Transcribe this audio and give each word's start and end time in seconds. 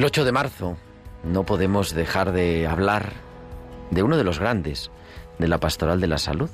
El 0.00 0.06
8 0.06 0.24
de 0.24 0.32
marzo 0.32 0.78
no 1.24 1.44
podemos 1.44 1.94
dejar 1.94 2.32
de 2.32 2.66
hablar 2.66 3.12
de 3.90 4.02
uno 4.02 4.16
de 4.16 4.24
los 4.24 4.38
grandes 4.38 4.90
de 5.38 5.46
la 5.46 5.60
pastoral 5.60 6.00
de 6.00 6.06
la 6.06 6.16
salud, 6.16 6.48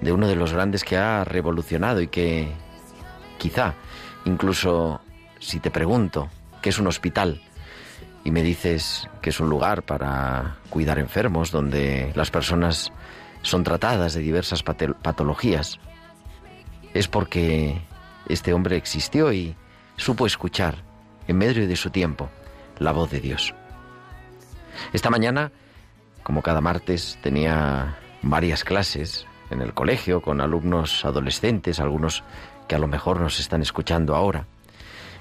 de 0.00 0.10
uno 0.10 0.26
de 0.26 0.34
los 0.34 0.52
grandes 0.52 0.82
que 0.82 0.96
ha 0.96 1.22
revolucionado 1.22 2.00
y 2.00 2.08
que 2.08 2.48
quizá 3.38 3.74
incluso 4.24 5.00
si 5.38 5.60
te 5.60 5.70
pregunto 5.70 6.28
qué 6.60 6.70
es 6.70 6.80
un 6.80 6.88
hospital 6.88 7.40
y 8.24 8.32
me 8.32 8.42
dices 8.42 9.08
que 9.22 9.30
es 9.30 9.38
un 9.38 9.48
lugar 9.48 9.84
para 9.84 10.56
cuidar 10.70 10.98
enfermos 10.98 11.52
donde 11.52 12.10
las 12.16 12.32
personas 12.32 12.90
son 13.42 13.62
tratadas 13.62 14.12
de 14.12 14.22
diversas 14.22 14.64
patologías, 14.64 15.78
es 16.94 17.06
porque 17.06 17.80
este 18.28 18.52
hombre 18.52 18.76
existió 18.76 19.32
y 19.32 19.54
supo 19.94 20.26
escuchar 20.26 20.82
en 21.28 21.38
medio 21.38 21.68
de 21.68 21.76
su 21.76 21.90
tiempo 21.90 22.28
la 22.80 22.90
voz 22.90 23.10
de 23.10 23.20
Dios. 23.20 23.54
Esta 24.92 25.10
mañana, 25.10 25.52
como 26.24 26.42
cada 26.42 26.60
martes, 26.60 27.18
tenía 27.22 27.96
varias 28.22 28.64
clases 28.64 29.26
en 29.50 29.62
el 29.62 29.74
colegio 29.74 30.20
con 30.20 30.40
alumnos 30.40 31.04
adolescentes, 31.04 31.78
algunos 31.78 32.24
que 32.66 32.74
a 32.74 32.78
lo 32.78 32.88
mejor 32.88 33.20
nos 33.20 33.38
están 33.38 33.62
escuchando 33.62 34.16
ahora. 34.16 34.46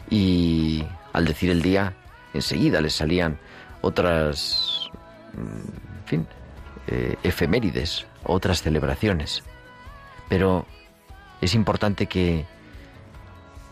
Y 0.10 0.84
al 1.14 1.26
decir 1.26 1.52
el 1.52 1.62
día, 1.62 1.94
enseguida 2.34 2.82
les 2.82 2.94
salían 2.94 3.38
otras, 3.82 4.90
fin, 6.06 6.26
eh, 6.88 7.16
efemérides, 7.24 8.08
otras 8.24 8.62
celebraciones. 8.62 9.44
Pero 10.30 10.66
es 11.42 11.54
importante 11.54 12.08
que 12.08 12.46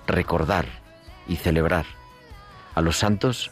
recordar 0.08 0.66
y 1.28 1.36
celebrar 1.36 1.86
a 2.75 2.81
los 2.81 2.98
santos 2.98 3.52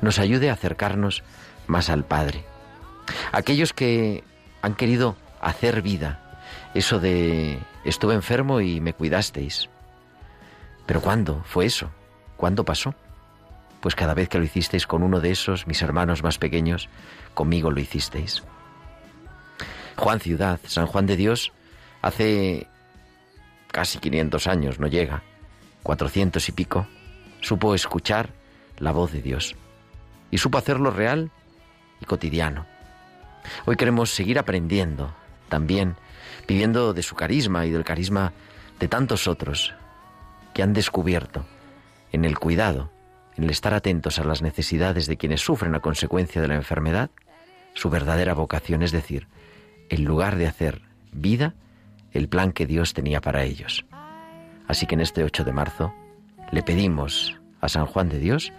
nos 0.00 0.18
ayude 0.18 0.50
a 0.50 0.54
acercarnos 0.54 1.22
más 1.66 1.90
al 1.90 2.04
Padre. 2.04 2.44
Aquellos 3.32 3.72
que 3.72 4.24
han 4.62 4.74
querido 4.74 5.16
hacer 5.40 5.82
vida, 5.82 6.38
eso 6.74 6.98
de 6.98 7.58
estuve 7.84 8.14
enfermo 8.14 8.60
y 8.60 8.80
me 8.80 8.92
cuidasteis. 8.92 9.68
Pero 10.86 11.00
¿cuándo 11.00 11.42
fue 11.44 11.66
eso? 11.66 11.90
¿Cuándo 12.36 12.64
pasó? 12.64 12.94
Pues 13.80 13.94
cada 13.94 14.14
vez 14.14 14.28
que 14.28 14.38
lo 14.38 14.44
hicisteis 14.44 14.86
con 14.86 15.02
uno 15.02 15.20
de 15.20 15.30
esos, 15.30 15.66
mis 15.66 15.82
hermanos 15.82 16.22
más 16.22 16.38
pequeños, 16.38 16.88
conmigo 17.34 17.70
lo 17.70 17.80
hicisteis. 17.80 18.42
Juan 19.96 20.20
Ciudad, 20.20 20.60
San 20.66 20.86
Juan 20.86 21.06
de 21.06 21.16
Dios, 21.16 21.52
hace 22.02 22.66
casi 23.70 23.98
500 23.98 24.46
años, 24.46 24.78
no 24.80 24.86
llega, 24.86 25.22
400 25.82 26.48
y 26.48 26.52
pico, 26.52 26.86
supo 27.40 27.74
escuchar 27.74 28.30
la 28.78 28.92
voz 28.92 29.12
de 29.12 29.22
Dios 29.22 29.56
y 30.36 30.38
supo 30.38 30.58
hacerlo 30.58 30.90
real 30.90 31.30
y 31.98 32.04
cotidiano. 32.04 32.66
Hoy 33.64 33.76
queremos 33.76 34.10
seguir 34.10 34.38
aprendiendo, 34.38 35.14
también 35.48 35.96
pidiendo 36.44 36.92
de 36.92 37.02
su 37.02 37.14
carisma 37.14 37.64
y 37.64 37.70
del 37.70 37.84
carisma 37.84 38.34
de 38.78 38.86
tantos 38.86 39.28
otros 39.28 39.72
que 40.52 40.62
han 40.62 40.74
descubierto 40.74 41.46
en 42.12 42.26
el 42.26 42.38
cuidado, 42.38 42.90
en 43.38 43.44
el 43.44 43.50
estar 43.50 43.72
atentos 43.72 44.18
a 44.18 44.24
las 44.24 44.42
necesidades 44.42 45.06
de 45.06 45.16
quienes 45.16 45.40
sufren 45.40 45.74
a 45.74 45.80
consecuencia 45.80 46.42
de 46.42 46.48
la 46.48 46.56
enfermedad, 46.56 47.08
su 47.72 47.88
verdadera 47.88 48.34
vocación, 48.34 48.82
es 48.82 48.92
decir, 48.92 49.28
en 49.88 50.04
lugar 50.04 50.36
de 50.36 50.48
hacer 50.48 50.82
vida, 51.12 51.54
el 52.12 52.28
plan 52.28 52.52
que 52.52 52.66
Dios 52.66 52.92
tenía 52.92 53.22
para 53.22 53.44
ellos. 53.44 53.86
Así 54.68 54.84
que 54.84 54.96
en 54.96 55.00
este 55.00 55.24
8 55.24 55.44
de 55.44 55.52
marzo 55.54 55.94
le 56.52 56.62
pedimos 56.62 57.40
a 57.62 57.70
San 57.70 57.86
Juan 57.86 58.10
de 58.10 58.18
Dios 58.18 58.52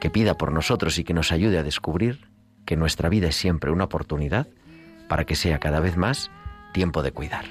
que 0.00 0.10
pida 0.10 0.36
por 0.36 0.52
nosotros 0.52 0.98
y 0.98 1.04
que 1.04 1.14
nos 1.14 1.32
ayude 1.32 1.58
a 1.58 1.62
descubrir 1.62 2.28
que 2.64 2.76
nuestra 2.76 3.08
vida 3.08 3.28
es 3.28 3.36
siempre 3.36 3.70
una 3.70 3.84
oportunidad 3.84 4.46
para 5.08 5.24
que 5.24 5.34
sea 5.34 5.58
cada 5.58 5.80
vez 5.80 5.96
más 5.96 6.30
tiempo 6.72 7.02
de 7.02 7.12
cuidar. 7.12 7.46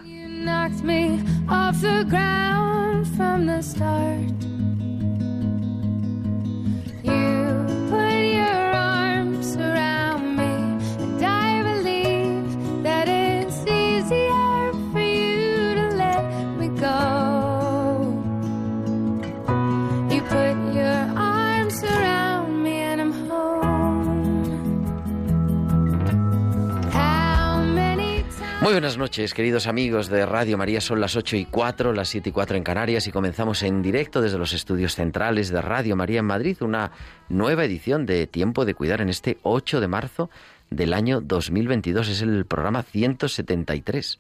Buenas 28.78 29.00
noches, 29.00 29.34
queridos 29.34 29.66
amigos 29.66 30.08
de 30.08 30.24
Radio 30.28 30.56
María. 30.56 30.82
Son 30.82 31.02
las 31.02 31.16
8 31.16 31.36
y 31.36 31.46
4, 31.46 31.94
las 31.94 32.10
7 32.10 32.30
y 32.30 32.32
4 32.32 32.58
en 32.58 32.64
Canarias 32.64 33.08
y 33.08 33.12
comenzamos 33.12 33.64
en 33.64 33.82
directo 33.82 34.22
desde 34.22 34.38
los 34.38 34.54
estudios 34.54 34.94
centrales 34.94 35.50
de 35.50 35.60
Radio 35.64 35.96
María 35.96 36.20
en 36.20 36.26
Madrid 36.26 36.58
una 36.62 36.92
nueva 37.28 37.66
edición 37.66 38.06
de 38.06 38.28
Tiempo 38.28 38.66
de 38.66 38.76
Cuidar 38.76 39.02
en 39.02 39.10
este 39.10 39.40
8 39.42 39.82
de 39.82 39.88
marzo 39.88 40.30
del 40.70 40.94
año 40.94 41.22
2022. 41.22 42.08
Es 42.08 42.22
el 42.22 42.46
programa 42.46 42.84
173. 42.84 44.20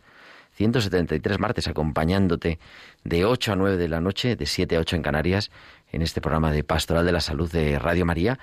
173 0.55 1.39
martes 1.39 1.67
acompañándote 1.67 2.57
de 3.03 3.25
8 3.25 3.51
a 3.51 3.55
9 3.57 3.77
de 3.77 3.89
la 3.89 4.01
noche, 4.01 4.35
de 4.35 4.47
7 4.47 4.75
a 4.75 4.79
8 4.79 4.95
en 4.95 5.01
Canarias, 5.03 5.51
en 5.91 6.01
este 6.01 6.19
programa 6.19 6.51
de 6.51 6.63
Pastoral 6.63 7.05
de 7.05 7.11
la 7.11 7.21
Salud 7.21 7.51
de 7.51 7.77
Radio 7.77 8.07
María 8.07 8.39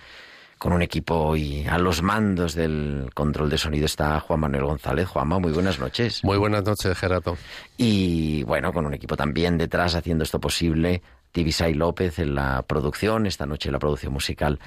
con 0.64 0.72
un 0.72 0.80
equipo 0.80 1.36
y 1.36 1.66
a 1.66 1.76
los 1.76 2.00
mandos 2.00 2.54
del 2.54 3.10
control 3.12 3.50
de 3.50 3.58
sonido 3.58 3.84
está 3.84 4.18
Juan 4.18 4.40
Manuel 4.40 4.64
González. 4.64 5.06
Juanma, 5.06 5.38
muy 5.38 5.52
buenas 5.52 5.78
noches. 5.78 6.24
Muy 6.24 6.38
buenas 6.38 6.64
noches, 6.64 6.96
Gerardo. 6.96 7.36
Y 7.76 8.44
bueno, 8.44 8.72
con 8.72 8.86
un 8.86 8.94
equipo 8.94 9.14
también 9.14 9.58
detrás 9.58 9.94
haciendo 9.94 10.24
esto 10.24 10.40
posible. 10.40 11.02
Tibisay 11.32 11.74
López 11.74 12.18
en 12.18 12.34
la 12.34 12.62
producción, 12.62 13.26
esta 13.26 13.44
noche 13.44 13.68
en 13.68 13.74
la 13.74 13.78
producción 13.78 14.14
musical 14.14 14.58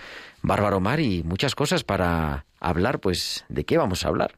Bárbaro 0.44 0.80
Mar 0.80 1.00
y 1.00 1.24
muchas 1.24 1.56
cosas 1.56 1.84
para 1.84 2.46
hablar, 2.60 3.00
pues, 3.00 3.44
¿de 3.50 3.64
qué 3.64 3.80
vamos 3.80 4.06
a 4.06 4.10
hablar? 4.10 4.38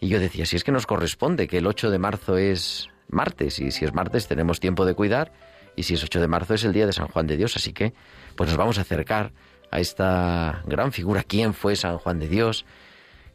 Y 0.00 0.08
yo 0.08 0.18
decía, 0.18 0.46
si 0.46 0.56
es 0.56 0.64
que 0.64 0.72
nos 0.72 0.86
corresponde 0.86 1.48
que 1.48 1.58
el 1.58 1.66
8 1.66 1.90
de 1.90 1.98
marzo 1.98 2.38
es 2.38 2.88
martes 3.08 3.58
y 3.58 3.72
si 3.72 3.84
es 3.84 3.92
martes 3.92 4.26
tenemos 4.26 4.58
tiempo 4.58 4.86
de 4.86 4.94
cuidar 4.94 5.34
y 5.76 5.82
si 5.82 5.92
es 5.92 6.02
8 6.02 6.18
de 6.22 6.28
marzo 6.28 6.54
es 6.54 6.64
el 6.64 6.72
día 6.72 6.86
de 6.86 6.94
San 6.94 7.08
Juan 7.08 7.26
de 7.26 7.36
Dios, 7.36 7.56
así 7.56 7.74
que 7.74 7.92
pues 8.36 8.48
nos 8.48 8.56
vamos 8.56 8.78
a 8.78 8.80
acercar 8.80 9.32
a 9.74 9.80
esta 9.80 10.62
gran 10.66 10.92
figura, 10.92 11.24
quién 11.24 11.52
fue 11.52 11.74
San 11.74 11.98
Juan 11.98 12.20
de 12.20 12.28
Dios, 12.28 12.64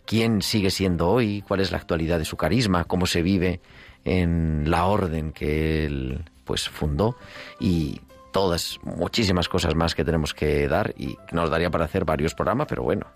quién 0.06 0.41
sigue 0.41 0.71
siendo 0.71 1.09
hoy, 1.09 1.44
cuál 1.45 1.59
es 1.59 1.71
la 1.71 1.77
actualidad 1.77 2.18
de 2.18 2.24
su 2.24 2.38
carisma, 2.38 2.86
cómo 2.86 3.07
se 3.07 3.21
vive 3.21 3.59
en 4.06 4.71
la 4.71 4.86
orden 4.86 5.33
que 5.33 5.86
él 5.86 6.24
pues 6.45 6.69
fundó 6.69 7.18
y 7.59 8.00
todas 8.31 8.80
muchísimas 8.83 9.50
cosas 9.50 9.75
más 9.75 9.95
que 9.95 10.06
tenemos 10.06 10.33
que 10.33 10.69
dar 10.69 10.94
y 10.97 11.18
nos 11.33 11.50
daría 11.50 11.69
para 11.69 11.83
hacer 11.83 12.06
varios 12.06 12.36
programas, 12.36 12.68
pero 12.69 12.83
bueno, 12.83 13.07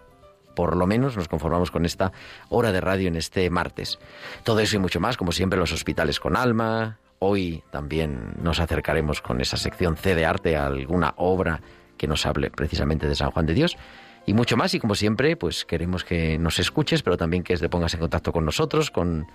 por 0.54 0.76
lo 0.76 0.86
menos 0.86 1.16
nos 1.16 1.30
conformamos 1.30 1.72
con 1.72 1.86
esta 1.86 2.12
hora 2.50 2.74
de 2.74 2.81
radio 2.81 3.08
en 3.08 3.16
este 3.16 3.50
martes. 3.50 4.00
Todo 4.44 4.60
eso 4.60 4.76
y 4.76 4.80
mucho 4.80 5.00
más, 5.00 5.16
como 5.16 5.31
siempre, 5.31 5.58
los 5.58 5.72
hospitales 5.72 6.19
con 6.19 6.36
alma. 6.36 7.00
Hoy 7.19 7.64
también 7.72 8.34
nos 8.42 8.60
acercaremos 8.60 9.22
con 9.22 9.40
esa 9.40 9.56
sección 9.56 9.96
C 9.96 10.14
de 10.14 10.26
arte 10.26 10.58
a 10.58 10.66
alguna 10.66 11.14
obra 11.16 11.62
que 12.04 12.08
nos 12.10 12.26
hable 12.26 12.52
precisamente 12.52 13.08
de 13.08 13.16
San 13.16 13.32
Juan 13.32 13.46
de 13.46 13.54
Dios 13.54 13.78
y 14.26 14.34
mucho 14.34 14.58
más. 14.58 14.74
Y 14.74 14.80
como 14.82 14.94
siempre, 14.94 15.38
pues 15.38 15.64
queremos 15.64 16.04
que 16.04 16.38
nos 16.38 16.60
escuches, 16.60 17.02
pero 17.02 17.16
también 17.16 17.44
que 17.44 17.56
te 17.56 17.70
pongas 17.70 17.94
en 17.94 18.02
contacto 18.02 18.34
con 18.34 18.44
nosotros, 18.44 18.92
con 18.92 19.26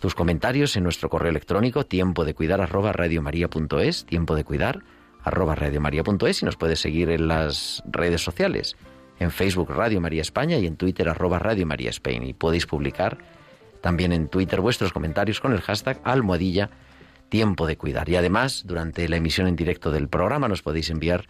tus 0.00 0.14
comentarios 0.14 0.74
en 0.78 0.84
nuestro 0.84 1.10
correo 1.10 1.28
electrónico 1.28 1.84
tiempo 1.84 2.24
de 2.24 2.32
cuidar 2.32 2.62
arroba 2.62 2.92
radiomaria.es, 2.92 4.06
tiempo 4.06 4.34
de 4.34 4.44
cuidar 4.44 4.82
arroba 5.24 5.56
radiomaria.es 5.56 6.40
y 6.40 6.46
nos 6.46 6.56
puedes 6.56 6.80
seguir 6.80 7.10
en 7.10 7.28
las 7.28 7.82
redes 7.86 8.22
sociales, 8.22 8.76
en 9.18 9.30
Facebook 9.30 9.68
Radio 9.68 10.00
María 10.00 10.22
España 10.22 10.56
y 10.56 10.66
en 10.66 10.76
Twitter 10.76 11.10
arroba 11.10 11.38
Radio 11.38 11.66
María 11.66 11.90
Spain. 11.90 12.22
Y 12.22 12.32
podéis 12.32 12.64
publicar 12.64 13.18
también 13.82 14.14
en 14.14 14.28
Twitter 14.28 14.62
vuestros 14.62 14.90
comentarios 14.90 15.38
con 15.38 15.52
el 15.52 15.60
hashtag 15.60 16.00
almohadilla 16.02 16.70
tiempo 17.28 17.66
de 17.66 17.76
cuidar. 17.76 18.08
Y 18.08 18.16
además, 18.16 18.62
durante 18.64 19.06
la 19.06 19.16
emisión 19.16 19.48
en 19.48 19.56
directo 19.56 19.90
del 19.90 20.08
programa 20.08 20.48
nos 20.48 20.62
podéis 20.62 20.88
enviar 20.88 21.26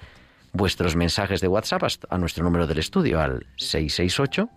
vuestros 0.56 0.96
mensajes 0.96 1.40
de 1.40 1.48
WhatsApp 1.48 1.82
a 2.08 2.18
nuestro 2.18 2.44
número 2.44 2.66
del 2.66 2.78
estudio 2.78 3.20
al 3.20 3.46
668 3.56 4.48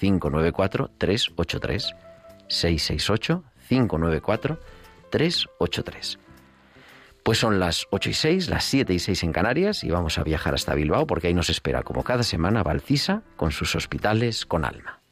594 0.00 0.90
383 0.98 1.94
668 2.48 3.44
594 3.68 4.60
383. 5.10 6.18
Pues 7.22 7.38
son 7.38 7.58
las 7.58 7.86
8 7.90 8.10
y 8.10 8.14
6, 8.14 8.50
las 8.50 8.64
7 8.64 8.92
y 8.92 8.98
6 8.98 9.22
en 9.22 9.32
Canarias 9.32 9.82
y 9.82 9.90
vamos 9.90 10.18
a 10.18 10.24
viajar 10.24 10.54
hasta 10.54 10.74
Bilbao 10.74 11.06
porque 11.06 11.28
ahí 11.28 11.34
nos 11.34 11.48
espera 11.48 11.82
como 11.82 12.02
cada 12.02 12.22
semana 12.22 12.62
Valcisa 12.62 13.22
con 13.36 13.50
sus 13.50 13.74
hospitales 13.76 14.44
con 14.44 14.64
alma. 14.64 15.03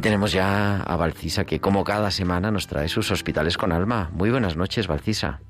Tenemos 0.00 0.32
ya 0.32 0.80
a 0.82 0.96
Valcisa, 0.96 1.44
que 1.44 1.60
como 1.60 1.84
cada 1.84 2.10
semana 2.10 2.50
nos 2.50 2.66
trae 2.66 2.88
sus 2.88 3.10
hospitales 3.10 3.56
con 3.56 3.72
alma. 3.72 4.10
Muy 4.12 4.30
buenas 4.30 4.56
noches, 4.56 4.86
Valcisa. 4.86 5.40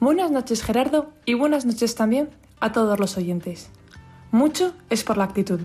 Buenas 0.00 0.30
noches, 0.30 0.62
Gerardo, 0.62 1.12
y 1.24 1.34
buenas 1.34 1.64
noches 1.64 1.94
también 1.94 2.30
a 2.60 2.72
todos 2.72 2.98
los 2.98 3.16
oyentes. 3.16 3.70
Mucho 4.30 4.74
es 4.90 5.04
por 5.04 5.16
la 5.16 5.24
actitud. 5.24 5.60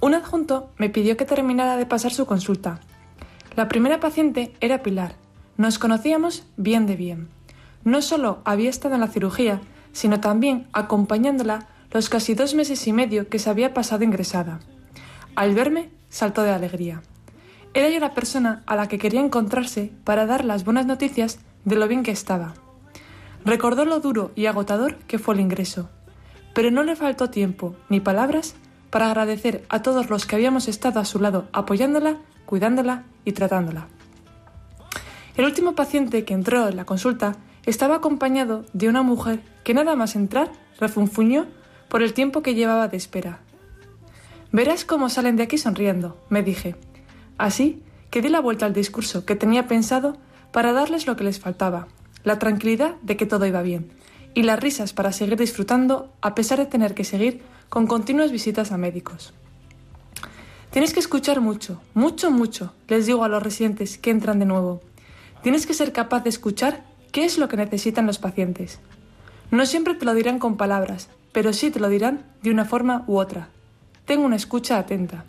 Un 0.00 0.14
adjunto 0.14 0.70
me 0.78 0.88
pidió 0.88 1.16
que 1.16 1.24
terminara 1.24 1.76
de 1.76 1.86
pasar 1.86 2.12
su 2.12 2.26
consulta. 2.26 2.80
La 3.56 3.68
primera 3.68 4.00
paciente 4.00 4.54
era 4.60 4.82
Pilar. 4.82 5.14
Nos 5.56 5.78
conocíamos 5.78 6.44
bien 6.56 6.86
de 6.86 6.96
bien. 6.96 7.28
No 7.84 8.02
solo 8.02 8.40
había 8.44 8.70
estado 8.70 8.94
en 8.94 9.00
la 9.00 9.08
cirugía, 9.08 9.60
sino 9.92 10.20
también 10.20 10.68
acompañándola 10.72 11.68
los 11.90 12.08
casi 12.08 12.34
dos 12.34 12.54
meses 12.54 12.86
y 12.86 12.92
medio 12.92 13.28
que 13.28 13.38
se 13.38 13.50
había 13.50 13.74
pasado 13.74 14.04
ingresada. 14.04 14.60
Al 15.34 15.54
verme, 15.54 15.90
saltó 16.12 16.42
de 16.42 16.50
alegría. 16.50 17.02
Era 17.74 17.88
yo 17.88 17.98
la 17.98 18.12
persona 18.12 18.62
a 18.66 18.76
la 18.76 18.86
que 18.86 18.98
quería 18.98 19.20
encontrarse 19.20 19.90
para 20.04 20.26
dar 20.26 20.44
las 20.44 20.62
buenas 20.64 20.84
noticias 20.86 21.40
de 21.64 21.74
lo 21.74 21.88
bien 21.88 22.02
que 22.02 22.10
estaba. 22.10 22.54
Recordó 23.44 23.86
lo 23.86 23.98
duro 23.98 24.30
y 24.36 24.46
agotador 24.46 24.96
que 25.08 25.18
fue 25.18 25.34
el 25.34 25.40
ingreso, 25.40 25.88
pero 26.54 26.70
no 26.70 26.84
le 26.84 26.96
faltó 26.96 27.30
tiempo 27.30 27.74
ni 27.88 27.98
palabras 27.98 28.54
para 28.90 29.06
agradecer 29.06 29.64
a 29.70 29.80
todos 29.80 30.10
los 30.10 30.26
que 30.26 30.36
habíamos 30.36 30.68
estado 30.68 31.00
a 31.00 31.06
su 31.06 31.18
lado 31.18 31.48
apoyándola, 31.52 32.18
cuidándola 32.44 33.04
y 33.24 33.32
tratándola. 33.32 33.88
El 35.34 35.46
último 35.46 35.74
paciente 35.74 36.26
que 36.26 36.34
entró 36.34 36.68
en 36.68 36.76
la 36.76 36.84
consulta 36.84 37.36
estaba 37.64 37.96
acompañado 37.96 38.66
de 38.74 38.90
una 38.90 39.02
mujer 39.02 39.40
que 39.64 39.72
nada 39.72 39.96
más 39.96 40.14
entrar 40.14 40.52
refunfuñó 40.78 41.46
por 41.88 42.02
el 42.02 42.12
tiempo 42.12 42.42
que 42.42 42.54
llevaba 42.54 42.88
de 42.88 42.98
espera 42.98 43.40
Verás 44.52 44.84
cómo 44.84 45.08
salen 45.08 45.36
de 45.36 45.44
aquí 45.44 45.56
sonriendo, 45.56 46.18
me 46.28 46.42
dije. 46.42 46.76
Así 47.38 47.82
que 48.10 48.20
di 48.20 48.28
la 48.28 48.40
vuelta 48.40 48.66
al 48.66 48.74
discurso 48.74 49.24
que 49.24 49.34
tenía 49.34 49.66
pensado 49.66 50.18
para 50.52 50.74
darles 50.74 51.06
lo 51.06 51.16
que 51.16 51.24
les 51.24 51.40
faltaba, 51.40 51.88
la 52.22 52.38
tranquilidad 52.38 52.96
de 53.00 53.16
que 53.16 53.24
todo 53.24 53.46
iba 53.46 53.62
bien, 53.62 53.90
y 54.34 54.42
las 54.42 54.60
risas 54.60 54.92
para 54.92 55.12
seguir 55.12 55.38
disfrutando 55.38 56.12
a 56.20 56.34
pesar 56.34 56.58
de 56.58 56.66
tener 56.66 56.94
que 56.94 57.04
seguir 57.04 57.40
con 57.70 57.86
continuas 57.86 58.30
visitas 58.30 58.72
a 58.72 58.76
médicos. 58.76 59.32
Tienes 60.70 60.92
que 60.92 61.00
escuchar 61.00 61.40
mucho, 61.40 61.80
mucho, 61.94 62.30
mucho, 62.30 62.74
les 62.88 63.06
digo 63.06 63.24
a 63.24 63.28
los 63.28 63.42
residentes 63.42 63.96
que 63.96 64.10
entran 64.10 64.38
de 64.38 64.44
nuevo. 64.44 64.82
Tienes 65.42 65.66
que 65.66 65.72
ser 65.72 65.92
capaz 65.92 66.24
de 66.24 66.30
escuchar 66.30 66.84
qué 67.10 67.24
es 67.24 67.38
lo 67.38 67.48
que 67.48 67.56
necesitan 67.56 68.06
los 68.06 68.18
pacientes. 68.18 68.80
No 69.50 69.64
siempre 69.64 69.94
te 69.94 70.04
lo 70.04 70.12
dirán 70.12 70.38
con 70.38 70.58
palabras, 70.58 71.08
pero 71.32 71.54
sí 71.54 71.70
te 71.70 71.80
lo 71.80 71.88
dirán 71.88 72.26
de 72.42 72.50
una 72.50 72.66
forma 72.66 73.04
u 73.06 73.16
otra, 73.18 73.48
tengo 74.12 74.26
una 74.26 74.36
escucha 74.36 74.76
atenta. 74.76 75.24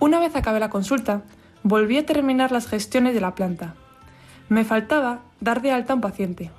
Una 0.00 0.18
vez 0.18 0.34
acabé 0.34 0.58
la 0.58 0.68
consulta, 0.68 1.22
volví 1.62 1.96
a 1.96 2.04
terminar 2.04 2.50
las 2.50 2.66
gestiones 2.66 3.14
de 3.14 3.20
la 3.20 3.36
planta. 3.36 3.76
Me 4.48 4.64
faltaba 4.64 5.20
dar 5.38 5.62
de 5.62 5.70
alta 5.70 5.92
a 5.92 5.94
un 5.94 6.02
paciente. 6.02 6.50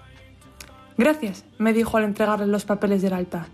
Gracias, 0.98 1.43
me 1.58 1.74
dijo 1.74 1.98
al 1.98 2.05
entregarle 2.05 2.48
los 2.48 2.63
papeles 2.63 3.01
del 3.01 3.12
alta. 3.12 3.48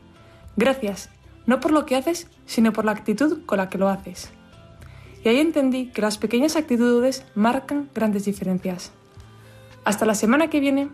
Gracias, 0.56 1.10
no 1.48 1.60
por 1.60 1.72
lo 1.72 1.88
que 1.88 1.96
haces, 1.96 2.28
sino 2.46 2.72
por 2.72 2.86
la 2.86 2.92
actitud 2.92 3.44
con 3.48 3.58
la 3.58 3.68
que 3.68 3.80
lo 3.80 3.89
haces. 3.89 4.30
Y 5.24 5.30
ahí 5.30 5.39
entendí 5.39 5.88
que 5.88 6.04
las 6.04 6.20
pequeñas 6.20 6.56
actitudes 6.58 7.25
marcan 7.34 7.89
grandes 7.96 8.25
diferencias. 8.25 8.92
Hasta 9.86 10.06
la 10.06 10.13
semana 10.13 10.51
que 10.51 10.60
viene. 10.60 10.89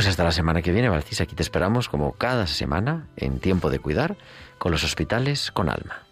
Pues 0.00 0.08
hasta 0.08 0.24
la 0.24 0.32
semana 0.32 0.62
que 0.62 0.72
viene, 0.72 0.88
Valcis, 0.88 1.20
aquí 1.20 1.34
te 1.34 1.42
esperamos 1.42 1.90
como 1.90 2.12
cada 2.12 2.46
semana 2.46 3.06
en 3.18 3.38
Tiempo 3.38 3.68
de 3.68 3.80
Cuidar 3.80 4.16
con 4.56 4.72
los 4.72 4.82
hospitales 4.82 5.52
con 5.52 5.68
alma. 5.68 6.09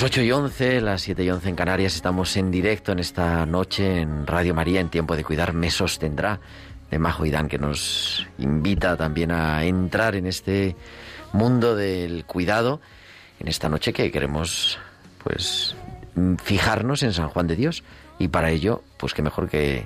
Las 0.00 0.06
8 0.06 0.22
y 0.22 0.32
11, 0.32 0.80
las 0.80 1.02
7 1.02 1.24
y 1.24 1.30
11 1.30 1.50
en 1.50 1.56
Canarias, 1.56 1.94
estamos 1.94 2.34
en 2.38 2.50
directo 2.50 2.90
en 2.90 3.00
esta 3.00 3.44
noche 3.44 4.00
en 4.00 4.26
Radio 4.26 4.54
María, 4.54 4.80
en 4.80 4.88
Tiempo 4.88 5.14
de 5.14 5.22
Cuidar, 5.22 5.52
me 5.52 5.70
sostendrá 5.70 6.40
de 6.90 6.98
Majo 6.98 7.26
Dan, 7.26 7.48
que 7.48 7.58
nos 7.58 8.26
invita 8.38 8.96
también 8.96 9.30
a 9.30 9.62
entrar 9.62 10.14
en 10.14 10.26
este 10.26 10.74
mundo 11.34 11.76
del 11.76 12.24
cuidado, 12.24 12.80
en 13.40 13.48
esta 13.48 13.68
noche 13.68 13.92
que 13.92 14.10
queremos, 14.10 14.78
pues, 15.22 15.76
fijarnos 16.42 17.02
en 17.02 17.12
San 17.12 17.28
Juan 17.28 17.46
de 17.46 17.56
Dios. 17.56 17.84
Y 18.18 18.28
para 18.28 18.50
ello, 18.50 18.82
pues 18.96 19.12
qué 19.12 19.20
mejor 19.20 19.50
que 19.50 19.84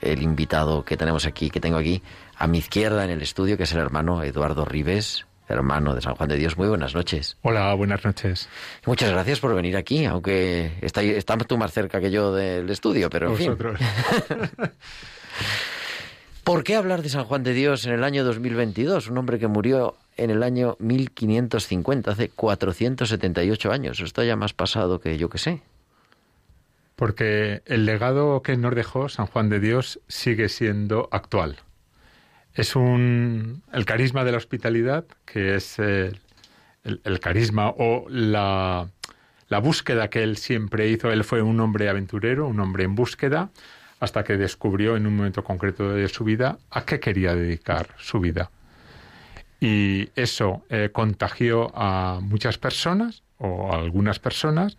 el 0.00 0.22
invitado 0.22 0.84
que 0.84 0.96
tenemos 0.96 1.26
aquí, 1.26 1.50
que 1.50 1.58
tengo 1.58 1.78
aquí 1.78 2.04
a 2.36 2.46
mi 2.46 2.58
izquierda 2.58 3.02
en 3.04 3.10
el 3.10 3.20
estudio, 3.20 3.56
que 3.56 3.64
es 3.64 3.72
el 3.72 3.80
hermano 3.80 4.22
Eduardo 4.22 4.64
Ribes, 4.64 5.25
hermano 5.48 5.94
de 5.94 6.00
San 6.00 6.14
Juan 6.14 6.28
de 6.28 6.36
Dios. 6.36 6.56
Muy 6.56 6.68
buenas 6.68 6.94
noches. 6.94 7.36
Hola, 7.42 7.72
buenas 7.74 8.04
noches. 8.04 8.48
Muchas 8.84 9.10
gracias 9.10 9.40
por 9.40 9.54
venir 9.54 9.76
aquí, 9.76 10.04
aunque 10.04 10.72
está, 10.82 11.02
está 11.02 11.36
tú 11.38 11.56
más 11.56 11.72
cerca 11.72 12.00
que 12.00 12.10
yo 12.10 12.34
del 12.34 12.68
estudio, 12.70 13.10
pero 13.10 13.28
en 13.28 13.32
Vosotros. 13.32 13.78
fin. 13.78 14.70
¿Por 16.44 16.62
qué 16.62 16.76
hablar 16.76 17.02
de 17.02 17.08
San 17.08 17.24
Juan 17.24 17.42
de 17.42 17.54
Dios 17.54 17.86
en 17.86 17.92
el 17.92 18.04
año 18.04 18.22
2022? 18.22 19.08
Un 19.08 19.18
hombre 19.18 19.40
que 19.40 19.48
murió 19.48 19.96
en 20.16 20.30
el 20.30 20.44
año 20.44 20.76
1550, 20.78 22.10
hace 22.10 22.28
478 22.28 23.72
años. 23.72 24.00
Esto 24.00 24.22
ya 24.22 24.36
más 24.36 24.52
pasado 24.52 25.00
que 25.00 25.18
yo 25.18 25.28
que 25.28 25.38
sé. 25.38 25.62
Porque 26.94 27.62
el 27.66 27.84
legado 27.84 28.42
que 28.42 28.56
nos 28.56 28.74
dejó 28.74 29.08
San 29.08 29.26
Juan 29.26 29.48
de 29.48 29.58
Dios 29.60 30.00
sigue 30.08 30.48
siendo 30.48 31.08
actual. 31.10 31.56
Es 32.56 32.74
un 32.74 33.62
el 33.72 33.84
carisma 33.84 34.24
de 34.24 34.32
la 34.32 34.38
hospitalidad, 34.38 35.04
que 35.24 35.54
es 35.56 35.78
el, 35.78 36.18
el- 36.84 37.00
el 37.04 37.20
carisma 37.20 37.68
o 37.68 38.06
la, 38.08 38.88
la 39.48 39.58
búsqueda 39.58 40.08
que 40.08 40.22
él 40.22 40.36
siempre 40.36 40.88
hizo. 40.88 41.10
Él 41.12 41.22
fue 41.24 41.42
un 41.42 41.60
hombre 41.60 41.88
aventurero, 41.88 42.46
un 42.48 42.58
hombre 42.60 42.84
en 42.84 42.94
búsqueda, 42.94 43.50
hasta 44.00 44.24
que 44.24 44.36
descubrió 44.36 44.96
en 44.96 45.06
un 45.06 45.16
momento 45.16 45.44
concreto 45.44 45.90
de 45.90 46.08
su 46.08 46.24
vida 46.24 46.58
a 46.70 46.84
qué 46.84 46.98
quería 47.00 47.34
dedicar 47.34 47.88
su 47.98 48.20
vida. 48.20 48.50
Y 49.60 50.10
eso 50.16 50.64
eh, 50.68 50.90
contagió 50.92 51.72
a 51.76 52.20
muchas 52.22 52.58
personas 52.58 53.22
o 53.38 53.72
a 53.72 53.76
algunas 53.78 54.18
personas 54.18 54.76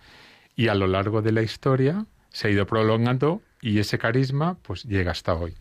y 0.56 0.68
a 0.68 0.76
lo 0.76 0.88
largo 0.88 1.22
de 1.22 1.32
la 1.32 1.42
historia 1.42 2.06
se 2.32 2.48
ha 2.48 2.52
ido 2.52 2.66
prolongando 2.68 3.42
y 3.62 3.80
ese 3.80 3.98
carisma 3.98 4.56
pues 4.62 4.84
llega 4.84 5.12
hasta 5.12 5.34
hoy. 5.34 5.56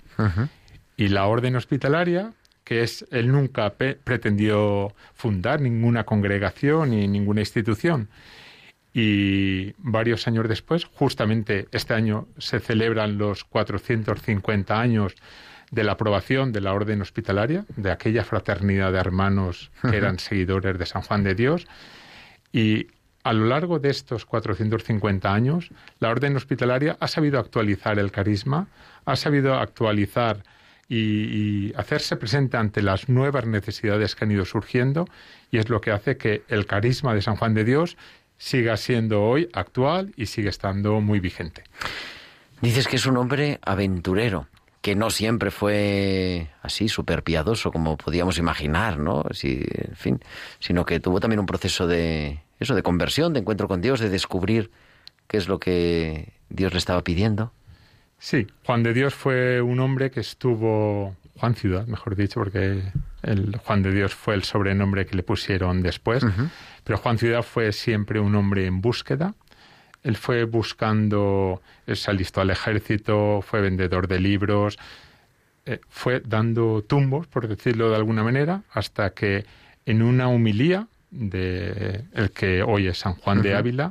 Y 0.97 1.09
la 1.09 1.27
orden 1.27 1.57
hospitalaria, 1.57 2.33
que 2.65 2.83
es, 2.83 3.05
él 3.11 3.31
nunca 3.31 3.71
pe- 3.75 3.95
pretendió 4.03 4.95
fundar 5.15 5.61
ninguna 5.61 6.05
congregación 6.05 6.91
ni 6.91 7.07
ninguna 7.07 7.41
institución. 7.41 8.09
Y 8.93 9.75
varios 9.79 10.27
años 10.27 10.49
después, 10.49 10.87
justamente 10.87 11.69
este 11.71 11.93
año 11.95 12.29
se 12.39 12.61
celebran 12.61 13.19
los 13.19 13.45
450 13.45 14.81
años 14.81 15.15
de 15.71 15.85
la 15.85 15.93
aprobación 15.93 16.53
de 16.53 16.61
la 16.63 16.73
orden 16.73 17.03
hospitalaria, 17.03 17.67
de 17.77 17.91
aquella 17.91 18.25
fraternidad 18.25 18.93
de 18.93 18.99
hermanos 18.99 19.71
que 19.91 19.97
eran 19.97 20.19
seguidores 20.19 20.79
de 20.79 20.87
San 20.87 21.03
Juan 21.03 21.25
de 21.25 21.35
Dios. 21.35 21.67
Y 22.53 22.87
a 23.23 23.33
lo 23.35 23.47
largo 23.47 23.79
de 23.81 23.91
estos 23.91 24.25
450 24.25 25.35
años, 25.35 25.71
la 25.99 26.09
orden 26.09 26.37
hospitalaria 26.37 26.97
ha 27.01 27.09
sabido 27.09 27.39
actualizar 27.39 27.99
el 27.99 28.13
carisma, 28.13 28.69
ha 29.05 29.17
sabido 29.17 29.57
actualizar 29.59 30.43
y, 30.89 31.73
hacerse 31.75 32.17
presente 32.17 32.57
ante 32.57 32.83
las 32.83 33.09
nuevas 33.09 33.47
necesidades 33.47 34.15
que 34.15 34.25
han 34.25 34.31
ido 34.31 34.45
surgiendo, 34.45 35.07
y 35.51 35.59
es 35.59 35.69
lo 35.69 35.81
que 35.81 35.91
hace 35.91 36.17
que 36.17 36.43
el 36.49 36.67
carisma 36.67 37.15
de 37.15 37.23
San 37.23 37.37
Juan 37.37 37.55
de 37.55 37.65
Dios 37.65 37.97
siga 38.39 38.77
siendo 38.77 39.23
hoy 39.23 39.49
actual 39.53 40.13
y 40.17 40.27
sigue 40.27 40.49
estando 40.49 41.01
muy 41.01 41.21
vigente. 41.21 41.65
Dices 42.61 42.89
que 42.89 42.97
es 42.97 43.07
un 43.07 43.17
hombre 43.17 43.59
aventurero, 43.63 44.47
que 44.81 44.95
no 44.95 45.11
siempre 45.11 45.51
fue 45.51 46.49
así 46.63 46.89
súper 46.89 47.23
piadoso 47.23 47.73
como 47.73 47.97
podíamos 47.97 48.39
imaginar, 48.39 48.99
¿no? 48.99 49.25
En 49.43 49.97
fin, 49.97 50.21
sino 50.61 50.87
que 50.87 51.01
tuvo 51.01 51.21
también 51.21 51.41
un 51.41 51.47
proceso 51.47 51.87
de 51.87 52.41
eso, 52.61 52.75
de 52.75 52.83
conversión, 52.83 53.33
de 53.33 53.41
encuentro 53.41 53.69
con 53.69 53.81
Dios, 53.81 54.01
de 54.01 54.09
descubrir 54.09 54.71
qué 55.27 55.37
es 55.39 55.49
lo 55.49 55.59
que 55.59 56.33
Dios 56.49 56.73
le 56.73 56.79
estaba 56.79 57.03
pidiendo. 57.03 57.53
Sí, 58.19 58.47
Juan 58.65 58.83
de 58.83 58.95
Dios 58.95 59.15
fue 59.15 59.61
un 59.61 59.81
hombre 59.81 60.11
que 60.11 60.21
estuvo, 60.21 61.17
Juan 61.39 61.55
Ciudad, 61.55 61.87
mejor 61.87 62.17
dicho, 62.17 62.41
porque 62.41 62.83
el 63.23 63.57
Juan 63.59 63.83
de 63.83 63.93
Dios 63.93 64.15
fue 64.15 64.35
el 64.35 64.45
sobrenombre 64.45 65.07
que 65.07 65.17
le 65.17 65.23
pusieron 65.23 65.83
después, 65.83 66.25
pero 66.85 66.99
Juan 66.99 67.19
Ciudad 67.19 67.43
fue 67.43 67.73
siempre 67.73 68.21
un 68.21 68.35
hombre 68.35 68.67
en 68.67 68.81
búsqueda. 68.81 69.35
Él 70.03 70.17
fue 70.17 70.45
buscando, 70.45 71.61
él 71.87 71.97
se 71.97 72.11
alistó 72.11 72.41
al 72.41 72.51
ejército, 72.51 73.43
fue 73.43 73.61
vendedor 73.61 74.07
de 74.09 74.21
libros, 74.21 74.79
eh, 75.67 75.81
fue 75.89 76.21
dando 76.21 76.83
tumbos, 76.83 77.27
por 77.27 77.49
decirlo 77.49 77.91
de 77.91 77.97
alguna 77.97 78.23
manera, 78.23 78.63
hasta 78.73 79.11
que 79.11 79.45
en 79.85 80.03
una 80.03 80.29
humilía 80.29 80.87
de 81.11 82.05
el 82.13 82.31
que 82.31 82.63
hoy 82.63 82.87
es 82.87 82.99
San 82.99 83.15
Juan 83.15 83.43
de 83.43 83.55
Ávila, 83.55 83.91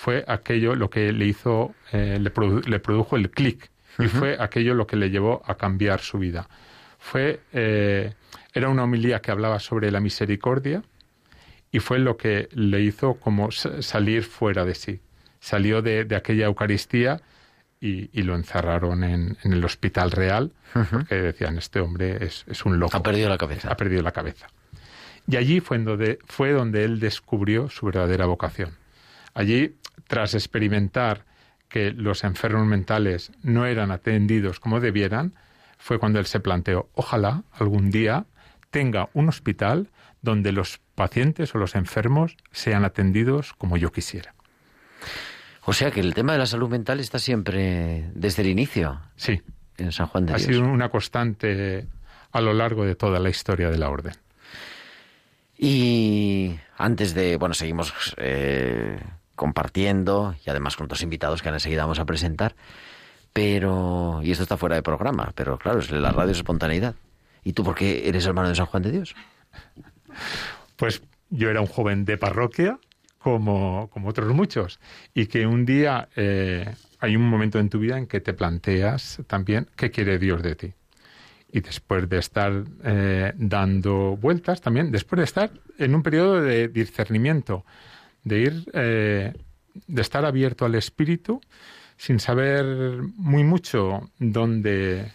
fue 0.00 0.24
aquello 0.28 0.76
lo 0.76 0.88
que 0.90 1.12
le 1.12 1.26
hizo, 1.26 1.74
eh, 1.92 2.18
le, 2.20 2.32
produ- 2.32 2.64
le 2.66 2.78
produjo 2.78 3.16
el 3.16 3.30
clic 3.30 3.68
y 3.98 4.06
fue 4.06 4.36
aquello 4.38 4.74
lo 4.74 4.86
que 4.86 4.94
le 4.96 5.10
llevó 5.10 5.42
a 5.44 5.56
cambiar 5.56 5.98
su 6.00 6.18
vida. 6.20 6.48
Fue, 7.00 7.40
eh, 7.52 8.12
era 8.54 8.68
una 8.68 8.84
homilía 8.84 9.20
que 9.20 9.32
hablaba 9.32 9.58
sobre 9.58 9.90
la 9.90 9.98
misericordia 9.98 10.82
y 11.72 11.80
fue 11.80 11.98
lo 11.98 12.16
que 12.16 12.48
le 12.52 12.80
hizo 12.80 13.14
como 13.14 13.50
sa- 13.50 13.82
salir 13.82 14.22
fuera 14.22 14.64
de 14.64 14.76
sí. 14.76 15.00
Salió 15.40 15.82
de, 15.82 16.04
de 16.04 16.14
aquella 16.14 16.46
Eucaristía 16.46 17.20
y, 17.80 18.08
y 18.12 18.22
lo 18.22 18.36
encerraron 18.36 19.02
en, 19.02 19.36
en 19.42 19.52
el 19.52 19.64
Hospital 19.64 20.12
Real 20.12 20.52
porque 20.90 21.16
decían, 21.16 21.58
este 21.58 21.80
hombre 21.80 22.24
es, 22.24 22.44
es 22.46 22.64
un 22.64 22.78
loco. 22.78 22.96
Ha 22.96 23.02
perdido 23.02 23.28
la 23.28 23.38
cabeza. 23.38 23.68
Ha 23.72 23.76
perdido 23.76 24.02
la 24.02 24.12
cabeza. 24.12 24.46
Y 25.26 25.36
allí 25.36 25.58
fue 25.60 25.76
en 25.76 25.84
donde, 25.84 26.18
fue 26.26 26.52
donde 26.52 26.84
él 26.84 27.00
descubrió 27.00 27.68
su 27.68 27.86
verdadera 27.86 28.26
vocación. 28.26 28.70
Allí, 29.34 29.76
tras 30.06 30.34
experimentar 30.34 31.24
que 31.68 31.92
los 31.92 32.24
enfermos 32.24 32.66
mentales 32.66 33.32
no 33.42 33.66
eran 33.66 33.90
atendidos 33.90 34.60
como 34.60 34.80
debieran, 34.80 35.34
fue 35.78 35.98
cuando 35.98 36.18
él 36.18 36.26
se 36.26 36.40
planteó, 36.40 36.88
ojalá 36.94 37.44
algún 37.52 37.90
día 37.90 38.26
tenga 38.70 39.08
un 39.12 39.28
hospital 39.28 39.88
donde 40.22 40.52
los 40.52 40.80
pacientes 40.94 41.54
o 41.54 41.58
los 41.58 41.74
enfermos 41.74 42.36
sean 42.50 42.84
atendidos 42.84 43.52
como 43.54 43.76
yo 43.76 43.92
quisiera. 43.92 44.34
O 45.64 45.72
sea 45.72 45.90
que 45.90 46.00
el 46.00 46.14
tema 46.14 46.32
de 46.32 46.38
la 46.38 46.46
salud 46.46 46.68
mental 46.68 46.98
está 46.98 47.18
siempre 47.18 48.10
desde 48.14 48.42
el 48.42 48.48
inicio 48.48 49.00
Sí, 49.16 49.40
en 49.76 49.92
San 49.92 50.06
Juan 50.06 50.26
de 50.26 50.34
ha 50.34 50.38
sido 50.38 50.64
una 50.64 50.88
constante 50.88 51.86
a 52.32 52.40
lo 52.40 52.52
largo 52.52 52.84
de 52.84 52.94
toda 52.94 53.20
la 53.20 53.28
historia 53.28 53.70
de 53.70 53.78
la 53.78 53.90
orden. 53.90 54.14
Y 55.56 56.56
antes 56.76 57.14
de, 57.14 57.36
bueno, 57.36 57.54
seguimos 57.54 57.92
eh, 58.16 58.98
compartiendo 59.38 60.34
y 60.44 60.50
además 60.50 60.76
con 60.76 60.84
otros 60.84 61.00
invitados 61.00 61.40
que 61.40 61.48
enseguida 61.48 61.84
vamos 61.84 62.00
a 62.00 62.04
presentar, 62.04 62.56
pero, 63.32 64.20
y 64.22 64.32
esto 64.32 64.42
está 64.42 64.58
fuera 64.58 64.76
de 64.76 64.82
programa, 64.82 65.32
pero 65.34 65.56
claro, 65.58 65.78
es 65.78 65.90
la 65.90 66.10
radio 66.10 66.32
es 66.32 66.38
espontaneidad. 66.38 66.96
¿Y 67.44 67.54
tú 67.54 67.64
por 67.64 67.74
qué 67.74 68.08
eres 68.08 68.26
hermano 68.26 68.48
de 68.48 68.56
San 68.56 68.66
Juan 68.66 68.82
de 68.82 68.90
Dios? 68.90 69.14
Pues 70.76 71.02
yo 71.30 71.48
era 71.48 71.60
un 71.60 71.66
joven 71.66 72.04
de 72.04 72.18
parroquia, 72.18 72.78
como, 73.18 73.88
como 73.90 74.08
otros 74.08 74.32
muchos, 74.34 74.80
y 75.14 75.26
que 75.26 75.46
un 75.46 75.64
día 75.64 76.08
eh, 76.16 76.74
hay 76.98 77.16
un 77.16 77.28
momento 77.28 77.58
en 77.58 77.68
tu 77.68 77.78
vida 77.78 77.96
en 77.96 78.06
que 78.06 78.20
te 78.20 78.32
planteas 78.32 79.20
también 79.26 79.68
qué 79.76 79.90
quiere 79.90 80.18
Dios 80.18 80.42
de 80.42 80.54
ti. 80.56 80.74
Y 81.50 81.60
después 81.60 82.08
de 82.08 82.18
estar 82.18 82.64
eh, 82.84 83.32
dando 83.36 84.16
vueltas 84.16 84.60
también, 84.60 84.90
después 84.90 85.18
de 85.18 85.24
estar 85.24 85.50
en 85.78 85.94
un 85.94 86.02
periodo 86.02 86.42
de 86.42 86.68
discernimiento, 86.68 87.64
de 88.28 88.38
ir, 88.38 88.64
eh, 88.72 89.32
de 89.86 90.02
estar 90.02 90.24
abierto 90.24 90.64
al 90.64 90.74
Espíritu, 90.74 91.40
sin 91.96 92.20
saber 92.20 92.64
muy 93.16 93.42
mucho 93.42 94.10
dónde, 94.18 95.10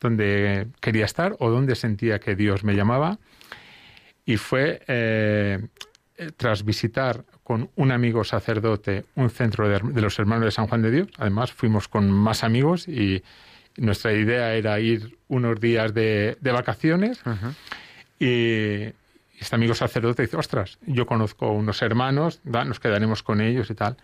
dónde 0.00 0.68
quería 0.80 1.04
estar 1.04 1.36
o 1.38 1.50
dónde 1.50 1.74
sentía 1.76 2.18
que 2.18 2.34
Dios 2.34 2.64
me 2.64 2.74
llamaba, 2.74 3.18
y 4.24 4.36
fue 4.36 4.82
eh, 4.88 5.66
tras 6.36 6.64
visitar 6.64 7.24
con 7.42 7.70
un 7.76 7.90
amigo 7.90 8.24
sacerdote 8.24 9.04
un 9.16 9.30
centro 9.30 9.68
de, 9.68 9.80
de, 9.92 10.00
los 10.00 10.18
hermanos 10.18 10.44
de 10.44 10.50
San 10.52 10.66
Juan 10.68 10.82
de 10.82 10.90
Dios. 10.90 11.08
Además, 11.18 11.52
fuimos 11.52 11.88
con 11.88 12.10
más 12.10 12.44
amigos 12.44 12.86
y 12.86 13.22
nuestra 13.76 14.12
idea 14.12 14.54
era 14.54 14.78
ir 14.80 15.18
unos 15.28 15.60
días 15.60 15.92
de, 15.94 16.36
de 16.40 16.52
vacaciones. 16.52 17.20
Uh 17.24 17.30
-huh. 17.30 17.54
Y 18.18 18.94
este 19.42 19.56
amigo 19.56 19.74
sacerdote 19.74 20.22
dice, 20.22 20.36
ostras, 20.36 20.78
yo 20.86 21.06
conozco 21.06 21.50
unos 21.50 21.82
hermanos, 21.82 22.40
¿da? 22.44 22.64
nos 22.64 22.80
quedaremos 22.80 23.22
con 23.22 23.40
ellos 23.40 23.70
y 23.70 23.74
tal. 23.74 23.96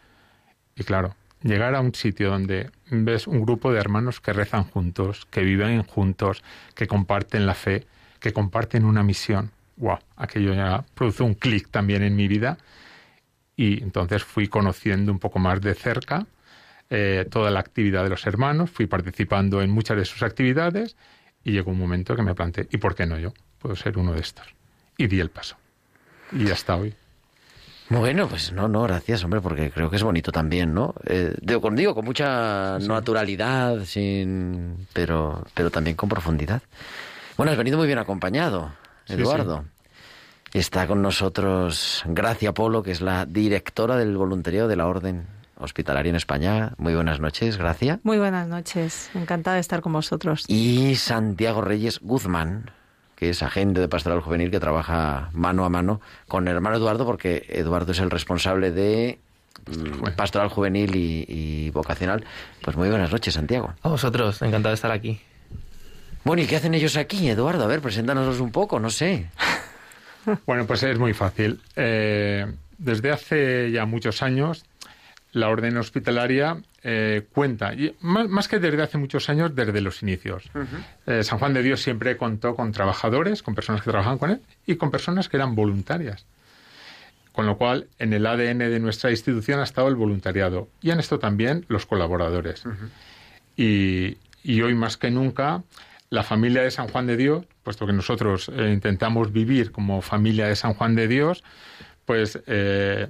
Y 0.77 0.85
claro, 0.85 1.15
llegar 1.43 1.75
a 1.75 1.81
un 1.81 1.95
sitio 1.95 2.31
donde 2.31 2.71
ves 2.91 3.27
un 3.27 3.43
grupo 3.43 3.73
de 3.73 3.81
hermanos 3.81 4.21
que 4.21 4.33
rezan 4.33 4.65
juntos, 4.65 5.27
que 5.31 5.43
viven 5.43 5.83
juntos, 5.83 6.43
que 6.75 6.87
comparten 6.87 7.47
la 7.47 7.55
fe, 7.55 7.87
que 8.21 8.33
comparten 8.33 8.85
una 8.85 9.03
misión 9.03 9.51
wow, 9.79 9.99
aquello 10.17 10.55
ya 10.55 10.85
produjo 10.95 11.25
un 11.25 11.35
clic 11.35 11.71
también 11.71 12.03
en 12.03 12.15
mi 12.17 12.29
vida 12.29 12.59
y 13.57 13.83
entonces 13.83 14.23
fui 14.23 14.49
conociendo 14.49 15.11
un 15.11 15.19
poco 15.19 15.39
más 15.39 15.61
de 15.61 15.75
cerca 15.75 16.27
eh, 16.91 17.27
toda 17.31 17.51
la 17.51 17.61
actividad 17.61 18.03
de 18.03 18.11
los 18.11 18.27
hermanos, 18.27 18.71
fui 18.71 18.87
participando 18.87 19.63
en 19.63 19.71
muchas 19.71 19.97
de 19.97 20.05
sus 20.05 20.23
actividades 20.23 20.97
y 21.45 21.53
llegó 21.53 21.71
un 21.71 21.79
momento 21.79 22.17
que 22.17 22.23
me 22.23 22.35
planteé, 22.35 22.67
¿y 22.71 22.79
por 22.79 22.95
qué 22.95 23.07
no 23.07 23.19
yo? 23.19 23.33
Puedo 23.59 23.77
ser 23.77 23.99
uno 23.99 24.13
de 24.13 24.21
estos. 24.21 24.58
Y 24.99 25.07
di 25.07 25.21
el 25.21 25.31
paso. 25.31 25.57
Y 26.33 26.51
hasta 26.51 26.77
hoy. 26.77 26.95
Bueno, 27.89 28.29
pues 28.29 28.53
no, 28.53 28.69
no, 28.69 28.83
gracias, 28.83 29.25
hombre, 29.25 29.41
porque 29.41 29.71
creo 29.71 29.89
que 29.89 29.97
es 29.97 30.03
bonito 30.03 30.31
también, 30.31 30.75
¿no? 30.75 30.95
Eh, 31.07 31.35
digo, 31.41 31.63
con, 31.63 31.75
digo, 31.75 31.95
con 31.95 32.05
mucha 32.05 32.79
naturalidad, 32.81 33.85
sin, 33.87 34.87
pero, 34.93 35.43
pero 35.55 35.71
también 35.71 35.97
con 35.97 36.11
profundidad. 36.11 36.61
Bueno, 37.39 37.53
has 37.53 37.57
venido 37.57 37.79
muy 37.79 37.87
bien 37.87 37.99
acompañado, 37.99 38.73
Eduardo. 39.07 39.65
Está 40.53 40.87
con 40.87 41.01
nosotros 41.01 42.03
Gracia 42.07 42.53
Polo, 42.53 42.83
que 42.83 42.91
es 42.91 43.01
la 43.01 43.25
directora 43.25 43.97
del 43.97 44.17
voluntariado 44.17 44.69
de 44.69 44.77
la 44.77 44.87
Orden 44.87 45.27
Hospitalaria 45.57 46.11
en 46.11 46.17
España. 46.17 46.73
Muy 46.77 46.95
buenas 46.95 47.21
noches, 47.21 47.57
Gracia. 47.57 48.01
Muy 48.03 48.19
buenas 48.19 48.49
noches, 48.49 49.11
encantada 49.15 49.55
de 49.55 49.61
estar 49.61 49.81
con 49.81 49.93
vosotros. 49.93 50.45
Y 50.49 50.97
Santiago 50.97 51.63
Reyes 51.63 52.01
Guzmán, 52.01 52.71
que 53.19 53.31
es 53.31 53.43
agente 53.43 53.81
de 53.81 53.89
pastoral 53.89 54.21
juvenil 54.21 54.49
que 54.49 54.61
trabaja 54.61 55.31
mano 55.33 55.65
a 55.65 55.69
mano 55.69 56.01
con 56.29 56.47
el 56.47 56.55
hermano 56.55 56.77
Eduardo, 56.77 57.05
porque 57.05 57.45
Eduardo 57.49 57.91
es 57.91 57.99
el 57.99 58.11
responsable 58.11 58.71
de 58.71 59.19
mm, 59.67 60.11
pastoral 60.15 60.49
juvenil 60.51 60.95
y, 60.95 61.69
vocacional. 61.71 62.25
Pues 62.63 62.77
muy 62.77 62.89
buenas 62.89 63.11
noches, 63.11 63.35
Santiago. 63.35 63.75
A 63.83 63.89
vosotros, 63.89 64.41
encantado 64.41 64.71
de 64.71 64.77
estar 64.77 64.93
aquí. 64.93 65.21
Bueno, 66.23 66.43
¿y 66.43 66.47
qué 66.47 66.57
hacen 66.57 66.75
ellos 66.75 66.97
aquí, 66.97 67.29
Eduardo? 67.29 67.65
A 67.65 67.67
ver, 67.67 67.81
preséntanos 67.81 68.39
un 68.39 68.53
poco, 68.53 68.79
no 68.79 68.89
sé. 68.89 69.29
Bueno, 70.47 70.67
pues 70.67 70.83
es 70.83 70.99
muy 70.99 71.15
fácil. 71.15 71.59
Eh, 71.75 72.47
desde 72.77 73.11
hace 73.11 73.71
ya 73.73 73.87
muchos 73.87 74.23
años, 74.23 74.65
la 75.39 75.49
orden 75.49 75.77
hospitalaria 75.77 76.59
eh, 76.83 77.27
cuenta, 77.33 77.75
y 77.75 77.95
más, 78.01 78.49
que 78.49 78.59
desde 78.59 78.83
hace 78.83 78.99
muchos 78.99 79.29
años, 79.29 79.55
desde 79.55 79.81
los 79.81 80.03
inicios. 80.03 80.51
Eh, 81.07 81.23
San 81.23 81.39
Juan 81.39 81.55
de 81.55 81.63
Dios 81.63 81.81
siempre 81.83 82.17
contó 82.17 82.55
con 82.55 82.73
trabajadores, 82.73 83.43
con 83.43 83.55
personas 83.55 83.83
que 83.83 83.91
trabajaban 83.91 84.19
con 84.19 84.31
él 84.31 84.41
y 84.67 84.77
con 84.77 84.91
personas 84.91 85.29
que 85.29 85.37
eran 85.37 85.55
voluntarias. 85.55 86.27
Con 87.33 87.47
lo 87.47 87.57
cual, 87.57 87.87
en 87.99 88.13
el 88.13 88.27
ADN 88.27 88.59
de 88.59 88.81
nuestra 88.81 89.11
institución 89.11 89.61
ha 89.61 89.65
estado 89.65 89.89
el 89.89 89.95
voluntariado 89.95 90.69
y 90.83 90.91
en 90.91 90.99
esto 90.99 91.19
también 91.19 91.65
los 91.69 91.87
colaboradores. 91.87 92.65
y, 93.57 94.19
y 94.43 94.63
hoy 94.63 94.75
más 94.75 94.97
que 94.97 95.11
nunca, 95.11 95.63
la 96.11 96.23
familia 96.23 96.63
de 96.63 96.71
San 96.71 96.89
Juan 96.89 97.07
de 97.07 97.17
Dios, 97.17 97.45
puesto 97.63 97.87
que 97.87 97.93
nosotros 97.93 98.51
eh, 98.55 98.71
intentamos 98.73 99.33
vivir 99.33 99.73
como 99.73 100.01
familia 100.01 100.47
de 100.47 100.57
San 100.57 100.75
Juan 100.75 100.95
de 100.95 101.07
Dios, 101.07 101.45
pues 102.07 102.41
eh, 102.47 103.09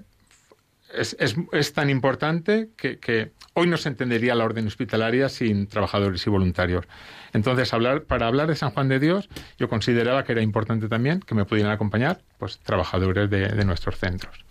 es, 0.95 1.17
es, 1.53 1.73
tan 1.73 1.91
importante 1.91 2.71
que, 2.77 3.33
hoy 3.55 3.67
no 3.67 3.77
se 3.77 3.89
entendería 3.89 4.35
la 4.35 4.45
orden 4.45 4.67
hospitalaria 4.67 5.29
sin 5.29 5.67
trabajadores 5.67 6.27
y 6.27 6.31
voluntarios. 6.31 6.87
Entonces, 7.33 7.73
hablar, 7.73 8.05
para 8.05 8.27
hablar 8.27 8.49
de 8.49 8.57
San 8.57 8.71
Juan 8.71 8.89
de 8.89 8.99
Dios, 8.99 9.29
yo 9.59 9.69
consideraba 9.69 10.25
que 10.25 10.33
era 10.33 10.43
importante 10.43 10.89
también 10.89 11.21
que 11.21 11.35
me 11.35 11.45
pudieran 11.45 11.73
acompañar 11.73 12.21
pues, 12.39 12.59
trabajadores 12.59 13.29
de, 13.29 13.49
de 13.49 13.65
nuestros 13.65 13.99
centros. 13.99 14.45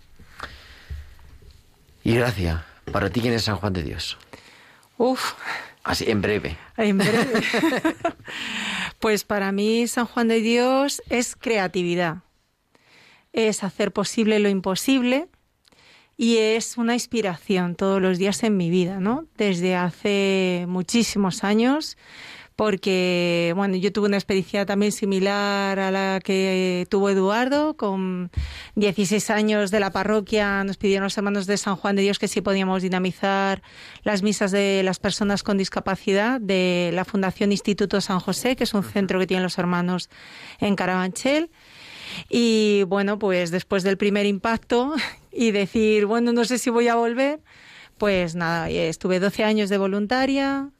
Y 2.04 2.14
gracias. 2.14 2.60
Para 2.92 3.10
ti, 3.10 3.20
¿quién 3.20 3.34
es 3.34 3.42
San 3.42 3.56
Juan 3.56 3.72
de 3.72 3.82
Dios? 3.82 4.16
Uf, 4.96 5.34
Así, 5.88 6.10
en 6.10 6.20
breve. 6.20 6.58
En 6.76 6.98
breve. 6.98 7.42
pues 8.98 9.24
para 9.24 9.52
mí 9.52 9.86
San 9.86 10.04
Juan 10.04 10.28
de 10.28 10.40
Dios 10.40 11.02
es 11.08 11.34
creatividad. 11.34 12.18
Es 13.32 13.64
hacer 13.64 13.92
posible 13.92 14.38
lo 14.38 14.50
imposible 14.50 15.28
y 16.18 16.38
es 16.38 16.76
una 16.76 16.94
inspiración 16.94 17.76
todos 17.76 18.02
los 18.02 18.18
días 18.18 18.42
en 18.42 18.56
mi 18.56 18.68
vida, 18.68 18.98
¿no? 18.98 19.26
Desde 19.38 19.76
hace 19.76 20.66
muchísimos 20.68 21.44
años 21.44 21.96
porque 22.58 23.52
bueno, 23.54 23.76
yo 23.76 23.92
tuve 23.92 24.08
una 24.08 24.16
experiencia 24.16 24.66
también 24.66 24.90
similar 24.90 25.78
a 25.78 25.92
la 25.92 26.18
que 26.18 26.88
tuvo 26.90 27.08
Eduardo, 27.08 27.76
con 27.76 28.32
16 28.74 29.30
años 29.30 29.70
de 29.70 29.78
la 29.78 29.92
parroquia 29.92 30.64
nos 30.64 30.76
pidieron 30.76 31.04
los 31.04 31.16
hermanos 31.16 31.46
de 31.46 31.56
San 31.56 31.76
Juan 31.76 31.94
de 31.94 32.02
Dios 32.02 32.18
que 32.18 32.26
sí 32.26 32.40
podíamos 32.40 32.82
dinamizar 32.82 33.62
las 34.02 34.24
misas 34.24 34.50
de 34.50 34.82
las 34.82 34.98
personas 34.98 35.44
con 35.44 35.56
discapacidad 35.56 36.40
de 36.40 36.90
la 36.94 37.04
Fundación 37.04 37.52
Instituto 37.52 38.00
San 38.00 38.18
José, 38.18 38.56
que 38.56 38.64
es 38.64 38.74
un 38.74 38.82
centro 38.82 39.20
que 39.20 39.28
tienen 39.28 39.44
los 39.44 39.56
hermanos 39.56 40.10
en 40.58 40.74
Carabanchel. 40.74 41.52
Y 42.28 42.82
bueno, 42.88 43.20
pues 43.20 43.52
después 43.52 43.84
del 43.84 43.96
primer 43.96 44.26
impacto 44.26 44.96
y 45.32 45.50
decir, 45.50 46.06
bueno, 46.06 46.32
no 46.32 46.44
sé 46.44 46.58
si 46.58 46.70
voy 46.70 46.88
a 46.88 46.96
volver, 46.96 47.40
pues 47.98 48.34
nada, 48.34 48.70
estuve 48.70 49.20
12 49.20 49.44
años 49.44 49.68
de 49.68 49.78
voluntaria, 49.78 50.70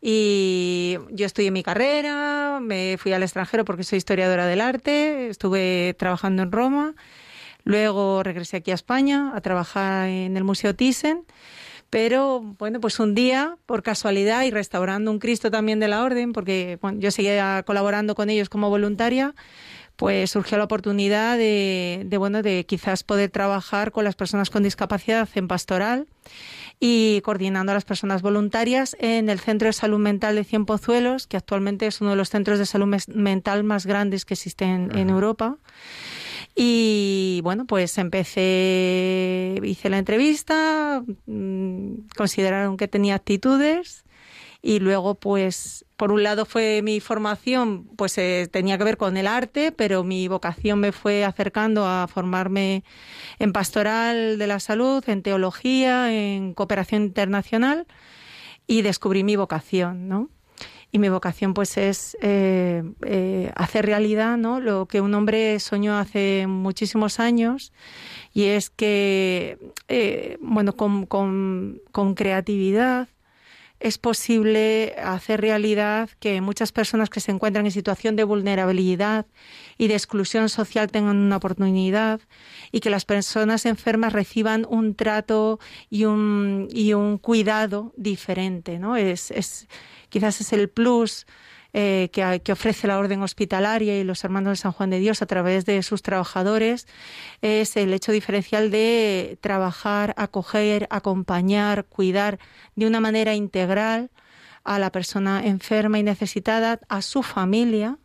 y 0.00 0.96
yo 1.10 1.26
estudié 1.26 1.50
mi 1.50 1.62
carrera, 1.62 2.60
me 2.62 2.96
fui 2.98 3.12
al 3.12 3.22
extranjero 3.22 3.64
porque 3.64 3.82
soy 3.82 3.98
historiadora 3.98 4.46
del 4.46 4.60
arte, 4.60 5.28
estuve 5.28 5.94
trabajando 5.98 6.42
en 6.42 6.52
Roma, 6.52 6.94
luego 7.64 8.22
regresé 8.22 8.58
aquí 8.58 8.70
a 8.70 8.74
España 8.74 9.32
a 9.34 9.40
trabajar 9.40 10.08
en 10.08 10.36
el 10.36 10.44
Museo 10.44 10.74
Thyssen, 10.74 11.24
pero 11.90 12.40
bueno, 12.58 12.80
pues 12.80 13.00
un 13.00 13.14
día, 13.14 13.56
por 13.66 13.82
casualidad 13.82 14.44
y 14.44 14.50
restaurando 14.50 15.10
un 15.10 15.18
Cristo 15.18 15.50
también 15.50 15.80
de 15.80 15.88
la 15.88 16.04
Orden, 16.04 16.32
porque 16.32 16.78
yo 16.98 17.10
seguía 17.10 17.62
colaborando 17.66 18.14
con 18.14 18.30
ellos 18.30 18.48
como 18.48 18.68
voluntaria, 18.68 19.34
pues 19.98 20.30
surgió 20.30 20.56
la 20.58 20.64
oportunidad 20.64 21.36
de, 21.36 22.04
de, 22.06 22.16
bueno, 22.18 22.40
de 22.40 22.64
quizás 22.66 23.02
poder 23.02 23.30
trabajar 23.30 23.90
con 23.90 24.04
las 24.04 24.14
personas 24.14 24.48
con 24.48 24.62
discapacidad 24.62 25.28
en 25.34 25.48
pastoral 25.48 26.06
y 26.78 27.20
coordinando 27.22 27.72
a 27.72 27.74
las 27.74 27.84
personas 27.84 28.22
voluntarias 28.22 28.96
en 29.00 29.28
el 29.28 29.40
Centro 29.40 29.66
de 29.66 29.72
Salud 29.72 29.98
Mental 29.98 30.36
de 30.36 30.44
Cien 30.44 30.66
Pozuelos, 30.66 31.26
que 31.26 31.36
actualmente 31.36 31.88
es 31.88 32.00
uno 32.00 32.10
de 32.10 32.16
los 32.16 32.30
centros 32.30 32.60
de 32.60 32.66
salud 32.66 32.96
mental 33.08 33.64
más 33.64 33.86
grandes 33.86 34.24
que 34.24 34.34
existen 34.34 34.96
en 34.96 35.10
Europa. 35.10 35.56
Y 36.54 37.40
bueno, 37.42 37.64
pues 37.64 37.98
empecé, 37.98 39.60
hice 39.64 39.90
la 39.90 39.98
entrevista, 39.98 41.02
mm, 41.26 42.06
consideraron 42.16 42.76
que 42.76 42.86
tenía 42.86 43.16
actitudes 43.16 44.04
y 44.62 44.80
luego 44.80 45.14
pues 45.14 45.84
por 45.96 46.10
un 46.10 46.22
lado 46.22 46.44
fue 46.44 46.82
mi 46.82 47.00
formación 47.00 47.84
pues 47.96 48.18
eh, 48.18 48.48
tenía 48.50 48.76
que 48.76 48.84
ver 48.84 48.96
con 48.96 49.16
el 49.16 49.26
arte 49.26 49.70
pero 49.72 50.02
mi 50.02 50.26
vocación 50.26 50.80
me 50.80 50.92
fue 50.92 51.24
acercando 51.24 51.86
a 51.86 52.08
formarme 52.08 52.82
en 53.38 53.52
pastoral 53.52 54.38
de 54.38 54.46
la 54.46 54.58
salud 54.58 55.04
en 55.08 55.22
teología 55.22 56.12
en 56.12 56.54
cooperación 56.54 57.02
internacional 57.04 57.86
y 58.66 58.82
descubrí 58.82 59.22
mi 59.22 59.36
vocación 59.36 60.08
no 60.08 60.28
y 60.90 60.98
mi 60.98 61.08
vocación 61.08 61.54
pues 61.54 61.76
es 61.76 62.16
eh, 62.20 62.82
eh, 63.04 63.52
hacer 63.54 63.86
realidad 63.86 64.36
no 64.38 64.58
lo 64.58 64.86
que 64.86 65.00
un 65.00 65.14
hombre 65.14 65.60
soñó 65.60 65.98
hace 65.98 66.46
muchísimos 66.48 67.20
años 67.20 67.72
y 68.32 68.44
es 68.44 68.70
que 68.70 69.70
bueno 70.40 70.74
con, 70.74 71.06
con, 71.06 71.80
con 71.92 72.14
creatividad 72.14 73.08
es 73.80 73.98
posible 73.98 74.96
hacer 75.02 75.40
realidad 75.40 76.10
que 76.18 76.40
muchas 76.40 76.72
personas 76.72 77.10
que 77.10 77.20
se 77.20 77.30
encuentran 77.30 77.66
en 77.66 77.72
situación 77.72 78.16
de 78.16 78.24
vulnerabilidad 78.24 79.26
y 79.76 79.88
de 79.88 79.94
exclusión 79.94 80.48
social 80.48 80.90
tengan 80.90 81.16
una 81.16 81.36
oportunidad 81.36 82.20
y 82.72 82.80
que 82.80 82.90
las 82.90 83.04
personas 83.04 83.66
enfermas 83.66 84.12
reciban 84.12 84.66
un 84.68 84.94
trato 84.94 85.60
y 85.90 86.04
un, 86.04 86.68
y 86.72 86.94
un 86.94 87.18
cuidado 87.18 87.92
diferente, 87.96 88.78
¿no? 88.78 88.96
Es, 88.96 89.30
es, 89.30 89.68
quizás 90.08 90.40
es 90.40 90.52
el 90.52 90.68
plus 90.68 91.26
eh, 91.74 92.08
que, 92.12 92.52
ofrece 92.52 92.86
la 92.86 92.98
Orden 92.98 93.22
Hospitalaria 93.22 94.00
y 94.00 94.04
los 94.04 94.24
Hermanos 94.24 94.52
de 94.52 94.56
San 94.62 94.72
Juan 94.72 94.88
de 94.88 95.00
Dios 95.00 95.20
a 95.20 95.26
través 95.26 95.66
de 95.66 95.82
sus 95.82 96.02
trabajadores 96.02 96.86
es 97.42 97.76
el 97.76 97.92
hecho 97.92 98.10
diferencial 98.10 98.70
de 98.70 99.38
trabajar, 99.42 100.14
acoger, 100.16 100.86
acompañar, 100.90 101.84
cuidar 101.84 102.38
de 102.74 102.86
una 102.86 103.00
manera 103.00 103.34
integral 103.34 104.10
a 104.64 104.78
la 104.78 104.90
persona 104.90 105.44
enferma 105.44 105.98
y 105.98 106.02
necesitada, 106.02 106.80
a 106.88 107.02
su 107.02 107.22
familia 107.22 107.98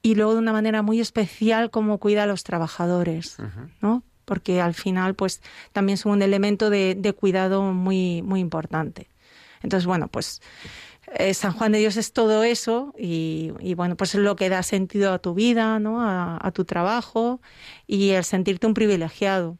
y 0.00 0.14
luego 0.14 0.32
de 0.32 0.38
una 0.38 0.52
manera 0.52 0.80
muy 0.80 1.00
especial 1.00 1.70
como 1.70 1.98
cuida 1.98 2.22
a 2.22 2.26
los 2.26 2.42
trabajadores, 2.42 3.36
¿no? 3.82 4.02
Porque 4.24 4.60
al 4.60 4.74
final, 4.74 5.14
pues, 5.14 5.42
también 5.72 5.98
son 5.98 6.12
un 6.12 6.22
elemento 6.22 6.70
de, 6.70 6.94
de 6.94 7.12
cuidado 7.12 7.62
muy, 7.62 8.22
muy 8.22 8.40
importante. 8.40 9.08
Entonces, 9.62 9.86
bueno, 9.86 10.08
pues 10.08 10.40
eh, 11.14 11.34
San 11.34 11.52
Juan 11.52 11.72
de 11.72 11.78
Dios 11.78 11.96
es 11.96 12.12
todo 12.12 12.42
eso 12.42 12.94
y, 12.98 13.74
bueno, 13.74 13.96
pues 13.96 14.14
es 14.14 14.20
lo 14.20 14.36
que 14.36 14.48
da 14.48 14.62
sentido 14.62 15.12
a 15.12 15.18
tu 15.18 15.34
vida, 15.34 15.78
¿no? 15.78 16.00
A, 16.02 16.50
tu 16.52 16.64
trabajo 16.64 17.40
y 17.86 18.10
el 18.10 18.24
sentirte 18.24 18.66
un 18.66 18.74
privilegiado 18.74 19.58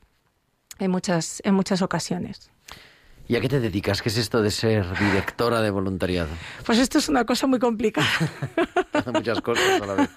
en 0.78 0.90
muchas, 0.90 1.40
en 1.44 1.54
muchas 1.54 1.82
ocasiones. 1.82 2.50
¿Y 3.28 3.36
a 3.36 3.40
qué 3.42 3.48
te 3.48 3.60
dedicas? 3.60 4.00
¿Qué 4.00 4.08
es 4.08 4.16
esto 4.16 4.40
de 4.40 4.50
ser 4.50 4.86
directora 4.98 5.60
de 5.60 5.70
voluntariado? 5.70 6.30
Pues 6.64 6.78
esto 6.78 6.96
es 6.96 7.10
una 7.10 7.26
cosa 7.26 7.46
muy 7.46 7.58
complicada. 7.58 8.08
muchas 9.12 9.42
cosas 9.42 9.82
a 9.82 9.86
la 9.86 9.94
vez. 9.94 10.08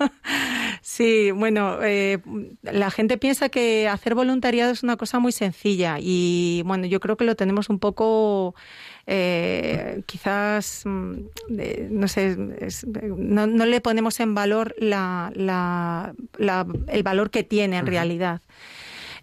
Sí, 1.01 1.31
bueno, 1.31 1.79
eh, 1.81 2.19
la 2.61 2.91
gente 2.91 3.17
piensa 3.17 3.49
que 3.49 3.87
hacer 3.87 4.13
voluntariado 4.13 4.71
es 4.71 4.83
una 4.83 4.97
cosa 4.97 5.17
muy 5.17 5.31
sencilla 5.31 5.97
y 5.99 6.61
bueno, 6.63 6.85
yo 6.85 6.99
creo 6.99 7.17
que 7.17 7.25
lo 7.25 7.35
tenemos 7.35 7.69
un 7.69 7.79
poco 7.79 8.53
eh, 9.07 10.03
quizás, 10.05 10.83
mm, 10.85 11.13
no 11.89 12.07
sé, 12.07 12.37
no, 13.17 13.47
le 13.47 13.81
ponemos 13.81 14.19
en 14.19 14.35
valor 14.35 14.75
la, 14.77 16.13
el 16.87 17.01
valor 17.03 17.31
que 17.31 17.43
tiene 17.43 17.77
en 17.77 17.87
realidad. 17.87 18.41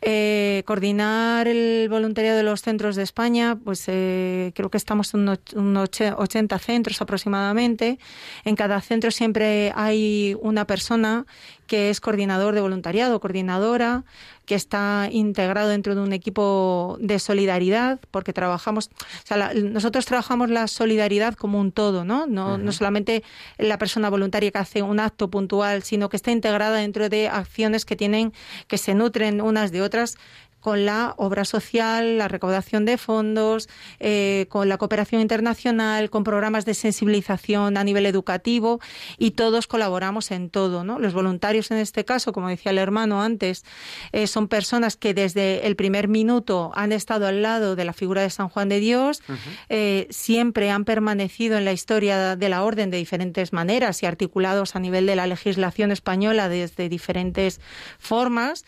Eh, 0.00 0.62
coordinar 0.64 1.48
el 1.48 1.88
voluntariado 1.88 2.36
de 2.36 2.44
los 2.44 2.62
centros 2.62 2.94
de 2.94 3.02
España, 3.02 3.58
pues 3.64 3.84
eh, 3.88 4.52
creo 4.54 4.70
que 4.70 4.76
estamos 4.76 5.12
en 5.14 5.28
unos 5.56 5.90
80 6.00 6.58
centros 6.60 7.02
aproximadamente. 7.02 7.98
En 8.44 8.54
cada 8.54 8.80
centro 8.80 9.10
siempre 9.10 9.72
hay 9.74 10.36
una 10.40 10.66
persona 10.66 11.26
que 11.68 11.90
es 11.90 12.00
coordinador 12.00 12.54
de 12.54 12.60
voluntariado, 12.60 13.20
coordinadora, 13.20 14.04
que 14.46 14.54
está 14.54 15.08
integrado 15.12 15.68
dentro 15.68 15.94
de 15.94 16.00
un 16.00 16.12
equipo 16.12 16.96
de 17.00 17.18
solidaridad, 17.18 18.00
porque 18.10 18.32
trabajamos, 18.32 18.86
o 18.86 19.26
sea, 19.26 19.52
nosotros 19.54 20.06
trabajamos 20.06 20.48
la 20.48 20.66
solidaridad 20.66 21.34
como 21.34 21.60
un 21.60 21.70
todo, 21.70 22.04
¿no? 22.04 22.26
No, 22.26 22.56
no 22.56 22.72
solamente 22.72 23.22
la 23.58 23.76
persona 23.76 24.08
voluntaria 24.08 24.50
que 24.50 24.58
hace 24.58 24.82
un 24.82 24.98
acto 24.98 25.28
puntual, 25.30 25.82
sino 25.82 26.08
que 26.08 26.16
está 26.16 26.30
integrada 26.30 26.78
dentro 26.78 27.10
de 27.10 27.28
acciones 27.28 27.84
que 27.84 27.94
tienen, 27.94 28.32
que 28.66 28.78
se 28.78 28.94
nutren 28.94 29.42
unas 29.42 29.70
de 29.70 29.82
otras 29.82 30.16
con 30.60 30.84
la 30.84 31.14
obra 31.16 31.44
social, 31.44 32.18
la 32.18 32.28
recaudación 32.28 32.84
de 32.84 32.98
fondos, 32.98 33.68
eh, 34.00 34.46
con 34.48 34.68
la 34.68 34.78
cooperación 34.78 35.20
internacional, 35.20 36.10
con 36.10 36.24
programas 36.24 36.64
de 36.64 36.74
sensibilización 36.74 37.76
a 37.76 37.84
nivel 37.84 38.06
educativo 38.06 38.80
y 39.18 39.32
todos 39.32 39.66
colaboramos 39.66 40.30
en 40.30 40.50
todo. 40.50 40.84
¿no? 40.84 40.98
Los 40.98 41.14
voluntarios 41.14 41.70
en 41.70 41.78
este 41.78 42.04
caso, 42.04 42.32
como 42.32 42.48
decía 42.48 42.72
el 42.72 42.78
hermano 42.78 43.22
antes, 43.22 43.64
eh, 44.12 44.26
son 44.26 44.48
personas 44.48 44.96
que 44.96 45.14
desde 45.14 45.66
el 45.66 45.76
primer 45.76 46.08
minuto 46.08 46.72
han 46.74 46.92
estado 46.92 47.26
al 47.26 47.42
lado 47.42 47.76
de 47.76 47.84
la 47.84 47.92
figura 47.92 48.22
de 48.22 48.30
San 48.30 48.48
Juan 48.48 48.68
de 48.68 48.80
Dios, 48.80 49.22
eh, 49.68 50.06
siempre 50.10 50.70
han 50.70 50.84
permanecido 50.84 51.56
en 51.58 51.64
la 51.64 51.72
historia 51.72 52.36
de 52.36 52.48
la 52.48 52.64
orden 52.64 52.90
de 52.90 52.96
diferentes 52.96 53.52
maneras 53.52 54.02
y 54.02 54.06
articulados 54.06 54.76
a 54.76 54.80
nivel 54.80 55.06
de 55.06 55.16
la 55.16 55.26
legislación 55.26 55.90
española 55.90 56.48
desde 56.48 56.88
diferentes 56.88 57.60
formas. 57.98 58.64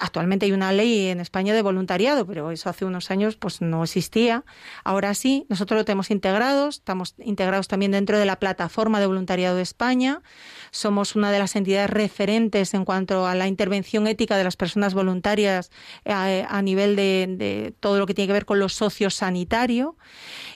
Actualmente 0.00 0.46
hay 0.46 0.52
una 0.52 0.72
ley 0.72 1.08
en 1.08 1.20
España 1.20 1.54
de 1.54 1.62
voluntariado, 1.62 2.26
pero 2.26 2.50
eso 2.50 2.68
hace 2.70 2.84
unos 2.84 3.10
años 3.10 3.36
pues 3.36 3.60
no 3.60 3.82
existía. 3.82 4.44
Ahora 4.84 5.14
sí, 5.14 5.46
nosotros 5.48 5.78
lo 5.78 5.84
tenemos 5.84 6.10
integrado, 6.10 6.68
estamos 6.68 7.14
integrados 7.18 7.68
también 7.68 7.92
dentro 7.92 8.18
de 8.18 8.24
la 8.24 8.38
plataforma 8.38 9.00
de 9.00 9.06
voluntariado 9.06 9.56
de 9.56 9.62
España. 9.62 10.22
Somos 10.70 11.16
una 11.16 11.32
de 11.32 11.38
las 11.38 11.56
entidades 11.56 11.90
referentes 11.90 12.74
en 12.74 12.84
cuanto 12.84 13.26
a 13.26 13.34
la 13.34 13.48
intervención 13.48 14.06
ética 14.06 14.36
de 14.36 14.44
las 14.44 14.56
personas 14.56 14.94
voluntarias 14.94 15.70
eh, 16.04 16.44
a, 16.48 16.62
nivel 16.62 16.96
de, 16.96 17.26
de, 17.28 17.74
todo 17.80 17.98
lo 17.98 18.06
que 18.06 18.14
tiene 18.14 18.28
que 18.28 18.32
ver 18.34 18.46
con 18.46 18.58
lo 18.58 18.68
sociosanitario 18.68 19.96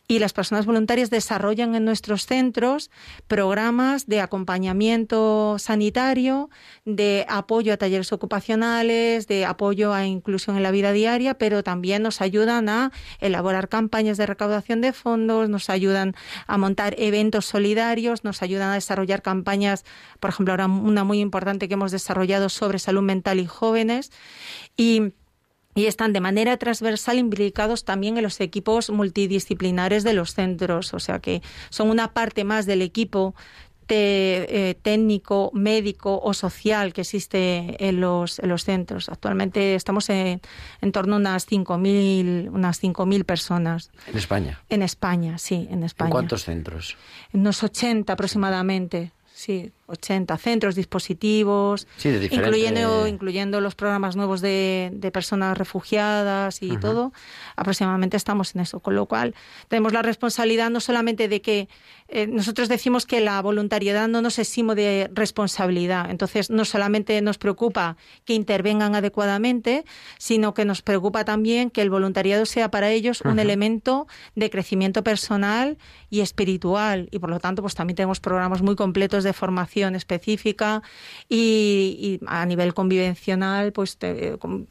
y 0.06 0.18
las 0.18 0.32
personas 0.34 0.66
voluntarias 0.66 1.08
desarrollan 1.08 1.74
en 1.74 1.84
nuestros 1.84 2.26
centros 2.26 2.90
programas 3.26 4.06
de 4.06 4.20
acompañamiento 4.20 5.56
sanitario, 5.58 6.50
de 6.84 7.24
apoyo 7.28 7.72
a 7.72 7.78
talleres 7.78 8.12
ocupacionales, 8.12 9.26
de 9.26 9.46
apoyo 9.46 9.94
a 9.94 10.04
inclusión 10.04 10.56
en 10.56 10.62
la 10.62 10.70
vida 10.70 10.92
diaria, 10.92 11.34
pero 11.34 11.62
también 11.62 12.02
nos 12.02 12.20
ayudan 12.20 12.68
a 12.68 12.92
elaborar 13.20 13.68
campañas 13.68 14.18
de 14.18 14.26
recaudación 14.26 14.82
de 14.82 14.92
fondos, 14.92 15.48
nos 15.48 15.70
ayudan 15.70 16.14
a 16.46 16.58
montar 16.58 16.94
eventos 16.98 17.46
solidarios, 17.46 18.24
nos 18.24 18.42
ayudan 18.42 18.70
a 18.70 18.74
desarrollar 18.74 19.22
campañas, 19.22 19.84
por 20.20 20.30
ejemplo, 20.30 20.52
ahora 20.52 20.66
una 20.66 21.04
muy 21.04 21.20
importante 21.20 21.66
que 21.66 21.74
hemos 21.74 21.92
desarrollado 21.92 22.50
sobre 22.50 22.78
salud 22.78 23.02
mental 23.02 23.40
y 23.40 23.46
jóvenes. 23.46 24.12
Y 24.76 25.14
y 25.74 25.86
están 25.86 26.12
de 26.12 26.20
manera 26.20 26.56
transversal 26.56 27.18
implicados 27.18 27.84
también 27.84 28.16
en 28.16 28.22
los 28.22 28.40
equipos 28.40 28.90
multidisciplinares 28.90 30.04
de 30.04 30.12
los 30.12 30.34
centros, 30.34 30.94
o 30.94 31.00
sea 31.00 31.18
que 31.18 31.42
son 31.70 31.90
una 31.90 32.12
parte 32.12 32.44
más 32.44 32.66
del 32.66 32.82
equipo 32.82 33.34
eh, 33.86 34.76
técnico, 34.80 35.50
médico 35.52 36.18
o 36.22 36.32
social 36.32 36.94
que 36.94 37.02
existe 37.02 37.76
en 37.86 38.00
los, 38.00 38.38
en 38.38 38.48
los 38.48 38.64
centros. 38.64 39.10
Actualmente 39.10 39.74
estamos 39.74 40.08
en, 40.08 40.40
en 40.80 40.92
torno 40.92 41.16
a 41.16 41.18
unas 41.18 41.46
5.000 41.46 42.50
unas 42.50 42.82
5.000 42.82 43.24
personas. 43.24 43.90
¿En 44.06 44.16
España? 44.16 44.62
En 44.70 44.82
España, 44.82 45.36
sí, 45.36 45.68
en 45.70 45.82
España. 45.82 46.08
¿En 46.08 46.12
cuántos 46.12 46.44
centros? 46.44 46.96
En 47.34 47.40
unos 47.40 47.62
80 47.62 48.10
aproximadamente, 48.10 49.12
sí. 49.34 49.70
80 49.94 50.36
centros, 50.38 50.74
dispositivos, 50.74 51.86
incluyendo, 52.04 53.06
incluyendo 53.06 53.60
los 53.60 53.74
programas 53.74 54.16
nuevos 54.16 54.40
de, 54.40 54.90
de 54.92 55.10
personas 55.10 55.56
refugiadas 55.58 56.62
y 56.62 56.76
todo. 56.76 57.12
Aproximadamente 57.56 58.16
estamos 58.16 58.54
en 58.54 58.60
eso. 58.60 58.80
Con 58.80 58.94
lo 58.94 59.06
cual, 59.06 59.34
tenemos 59.68 59.92
la 59.92 60.02
responsabilidad 60.02 60.70
no 60.70 60.80
solamente 60.80 61.28
de 61.28 61.40
que 61.40 61.68
eh, 62.08 62.28
nosotros 62.28 62.68
decimos 62.68 63.06
que 63.06 63.20
la 63.20 63.42
voluntariedad 63.42 64.08
no 64.08 64.22
nos 64.22 64.38
eximo 64.38 64.76
de 64.76 65.10
responsabilidad. 65.12 66.10
Entonces, 66.10 66.48
no 66.48 66.64
solamente 66.64 67.20
nos 67.22 67.38
preocupa 67.38 67.96
que 68.24 68.34
intervengan 68.34 68.94
adecuadamente, 68.94 69.84
sino 70.18 70.54
que 70.54 70.64
nos 70.64 70.82
preocupa 70.82 71.24
también 71.24 71.70
que 71.70 71.82
el 71.82 71.90
voluntariado 71.90 72.46
sea 72.46 72.70
para 72.70 72.90
ellos 72.90 73.22
un 73.22 73.40
elemento 73.40 74.06
de 74.36 74.48
crecimiento 74.48 75.02
personal 75.02 75.76
y 76.08 76.20
espiritual. 76.20 77.08
Y 77.10 77.18
por 77.18 77.30
lo 77.30 77.40
tanto, 77.40 77.62
pues 77.62 77.74
también 77.74 77.96
tenemos 77.96 78.20
programas 78.20 78.62
muy 78.62 78.76
completos 78.76 79.24
de 79.24 79.32
formación 79.32 79.83
específica 79.94 80.82
y, 81.28 82.20
a 82.26 82.46
nivel 82.46 82.74
convivencional, 82.74 83.72
pues 83.72 83.98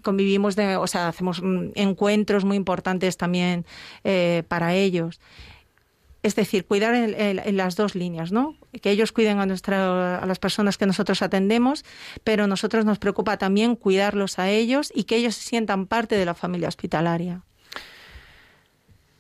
convivimos, 0.02 0.56
de, 0.56 0.78
o 0.78 0.88
sea, 0.88 1.08
hacemos 1.10 1.42
encuentros 1.76 2.46
muy 2.46 2.58
importantes 2.58 3.18
también 3.18 3.66
eh, 4.04 4.44
para 4.48 4.74
ellos. 4.74 5.20
Es 6.24 6.36
decir, 6.36 6.66
cuidar 6.66 6.96
en, 6.96 7.58
las 7.58 7.76
dos 7.76 7.96
líneas, 7.96 8.32
¿no? 8.32 8.56
Que 8.82 8.92
ellos 8.92 9.12
cuiden 9.12 9.40
a, 9.40 9.46
nuestra, 9.46 10.20
a 10.20 10.26
las 10.26 10.40
personas 10.40 10.78
que 10.78 10.86
nosotros 10.86 11.22
atendemos, 11.22 11.84
pero 12.24 12.48
nosotros 12.48 12.86
nos 12.86 12.98
preocupa 12.98 13.38
también 13.38 13.76
cuidarlos 13.76 14.40
a 14.40 14.50
ellos 14.50 14.90
y 14.96 15.04
que 15.04 15.18
ellos 15.18 15.36
se 15.36 15.50
sientan 15.50 15.86
parte 15.86 16.16
de 16.16 16.24
la 16.24 16.34
familia 16.34 16.70
hospitalaria. 16.70 17.44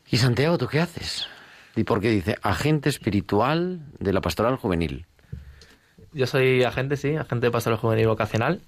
¿Y 0.09 0.17
Santiago, 0.17 0.57
tú 0.57 0.67
qué 0.67 0.79
haces? 0.79 1.27
¿Y 1.75 1.83
por 1.83 1.99
qué 1.99 2.09
dice 2.09 2.37
agente 2.41 2.87
espiritual 2.87 3.81
de 3.99 4.13
la 4.13 4.21
pastoral 4.21 4.55
juvenil? 4.57 5.05
Yo 6.13 6.27
soy 6.27 6.63
agente, 6.63 6.97
sí, 6.97 7.15
agente 7.15 7.47
de 7.47 7.51
pastoral 7.51 7.79
juvenil 7.79 8.07
vocacional. 8.07 8.61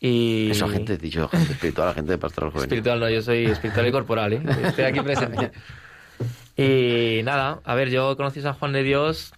Y... 0.00 0.50
Eso, 0.50 0.64
agente, 0.64 0.96
dicho, 0.96 1.24
agente 1.24 1.52
espiritual, 1.52 1.88
agente 1.88 2.12
de 2.12 2.18
pastoral 2.18 2.50
juvenil. 2.50 2.64
Espiritual 2.64 3.00
no, 3.00 3.10
yo 3.10 3.22
soy 3.22 3.46
espiritual 3.46 3.86
y 3.86 3.92
corporal, 3.92 4.32
¿eh? 4.32 4.42
Estoy 4.64 4.84
aquí 4.84 5.00
presente. 5.00 5.52
y 6.56 7.22
nada, 7.22 7.60
a 7.64 7.74
ver, 7.74 7.90
yo 7.90 8.16
conocí 8.16 8.40
a 8.40 8.42
San 8.44 8.54
Juan 8.54 8.72
de 8.72 8.82
Dios 8.82 9.32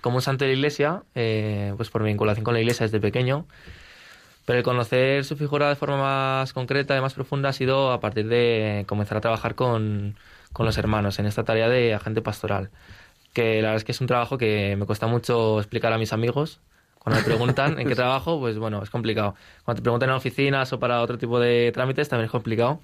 como 0.00 0.16
un 0.16 0.22
santo 0.22 0.44
de 0.44 0.52
la 0.52 0.56
iglesia, 0.56 1.02
eh, 1.14 1.72
pues 1.76 1.90
por 1.90 2.02
mi 2.02 2.08
vinculación 2.08 2.44
con 2.44 2.54
la 2.54 2.60
iglesia 2.60 2.86
desde 2.86 3.00
pequeño. 3.00 3.46
Pero 4.46 4.58
el 4.58 4.64
conocer 4.64 5.24
su 5.24 5.36
figura 5.36 5.70
de 5.70 5.74
forma 5.74 5.96
más 5.96 6.52
concreta 6.52 6.96
y 6.96 7.00
más 7.00 7.14
profunda 7.14 7.48
ha 7.48 7.52
sido 7.52 7.92
a 7.92 8.00
partir 8.00 8.28
de 8.28 8.84
comenzar 8.86 9.16
a 9.16 9.20
trabajar 9.22 9.54
con, 9.54 10.16
con 10.52 10.66
los 10.66 10.76
hermanos 10.76 11.18
en 11.18 11.26
esta 11.26 11.44
tarea 11.44 11.68
de 11.68 11.94
agente 11.94 12.20
pastoral 12.20 12.70
que 13.34 13.56
la 13.56 13.68
verdad 13.68 13.76
es 13.76 13.84
que 13.84 13.92
es 13.92 14.00
un 14.00 14.06
trabajo 14.06 14.38
que 14.38 14.76
me 14.76 14.86
cuesta 14.86 15.06
mucho 15.06 15.58
explicar 15.58 15.92
a 15.92 15.98
mis 15.98 16.14
amigos. 16.14 16.60
Cuando 16.98 17.20
me 17.20 17.26
preguntan 17.26 17.78
en 17.78 17.86
qué 17.86 17.94
trabajo, 18.02 18.40
pues 18.40 18.56
bueno, 18.58 18.82
es 18.82 18.88
complicado. 18.88 19.34
Cuando 19.64 19.80
te 19.80 19.82
preguntan 19.82 20.08
en 20.08 20.16
oficinas 20.16 20.72
o 20.72 20.78
para 20.80 21.02
otro 21.02 21.18
tipo 21.18 21.38
de 21.38 21.70
trámites, 21.72 22.08
también 22.08 22.26
es 22.26 22.32
complicado 22.32 22.80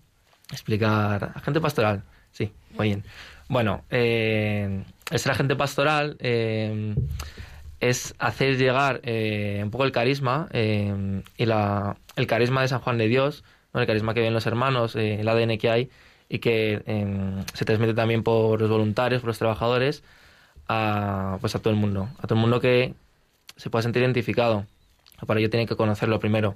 explicar. 0.52 1.32
Agente 1.34 1.60
pastoral, 1.60 2.02
sí, 2.32 2.52
muy 2.76 2.88
bien. 2.88 3.04
Bueno, 3.48 3.84
eh, 3.90 4.84
ser 5.18 5.32
agente 5.32 5.56
pastoral 5.56 6.16
eh, 6.20 6.94
es 7.80 8.14
hacer 8.18 8.56
llegar 8.56 9.00
eh, 9.02 9.60
un 9.62 9.70
poco 9.70 9.84
el 9.84 9.92
carisma 9.92 10.48
eh, 10.52 11.22
y 11.36 11.46
la, 11.46 11.96
el 12.16 12.26
carisma 12.26 12.62
de 12.62 12.68
San 12.68 12.80
Juan 12.80 12.98
de 12.98 13.08
Dios, 13.08 13.44
el 13.74 13.86
carisma 13.86 14.14
que 14.14 14.20
ven 14.20 14.34
los 14.34 14.46
hermanos, 14.46 14.96
el 14.96 15.28
ADN 15.28 15.58
que 15.58 15.70
hay 15.70 15.90
y 16.28 16.38
que 16.38 16.82
se 17.54 17.64
transmite 17.64 17.94
también 17.94 18.22
por 18.22 18.60
los 18.60 18.70
voluntarios, 18.70 19.20
por 19.20 19.28
los 19.28 19.38
trabajadores, 19.38 20.04
a, 20.70 21.38
pues 21.40 21.56
a 21.56 21.59
todo 21.59 21.72
el 21.72 21.78
mundo, 21.78 22.09
a 22.18 22.28
todo 22.28 22.37
el 22.37 22.40
mundo 22.40 22.61
que 22.61 22.94
se 23.56 23.70
pueda 23.70 23.83
sentir 23.83 24.02
identificado. 24.02 24.66
Para 25.26 25.40
ello 25.40 25.50
tiene 25.50 25.66
que 25.66 25.74
conocerlo 25.74 26.20
primero. 26.20 26.54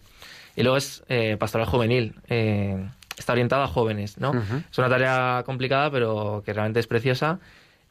Y 0.55 0.63
luego 0.63 0.77
es 0.77 1.03
eh, 1.09 1.37
pastoral 1.37 1.67
juvenil. 1.67 2.15
Eh, 2.29 2.89
está 3.17 3.33
orientado 3.33 3.65
a 3.65 3.67
jóvenes, 3.67 4.17
¿no? 4.19 4.33
Es 4.71 4.79
una 4.79 4.89
tarea 4.89 5.43
complicada, 5.45 5.91
pero 5.91 6.43
que 6.47 6.53
realmente 6.53 6.79
es 6.79 6.87
preciosa 6.87 7.41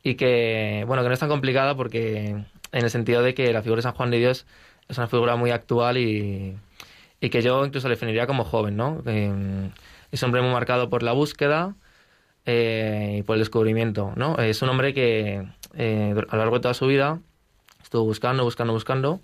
y 0.01 0.15
que, 0.15 0.85
bueno, 0.87 1.03
que 1.03 1.09
no 1.09 1.13
es 1.13 1.19
tan 1.19 1.29
complicada 1.29 1.75
porque 1.75 2.29
en 2.29 2.83
el 2.83 2.89
sentido 2.89 3.21
de 3.21 3.33
que 3.33 3.51
la 3.51 3.61
figura 3.61 3.79
de 3.79 3.83
San 3.83 3.93
Juan 3.93 4.09
de 4.09 4.19
Dios 4.19 4.45
es 4.87 4.97
una 4.97 5.07
figura 5.07 5.35
muy 5.35 5.51
actual 5.51 5.97
y, 5.97 6.57
y 7.19 7.29
que 7.29 7.41
yo 7.41 7.65
incluso 7.65 7.89
le 7.89 7.95
definiría 7.95 8.27
como 8.27 8.45
joven, 8.45 8.77
¿no? 8.77 9.03
Eh, 9.05 9.69
es 10.11 10.23
un 10.23 10.27
hombre 10.27 10.41
muy 10.41 10.51
marcado 10.51 10.89
por 10.89 11.03
la 11.03 11.11
búsqueda 11.11 11.75
y 12.45 13.23
por 13.23 13.35
el 13.35 13.41
descubrimiento, 13.41 14.13
¿no? 14.15 14.37
Es 14.37 14.61
un 14.61 14.69
hombre 14.69 14.93
que 14.93 15.47
eh, 15.75 16.15
a 16.29 16.35
lo 16.35 16.39
largo 16.39 16.55
de 16.55 16.61
toda 16.61 16.73
su 16.73 16.87
vida 16.87 17.19
estuvo 17.81 18.03
buscando, 18.03 18.43
buscando, 18.43 18.73
buscando 18.73 19.21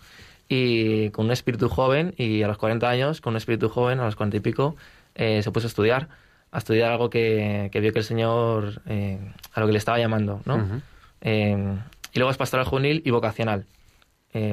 y 0.47 1.11
con 1.11 1.25
un 1.25 1.31
espíritu 1.31 1.69
joven 1.69 2.15
y 2.17 2.41
a 2.41 2.47
los 2.47 2.57
40 2.57 2.89
años, 2.89 3.21
con 3.21 3.33
un 3.33 3.37
espíritu 3.37 3.69
joven, 3.69 3.99
a 3.99 4.05
los 4.05 4.15
40 4.15 4.37
y 4.37 4.39
pico, 4.39 4.75
eh, 5.15 5.43
se 5.43 5.51
puso 5.51 5.67
a 5.67 5.69
estudiar, 5.69 6.09
a 6.51 6.57
estudiar 6.57 6.91
algo 6.91 7.09
que, 7.09 7.69
vio 7.71 7.93
que 7.93 7.99
el 7.99 8.05
Señor, 8.05 8.81
eh, 8.87 9.19
a 9.53 9.59
lo 9.59 9.67
que 9.67 9.73
le 9.73 9.77
estaba 9.77 9.99
llamando, 9.99 10.41
¿no? 10.45 10.81
Eh, 11.21 11.77
y 12.13 12.19
luego 12.19 12.31
es 12.31 12.37
pastoral 12.37 12.65
juvenil 12.65 13.03
y 13.05 13.11
vocacional, 13.11 13.67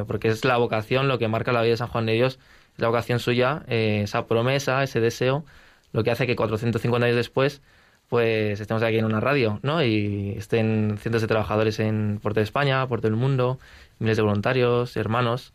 porque 0.06 0.28
es 0.28 0.44
la 0.44 0.58
vocación 0.58 1.08
lo 1.08 1.18
que 1.18 1.28
marca 1.28 1.52
la 1.52 1.62
vida 1.62 1.70
de 1.70 1.76
San 1.78 1.88
Juan 1.88 2.04
de 2.04 2.12
Dios, 2.12 2.38
es 2.74 2.80
la 2.80 2.88
vocación 2.88 3.18
suya, 3.18 3.62
esa 3.66 4.26
promesa, 4.26 4.82
ese 4.82 5.00
deseo, 5.00 5.44
lo 5.92 6.04
que 6.04 6.10
hace 6.10 6.26
que 6.26 6.36
450 6.36 7.06
años 7.06 7.16
después 7.16 7.62
pues 8.08 8.60
estemos 8.60 8.82
aquí 8.82 8.98
en 8.98 9.04
una 9.04 9.20
radio, 9.20 9.58
¿no? 9.62 9.82
Y 9.82 10.34
estén 10.36 10.98
cientos 11.00 11.22
de 11.22 11.28
trabajadores 11.28 11.80
en 11.80 12.20
por 12.22 12.32
toda 12.34 12.44
España, 12.44 12.86
por 12.86 13.00
todo 13.00 13.08
el 13.08 13.16
mundo, 13.16 13.58
miles 13.98 14.16
de 14.16 14.22
voluntarios, 14.22 14.96
hermanos, 14.96 15.52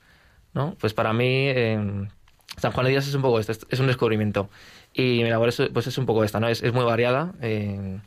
¿no? 0.54 0.76
Pues 0.80 0.94
para 0.94 1.14
mí 1.14 1.26
eh, 1.50 2.08
San 2.58 2.72
Juan 2.72 2.86
de 2.86 2.92
Dios 2.92 3.08
es 3.08 3.16
un 3.16 3.22
poco 3.22 3.40
esto, 3.40 3.54
es 3.70 3.80
un 3.80 3.88
descubrimiento. 3.88 4.50
Y 4.94 5.24
mi 5.24 5.30
labor 5.30 5.50
es, 5.50 5.62
pues 5.74 5.88
es 5.88 5.98
un 5.98 6.06
poco 6.06 6.24
esta, 6.24 6.40
¿no? 6.40 6.50
Es, 6.50 6.62
muy 6.74 6.84
variada, 6.84 7.34
eh, 7.42 8.00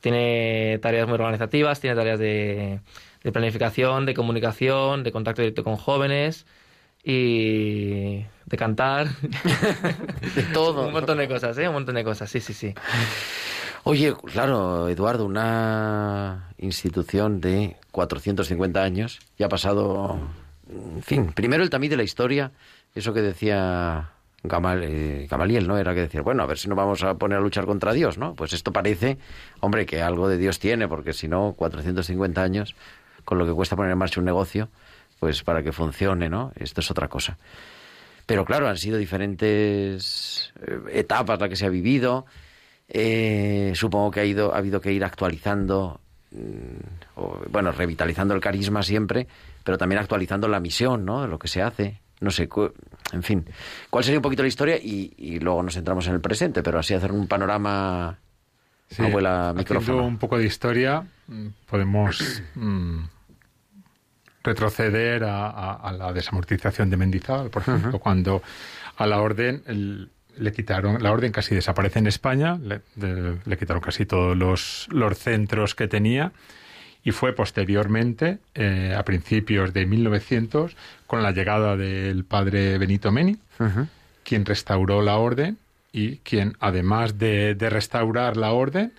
tiene 0.00 0.78
tareas 0.82 1.06
muy 1.06 1.14
organizativas, 1.14 1.80
tiene 1.80 1.96
tareas 1.96 2.18
de, 2.18 2.80
de 3.22 3.32
planificación, 3.32 4.06
de 4.06 4.14
comunicación, 4.14 5.04
de 5.04 5.12
contacto 5.12 5.42
directo 5.42 5.64
con 5.64 5.76
jóvenes 5.76 6.46
y 7.02 8.24
de 8.46 8.56
cantar. 8.56 9.08
de 10.34 10.42
todo. 10.52 10.82
un 10.86 10.92
montón 10.92 11.18
de 11.18 11.28
cosas, 11.28 11.56
¿eh? 11.58 11.68
Un 11.68 11.74
montón 11.74 11.94
de 11.94 12.04
cosas, 12.04 12.28
sí, 12.28 12.40
sí, 12.40 12.52
sí. 12.52 12.74
Oye, 13.88 14.12
claro, 14.16 14.88
Eduardo, 14.88 15.24
una 15.24 16.48
institución 16.58 17.40
de 17.40 17.76
450 17.92 18.82
años 18.82 19.20
ya 19.38 19.46
ha 19.46 19.48
pasado, 19.48 20.18
en 20.68 21.04
fin, 21.04 21.32
primero 21.32 21.62
el 21.62 21.70
tamiz 21.70 21.90
de 21.90 21.96
la 21.96 22.02
historia, 22.02 22.50
eso 22.96 23.14
que 23.14 23.22
decía 23.22 24.10
eh, 24.42 25.26
Gamaliel, 25.30 25.68
¿no? 25.68 25.78
Era 25.78 25.94
que 25.94 26.00
decir, 26.00 26.22
bueno, 26.22 26.42
a 26.42 26.46
ver 26.46 26.58
si 26.58 26.68
nos 26.68 26.76
vamos 26.76 27.04
a 27.04 27.14
poner 27.14 27.38
a 27.38 27.40
luchar 27.40 27.64
contra 27.64 27.92
Dios, 27.92 28.18
¿no? 28.18 28.34
Pues 28.34 28.54
esto 28.54 28.72
parece, 28.72 29.18
hombre, 29.60 29.86
que 29.86 30.02
algo 30.02 30.28
de 30.28 30.36
Dios 30.36 30.58
tiene, 30.58 30.88
porque 30.88 31.12
si 31.12 31.28
no, 31.28 31.52
450 31.52 32.42
años, 32.42 32.74
con 33.24 33.38
lo 33.38 33.46
que 33.46 33.52
cuesta 33.52 33.76
poner 33.76 33.92
en 33.92 33.98
marcha 33.98 34.18
un 34.18 34.26
negocio, 34.26 34.68
pues 35.20 35.44
para 35.44 35.62
que 35.62 35.70
funcione, 35.70 36.28
¿no? 36.28 36.50
Esto 36.56 36.80
es 36.80 36.90
otra 36.90 37.06
cosa. 37.06 37.38
Pero 38.26 38.44
claro, 38.44 38.66
han 38.66 38.78
sido 38.78 38.98
diferentes 38.98 40.52
eh, 40.60 40.80
etapas 40.90 41.38
las 41.38 41.48
que 41.48 41.54
se 41.54 41.66
ha 41.66 41.70
vivido. 41.70 42.26
Eh, 42.88 43.72
supongo 43.74 44.10
que 44.10 44.20
ha, 44.20 44.24
ido, 44.24 44.54
ha 44.54 44.58
habido 44.58 44.80
que 44.80 44.92
ir 44.92 45.04
actualizando, 45.04 46.00
mm, 46.30 47.50
bueno, 47.50 47.72
revitalizando 47.72 48.34
el 48.34 48.40
carisma 48.40 48.82
siempre, 48.82 49.26
pero 49.64 49.78
también 49.78 50.00
actualizando 50.00 50.48
la 50.48 50.60
misión, 50.60 51.04
¿no? 51.04 51.22
De 51.22 51.28
lo 51.28 51.38
que 51.38 51.48
se 51.48 51.62
hace. 51.62 52.00
No 52.20 52.30
sé, 52.30 52.48
en 53.12 53.22
fin. 53.22 53.46
¿Cuál 53.90 54.04
sería 54.04 54.18
un 54.18 54.22
poquito 54.22 54.42
la 54.42 54.48
historia? 54.48 54.76
Y, 54.76 55.38
luego 55.40 55.62
nos 55.62 55.74
centramos 55.74 56.06
en 56.06 56.14
el 56.14 56.20
presente, 56.20 56.62
pero 56.62 56.78
así 56.78 56.94
hacer 56.94 57.12
un 57.12 57.26
panorama. 57.26 58.18
Sí, 58.88 59.02
abuela 59.02 59.52
micrófono. 59.54 60.06
un 60.06 60.16
poco 60.16 60.38
de 60.38 60.46
historia, 60.46 61.04
mm, 61.26 61.48
podemos 61.68 62.42
mm, 62.54 63.00
retroceder 64.44 65.24
a, 65.24 65.92
la 65.98 66.12
desamortización 66.12 66.88
de 66.88 66.96
Mendizábal, 66.96 67.50
por 67.50 67.62
ejemplo, 67.62 67.98
cuando 67.98 68.42
a 68.96 69.06
la 69.06 69.20
orden 69.20 69.62
le 70.38 70.52
quitaron, 70.52 71.02
la 71.02 71.12
orden 71.12 71.32
casi 71.32 71.54
desaparece 71.54 71.98
en 71.98 72.06
España, 72.06 72.58
le, 72.58 73.56
quitaron 73.56 73.82
casi 73.82 74.06
todos 74.06 74.36
los, 74.36 74.88
los, 74.90 75.18
centros 75.18 75.74
que 75.74 75.88
tenía 75.88 76.32
y 77.04 77.12
fue 77.12 77.32
posteriormente, 77.32 78.38
eh, 78.54 78.94
a 78.96 79.04
principios 79.04 79.72
de 79.72 79.86
1900, 79.86 80.76
con 81.06 81.22
la 81.22 81.30
llegada 81.30 81.76
del 81.76 82.24
padre 82.24 82.78
Benito 82.78 83.12
Meni, 83.12 83.36
quien 84.24 84.44
restauró 84.44 85.02
la 85.02 85.16
orden 85.16 85.56
y 85.92 86.16
quien, 86.18 86.56
además 86.58 87.16
de, 87.16 87.56
restaurar 87.70 88.36
la 88.36 88.52
orden, 88.52 88.92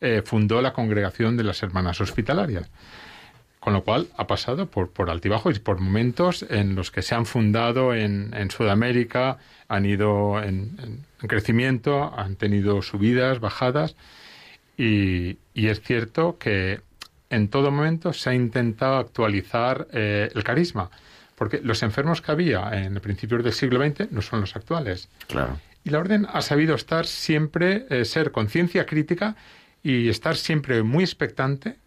eh, 0.00 0.22
fundó 0.24 0.60
la 0.60 0.74
congregación 0.74 1.36
de 1.36 1.44
las 1.44 1.62
hermanas 1.62 2.00
hospitalarias. 2.00 2.68
Con 3.64 3.72
lo 3.72 3.82
cual 3.82 4.08
ha 4.18 4.26
pasado 4.26 4.66
por, 4.66 4.90
por 4.90 5.08
altibajos 5.08 5.56
y 5.56 5.58
por 5.58 5.80
momentos 5.80 6.44
en 6.50 6.74
los 6.74 6.90
que 6.90 7.00
se 7.00 7.14
han 7.14 7.24
fundado 7.24 7.94
en, 7.94 8.34
en 8.34 8.50
Sudamérica, 8.50 9.38
han 9.68 9.86
ido 9.86 10.42
en, 10.42 11.06
crecimiento, 11.26 12.12
han 12.14 12.36
tenido 12.36 12.82
subidas, 12.82 13.40
bajadas, 13.40 13.96
y, 14.76 15.38
es 15.54 15.80
cierto 15.80 16.36
que 16.36 16.82
en 17.30 17.48
todo 17.48 17.70
momento 17.70 18.12
se 18.12 18.28
ha 18.28 18.34
intentado 18.34 18.96
actualizar 18.96 19.88
eh, 19.92 20.30
el 20.34 20.44
carisma, 20.44 20.90
porque 21.34 21.62
los 21.62 21.82
enfermos 21.82 22.20
que 22.20 22.32
había 22.32 22.68
en 22.72 22.92
principios 22.96 23.42
del 23.44 23.54
siglo 23.54 23.82
XX 23.82 24.12
no 24.12 24.20
son 24.20 24.42
los 24.42 24.56
actuales. 24.56 25.08
Claro. 25.26 25.58
Y 25.84 25.88
la 25.88 26.00
orden 26.00 26.26
ha 26.30 26.42
sabido 26.42 26.74
estar 26.74 27.06
siempre, 27.06 27.86
eh, 27.88 28.04
ser 28.04 28.30
conciencia 28.30 28.84
crítica 28.84 29.36
y 29.82 30.10
estar 30.10 30.36
siempre 30.36 30.82
muy 30.82 31.02
expectante 31.02 31.78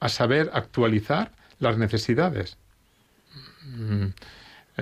a 0.00 0.08
saber 0.08 0.50
actualizar 0.52 1.30
las 1.58 1.78
necesidades. 1.78 2.58
Mm, 3.64 4.08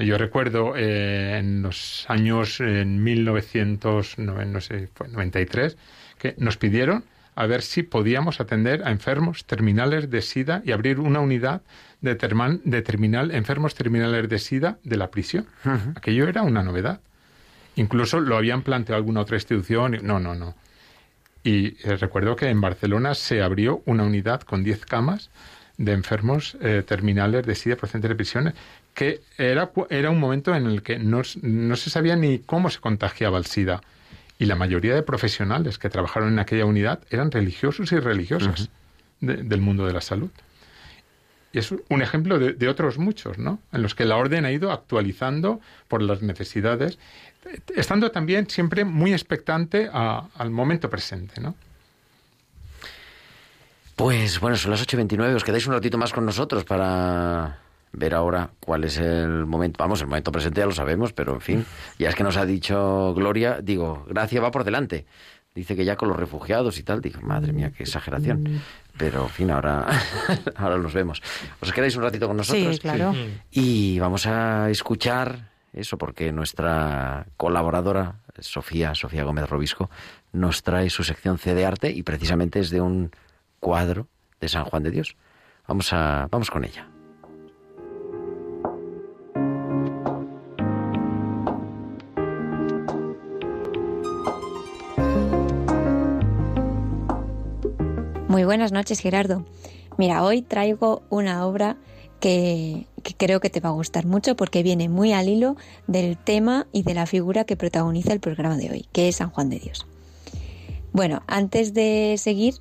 yo 0.03 0.19
recuerdo 0.19 0.75
eh, 0.77 1.39
en 1.39 1.63
los 1.63 2.05
años 2.09 2.61
en 2.61 3.03
1993 3.03 5.77
que 6.19 6.35
nos 6.39 6.57
pidieron 6.57 7.05
a 7.37 7.47
ver 7.47 7.63
si 7.63 7.83
podíamos 7.83 8.41
atender 8.41 8.85
a 8.85 8.91
enfermos 8.91 9.45
terminales 9.45 10.11
de 10.11 10.23
SIDA 10.23 10.63
y 10.65 10.73
abrir 10.73 10.99
una 11.01 11.21
unidad 11.21 11.63
de, 12.01 12.17
de 12.65 12.83
terminal, 12.83 13.31
enfermos 13.33 13.75
terminales 13.75 14.29
de 14.29 14.39
SIDA 14.39 14.79
de 14.85 14.97
la 14.97 15.11
prisión. 15.11 15.47
Aquello 15.97 16.29
era 16.29 16.43
una 16.43 16.63
novedad. 16.63 17.01
Incluso 17.77 18.21
lo 18.21 18.37
habían 18.37 18.63
planteado 18.63 18.99
alguna 18.99 19.21
otra 19.21 19.37
institución. 19.37 19.99
No, 20.03 20.21
no, 20.21 20.37
no. 20.37 20.55
Y 21.45 21.77
eh, 21.87 21.97
recuerdo 21.97 22.37
que 22.37 22.49
en 22.49 22.61
Barcelona 22.61 23.15
se 23.15 23.43
abrió 23.43 23.83
una 23.85 24.03
unidad 24.03 24.41
con 24.41 24.65
10 24.65 24.87
camas 24.87 25.31
de 25.77 25.93
enfermos 25.93 26.57
eh, 26.61 26.83
terminales 26.87 27.45
de 27.45 27.55
SIDA 27.55 27.77
procedentes 27.77 28.09
de 28.09 28.15
prisiones, 28.15 28.55
que 28.95 29.21
era, 29.37 29.71
era 29.91 30.11
un 30.11 30.19
momento 30.19 30.55
en 30.55 30.67
el 30.67 30.83
que 30.83 30.99
no, 30.99 31.23
no, 31.43 31.77
se 31.77 31.91
sabía 31.91 32.17
ni 32.17 32.39
cómo 32.39 32.71
se 32.71 32.81
contagiaba 32.81 33.39
el 33.39 33.45
SIDA. 33.45 33.83
Y 34.39 34.47
la 34.47 34.57
mayoría 34.57 34.95
de 34.95 35.03
profesionales 35.03 35.79
que 35.79 35.91
trabajaron 35.91 36.33
en 36.33 36.39
aquella 36.39 36.65
unidad 36.65 37.01
eran 37.11 37.31
religiosos 37.31 37.93
y 37.93 37.99
religiosas 37.99 38.71
del 39.21 39.61
mundo 39.61 39.87
de 39.87 39.93
la 39.93 40.01
salud. 40.01 40.31
Y 41.53 41.59
es 41.59 41.73
un 41.89 42.03
ejemplo 42.03 42.41
de, 42.41 42.69
otros 42.69 42.99
muchos, 42.99 43.39
¿no? 43.39 43.61
En 43.73 43.83
los 43.83 43.95
que 43.95 44.05
la 44.05 44.17
orden 44.17 44.45
ha 44.45 44.51
ido 44.51 44.73
actualizando 44.73 45.61
por 45.87 46.03
las 46.03 46.21
necesidades 46.21 46.99
estando 47.75 48.11
también 48.11 48.49
siempre 48.49 48.85
muy 48.85 49.13
expectante 49.13 49.89
al 49.93 50.51
momento 50.51 50.91
presente, 50.91 51.41
¿no? 51.41 51.55
Pues 53.97 54.41
bueno, 54.41 54.57
son 54.57 54.73
las 54.73 54.87
8.29, 54.87 55.37
os 55.37 55.45
quedáis 55.45 55.67
un 55.67 55.75
ratito 55.75 55.99
más 55.99 56.13
con 56.13 56.27
nosotros 56.27 56.65
para 56.65 57.59
ver 57.93 58.15
ahora 58.15 58.51
cuál 58.59 58.85
es 58.85 58.99
el 58.99 59.47
momento. 59.47 59.79
Vamos, 59.79 60.01
el 60.01 60.09
momento 60.09 60.33
presente 60.33 60.61
ya 60.61 60.67
lo 60.67 60.73
sabemos, 60.73 61.13
pero 61.13 61.35
en 61.35 61.41
fin, 61.41 61.67
ya 61.99 62.09
es 62.09 62.17
que 62.17 62.25
nos 62.25 62.37
ha 62.37 62.45
dicho 62.45 63.15
Gloria, 63.15 63.61
digo, 63.63 64.05
Gracia 64.09 64.41
va 64.41 64.51
por 64.51 64.65
delante. 64.65 65.07
Dice 65.55 65.77
que 65.77 65.85
ya 65.85 65.95
con 65.95 66.09
los 66.09 66.19
refugiados 66.19 66.79
y 66.79 66.83
tal, 66.83 67.01
digo, 67.01 67.21
madre 67.23 67.53
mía, 67.53 67.71
qué 67.71 67.85
exageración. 67.85 68.61
Pero 68.99 69.23
en 69.23 69.29
fin, 69.29 69.51
ahora, 69.53 69.87
ahora 70.57 70.79
nos 70.79 70.93
vemos. 70.93 71.23
¿Os 71.61 71.73
quedáis 71.73 71.95
un 71.95 72.03
ratito 72.03 72.27
con 72.27 72.37
nosotros? 72.37 72.75
Sí, 72.75 72.81
claro. 72.81 73.15
Y 73.53 74.01
vamos 74.01 74.27
a 74.27 74.69
escuchar 74.71 75.54
eso 75.75 75.99
porque 75.99 76.33
nuestra 76.33 77.27
colaboradora, 77.37 78.21
Sofía, 78.39 78.95
Sofía 78.95 79.25
Gómez 79.25 79.49
Robisco, 79.49 79.91
nos 80.33 80.63
trae 80.63 80.91
su 80.91 81.05
sección 81.05 81.39
C 81.39 81.55
de 81.55 81.67
arte 81.67 81.91
y 81.91 82.03
precisamente 82.03 82.61
es 82.61 82.71
de 82.71 82.81
un 82.81 83.11
cuadro 83.61 84.09
de 84.41 84.49
San 84.49 84.65
Juan 84.65 84.83
de 84.83 84.91
Dios. 84.91 85.17
Vamos, 85.67 85.93
a, 85.93 86.29
vamos 86.31 86.51
con 86.51 86.65
ella. 86.65 86.89
Muy 98.29 98.45
buenas 98.45 98.73
noches, 98.73 99.01
Gerardo. 99.01 99.45
Mira, 99.97 100.25
hoy 100.25 100.43
traigo 100.43 101.03
una 101.09 101.47
obra 101.47 101.77
que, 102.19 102.87
creo 103.17 103.41
que 103.41 103.51
te 103.51 103.61
va 103.61 103.69
a 103.69 103.73
gustar 103.73 104.07
mucho 104.07 104.37
porque 104.37 104.63
viene 104.63 104.89
muy 104.89 105.13
al 105.13 105.29
hilo 105.29 105.57
del 105.87 106.17
tema 106.17 106.67
y 106.73 106.83
de 106.83 106.95
la 106.95 107.07
figura 107.07 107.45
que 107.45 107.57
protagoniza 107.57 108.13
el 108.13 108.21
programa 108.21 108.57
de 108.57 108.71
hoy, 108.71 108.89
que 108.93 109.09
es 109.09 109.17
San 109.17 109.31
Juan 109.31 109.51
de 109.51 109.61
Dios. 109.61 109.87
Bueno, 110.93 111.23
antes 111.27 111.75
de 111.75 112.15
seguir, 112.19 112.55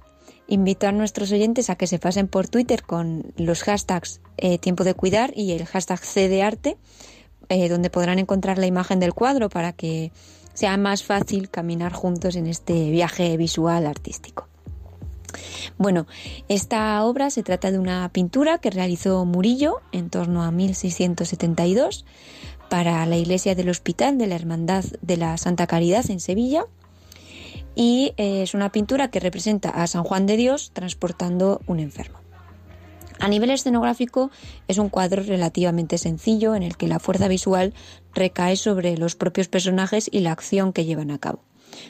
invito 0.48 0.88
a 0.88 0.92
nuestros 0.92 1.32
oyentes 1.32 1.70
a 1.70 1.76
que 1.76 1.88
se 1.88 2.00
pasen 2.00 2.28
por 2.28 2.48
Twitter 2.48 2.84
con 2.84 3.34
los 3.38 3.64
hashtags 3.64 4.22
eh, 4.38 4.58
Tiempo 4.58 4.84
de 4.84 4.94
Cuidar 4.94 5.32
y 5.36 5.52
el 5.52 5.66
hashtag 5.66 6.00
C 6.00 6.30
de 6.30 6.44
Arte, 6.44 6.78
eh, 7.50 7.70
donde 7.70 7.90
podrán 7.90 8.20
encontrar 8.20 8.58
la 8.58 8.66
imagen 8.66 9.00
del 9.00 9.14
cuadro 9.14 9.50
para 9.50 9.74
que 9.74 10.12
sea 10.54 10.78
más 10.78 11.04
fácil 11.04 11.50
caminar 11.50 11.94
juntos 11.94 12.36
en 12.36 12.48
este 12.48 12.90
viaje 12.92 13.38
visual 13.38 13.86
artístico. 13.86 14.48
Bueno, 15.78 16.08
esta 16.48 17.04
obra 17.04 17.30
se 17.30 17.44
trata 17.44 17.72
de 17.72 17.80
una 17.80 18.10
pintura 18.10 18.58
que 18.58 18.70
realizó 18.70 19.26
Murillo 19.26 19.82
en 19.92 20.10
torno 20.10 20.44
a 20.44 20.52
1672 20.52 22.06
para 22.70 23.06
la 23.06 23.18
iglesia 23.18 23.56
del 23.56 23.70
hospital 23.70 24.18
de 24.18 24.28
la 24.28 24.36
Hermandad 24.36 24.84
de 25.02 25.18
la 25.18 25.38
Santa 25.38 25.68
Caridad 25.68 26.10
en 26.10 26.20
Sevilla. 26.20 26.66
Y 27.76 28.14
eh, 28.18 28.44
es 28.44 28.54
una 28.54 28.72
pintura 28.72 29.10
que 29.10 29.20
representa 29.20 29.70
a 29.70 29.88
San 29.88 30.04
Juan 30.04 30.26
de 30.26 30.38
Dios 30.38 30.72
transportando 30.74 31.62
un 31.66 31.80
enfermo. 31.80 32.20
A 33.20 33.28
nivel 33.28 33.52
escenográfico 33.52 34.32
es 34.68 34.78
un 34.78 34.90
cuadro 34.90 35.24
relativamente 35.24 35.98
sencillo 35.98 36.56
en 36.56 36.64
el 36.64 36.78
que 36.78 36.88
la 36.88 37.00
fuerza 37.00 37.28
visual 37.28 37.74
recae 38.14 38.56
sobre 38.58 38.98
los 38.98 39.16
propios 39.16 39.48
personajes 39.48 40.10
y 40.12 40.20
la 40.20 40.32
acción 40.32 40.74
que 40.74 40.86
llevan 40.86 41.12
a 41.12 41.20
cabo. 41.20 41.42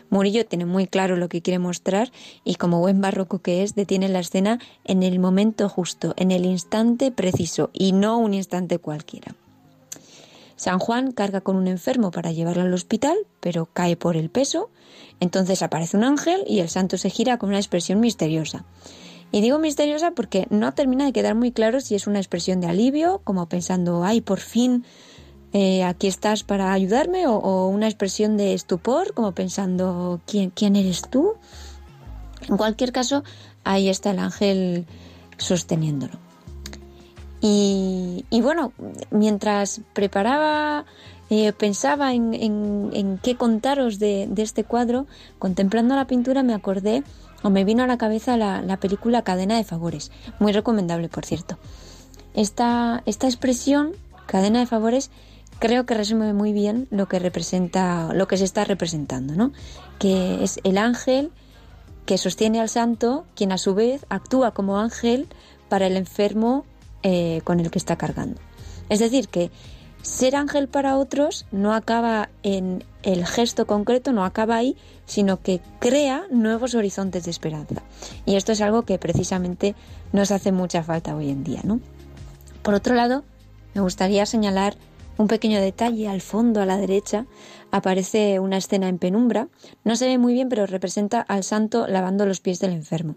Murillo 0.09 0.45
tiene 0.45 0.65
muy 0.65 0.87
claro 0.87 1.15
lo 1.15 1.29
que 1.29 1.41
quiere 1.41 1.59
mostrar 1.59 2.11
y 2.43 2.55
como 2.55 2.79
buen 2.79 3.01
barroco 3.01 3.39
que 3.39 3.63
es, 3.63 3.75
detiene 3.75 4.09
la 4.09 4.19
escena 4.19 4.59
en 4.83 5.03
el 5.03 5.19
momento 5.19 5.69
justo, 5.69 6.13
en 6.17 6.31
el 6.31 6.45
instante 6.45 7.11
preciso 7.11 7.69
y 7.73 7.91
no 7.91 8.17
un 8.17 8.33
instante 8.33 8.79
cualquiera. 8.79 9.35
San 10.55 10.79
Juan 10.79 11.11
carga 11.11 11.41
con 11.41 11.55
un 11.55 11.67
enfermo 11.67 12.11
para 12.11 12.31
llevarlo 12.31 12.63
al 12.63 12.73
hospital, 12.73 13.17
pero 13.39 13.67
cae 13.73 13.97
por 13.97 14.15
el 14.15 14.29
peso. 14.29 14.69
Entonces 15.19 15.61
aparece 15.61 15.97
un 15.97 16.03
ángel 16.03 16.43
y 16.47 16.59
el 16.59 16.69
santo 16.69 16.97
se 16.97 17.09
gira 17.09 17.37
con 17.37 17.49
una 17.49 17.57
expresión 17.57 17.99
misteriosa. 17.99 18.63
Y 19.33 19.41
digo 19.41 19.57
misteriosa 19.57 20.11
porque 20.11 20.45
no 20.51 20.73
termina 20.73 21.05
de 21.05 21.11
quedar 21.11 21.33
muy 21.33 21.51
claro 21.51 21.81
si 21.81 21.95
es 21.95 22.05
una 22.05 22.19
expresión 22.19 22.61
de 22.61 22.67
alivio, 22.67 23.21
como 23.23 23.49
pensando, 23.49 24.03
ay, 24.03 24.21
por 24.21 24.39
fin 24.39 24.85
eh, 25.53 25.83
aquí 25.83 26.07
estás 26.07 26.43
para 26.43 26.73
ayudarme, 26.73 27.27
o, 27.27 27.67
una 27.67 27.87
expresión 27.87 28.37
de 28.37 28.53
estupor, 28.53 29.13
como 29.13 29.33
pensando, 29.33 30.19
¿quién, 30.25 30.49
¿quién 30.49 30.75
eres 30.75 31.03
tú? 31.09 31.33
En 32.49 32.57
cualquier 32.57 32.91
caso, 32.91 33.23
ahí 33.63 33.87
está 33.87 34.11
el 34.11 34.19
ángel 34.19 34.85
sosteniéndolo. 35.37 36.23
Y, 37.45 38.23
bueno, 38.41 38.71
mientras 39.11 39.81
preparaba, 39.91 40.85
eh, 41.29 41.51
pensaba 41.51 42.13
en, 42.13 43.19
qué 43.21 43.35
contaros 43.35 43.99
de, 43.99 44.29
este 44.37 44.63
cuadro, 44.63 45.07
contemplando 45.39 45.93
la 45.93 46.07
pintura 46.07 46.41
me 46.41 46.53
acordé 46.53 47.03
o 47.43 47.49
me 47.49 47.65
vino 47.65 47.83
a 47.83 47.87
la 47.87 47.97
cabeza 47.97 48.37
la, 48.37 48.77
película 48.77 49.23
Cadena 49.23 49.57
de 49.57 49.65
Favores, 49.65 50.09
muy 50.39 50.53
recomendable 50.53 51.09
por 51.09 51.25
cierto. 51.25 51.57
Esta, 52.33 53.03
esta 53.05 53.27
expresión, 53.27 53.91
cadena 54.25 54.59
de 54.59 54.65
favores, 54.65 55.11
creo 55.63 55.86
que 55.86 55.93
resume 55.93 56.34
muy 56.34 56.52
bien 56.52 56.89
lo 56.91 57.08
que 57.08 57.19
representa, 57.19 58.10
lo 58.13 58.28
que 58.28 58.36
se 58.36 58.43
está 58.43 58.65
representando, 58.65 59.34
¿no? 59.34 59.54
Que 59.97 60.43
es 60.43 60.60
el 60.65 60.78
ángel 60.78 61.32
que 62.06 62.17
sostiene 62.17 62.60
al 62.60 62.67
santo, 62.67 63.23
quien 63.34 63.54
a 63.54 63.58
su 63.58 63.73
vez 63.73 64.06
actúa 64.10 64.54
como 64.54 64.78
ángel 64.78 65.30
para 65.69 65.88
el 65.88 65.95
enfermo 65.95 66.65
eh, 67.02 67.39
con 67.45 67.62
el 67.62 67.71
que 67.71 67.80
está 67.80 67.95
cargando. 67.95 68.41
Es 68.89 68.99
decir, 68.99 69.30
que 69.30 69.52
ser 70.02 70.36
ángel 70.36 70.67
para 70.67 70.97
otros 70.97 71.45
no 71.54 71.73
acaba 71.73 72.28
en 72.43 72.84
el 73.02 73.26
gesto 73.26 73.65
concreto, 73.65 74.12
no 74.12 74.26
acaba 74.26 74.58
ahí, 74.58 74.76
sino 75.06 75.41
que 75.41 75.62
crea 75.80 76.26
nuevos 76.30 76.76
horizontes 76.76 77.23
de 77.23 77.32
esperanza. 77.32 77.84
Y 78.26 78.36
esto 78.36 78.52
es 78.52 78.60
algo 78.60 78.82
que 78.82 78.99
precisamente 78.99 79.76
nos 80.12 80.32
hace 80.32 80.52
mucha 80.52 80.84
falta 80.84 81.15
hoy 81.15 81.30
en 81.30 81.45
día, 81.45 81.62
¿no? 81.63 81.80
Por 82.63 82.73
otro 82.73 82.95
lado, 82.95 83.23
me 83.73 83.80
gustaría 83.80 84.26
señalar 84.26 84.76
un 85.17 85.28
pequeño 85.28 85.62
detalle 85.62 86.08
al 86.08 86.21
fondo, 86.21 86.62
a 86.62 86.65
la 86.65 86.78
derecha, 86.78 87.26
aparece 87.71 88.39
una 88.39 88.58
escena 88.58 88.89
en 88.89 88.97
penumbra. 88.97 89.47
No 89.84 89.95
se 89.95 90.08
ve 90.08 90.17
muy 90.17 90.34
bien, 90.34 90.49
pero 90.49 90.65
representa 90.65 91.21
al 91.21 91.43
santo 91.43 91.88
lavando 91.88 92.26
los 92.26 92.39
pies 92.39 92.60
del 92.60 92.71
enfermo. 92.71 93.15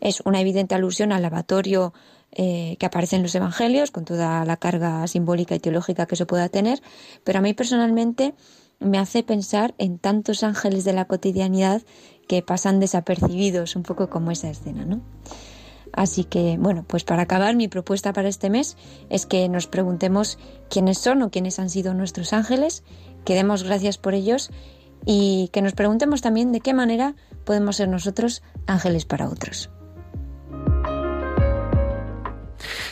Es 0.00 0.22
una 0.24 0.40
evidente 0.40 0.74
alusión 0.74 1.12
al 1.12 1.22
lavatorio 1.22 1.92
eh, 2.32 2.76
que 2.78 2.86
aparece 2.86 3.16
en 3.16 3.22
los 3.22 3.34
evangelios, 3.34 3.90
con 3.90 4.04
toda 4.04 4.44
la 4.44 4.56
carga 4.56 5.06
simbólica 5.06 5.54
y 5.54 5.60
teológica 5.60 6.06
que 6.06 6.16
eso 6.16 6.26
pueda 6.26 6.48
tener, 6.48 6.82
pero 7.22 7.38
a 7.38 7.42
mí 7.42 7.54
personalmente 7.54 8.34
me 8.80 8.98
hace 8.98 9.22
pensar 9.22 9.74
en 9.78 9.98
tantos 9.98 10.42
ángeles 10.42 10.84
de 10.84 10.92
la 10.92 11.04
cotidianidad 11.04 11.82
que 12.26 12.42
pasan 12.42 12.80
desapercibidos, 12.80 13.76
un 13.76 13.84
poco 13.84 14.10
como 14.10 14.32
esa 14.32 14.50
escena, 14.50 14.84
¿no? 14.84 15.00
Así 15.96 16.24
que, 16.24 16.56
bueno, 16.58 16.84
pues 16.86 17.04
para 17.04 17.22
acabar, 17.22 17.54
mi 17.54 17.68
propuesta 17.68 18.12
para 18.12 18.28
este 18.28 18.50
mes 18.50 18.76
es 19.10 19.26
que 19.26 19.48
nos 19.48 19.66
preguntemos 19.66 20.38
quiénes 20.68 20.98
son 20.98 21.22
o 21.22 21.30
quiénes 21.30 21.58
han 21.58 21.70
sido 21.70 21.94
nuestros 21.94 22.32
ángeles, 22.32 22.82
que 23.24 23.34
demos 23.34 23.62
gracias 23.62 23.98
por 23.98 24.14
ellos 24.14 24.50
y 25.06 25.50
que 25.52 25.62
nos 25.62 25.72
preguntemos 25.74 26.20
también 26.20 26.52
de 26.52 26.60
qué 26.60 26.74
manera 26.74 27.14
podemos 27.44 27.76
ser 27.76 27.88
nosotros 27.88 28.42
ángeles 28.66 29.04
para 29.04 29.28
otros. 29.28 29.70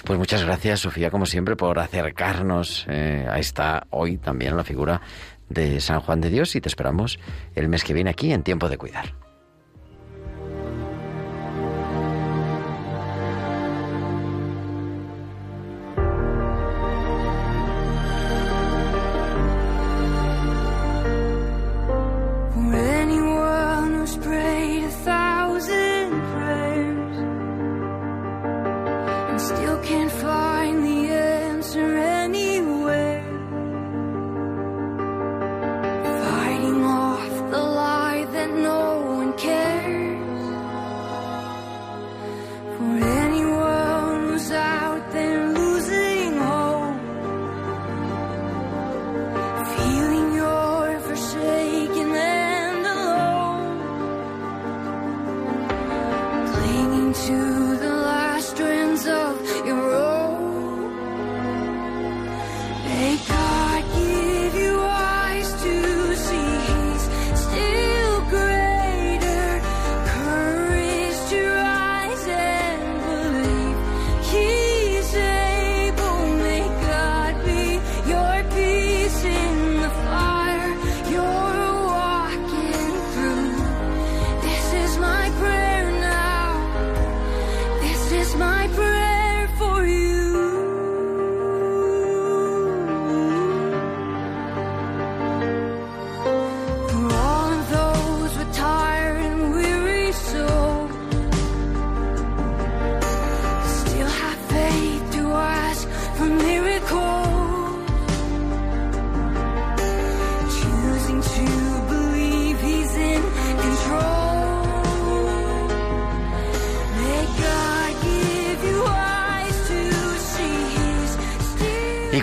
Pues 0.04 0.18
muchas 0.18 0.44
gracias, 0.44 0.80
Sofía, 0.80 1.10
como 1.10 1.26
siempre, 1.26 1.56
por 1.56 1.78
acercarnos 1.78 2.86
eh, 2.88 3.26
a 3.28 3.38
esta 3.38 3.86
hoy 3.90 4.18
también 4.18 4.56
la 4.56 4.64
figura 4.64 5.00
de 5.48 5.80
San 5.80 6.00
Juan 6.00 6.20
de 6.20 6.30
Dios 6.30 6.56
y 6.56 6.60
te 6.60 6.68
esperamos 6.68 7.18
el 7.54 7.68
mes 7.68 7.84
que 7.84 7.94
viene 7.94 8.10
aquí 8.10 8.32
en 8.32 8.42
Tiempo 8.42 8.68
de 8.68 8.78
Cuidar. 8.78 9.14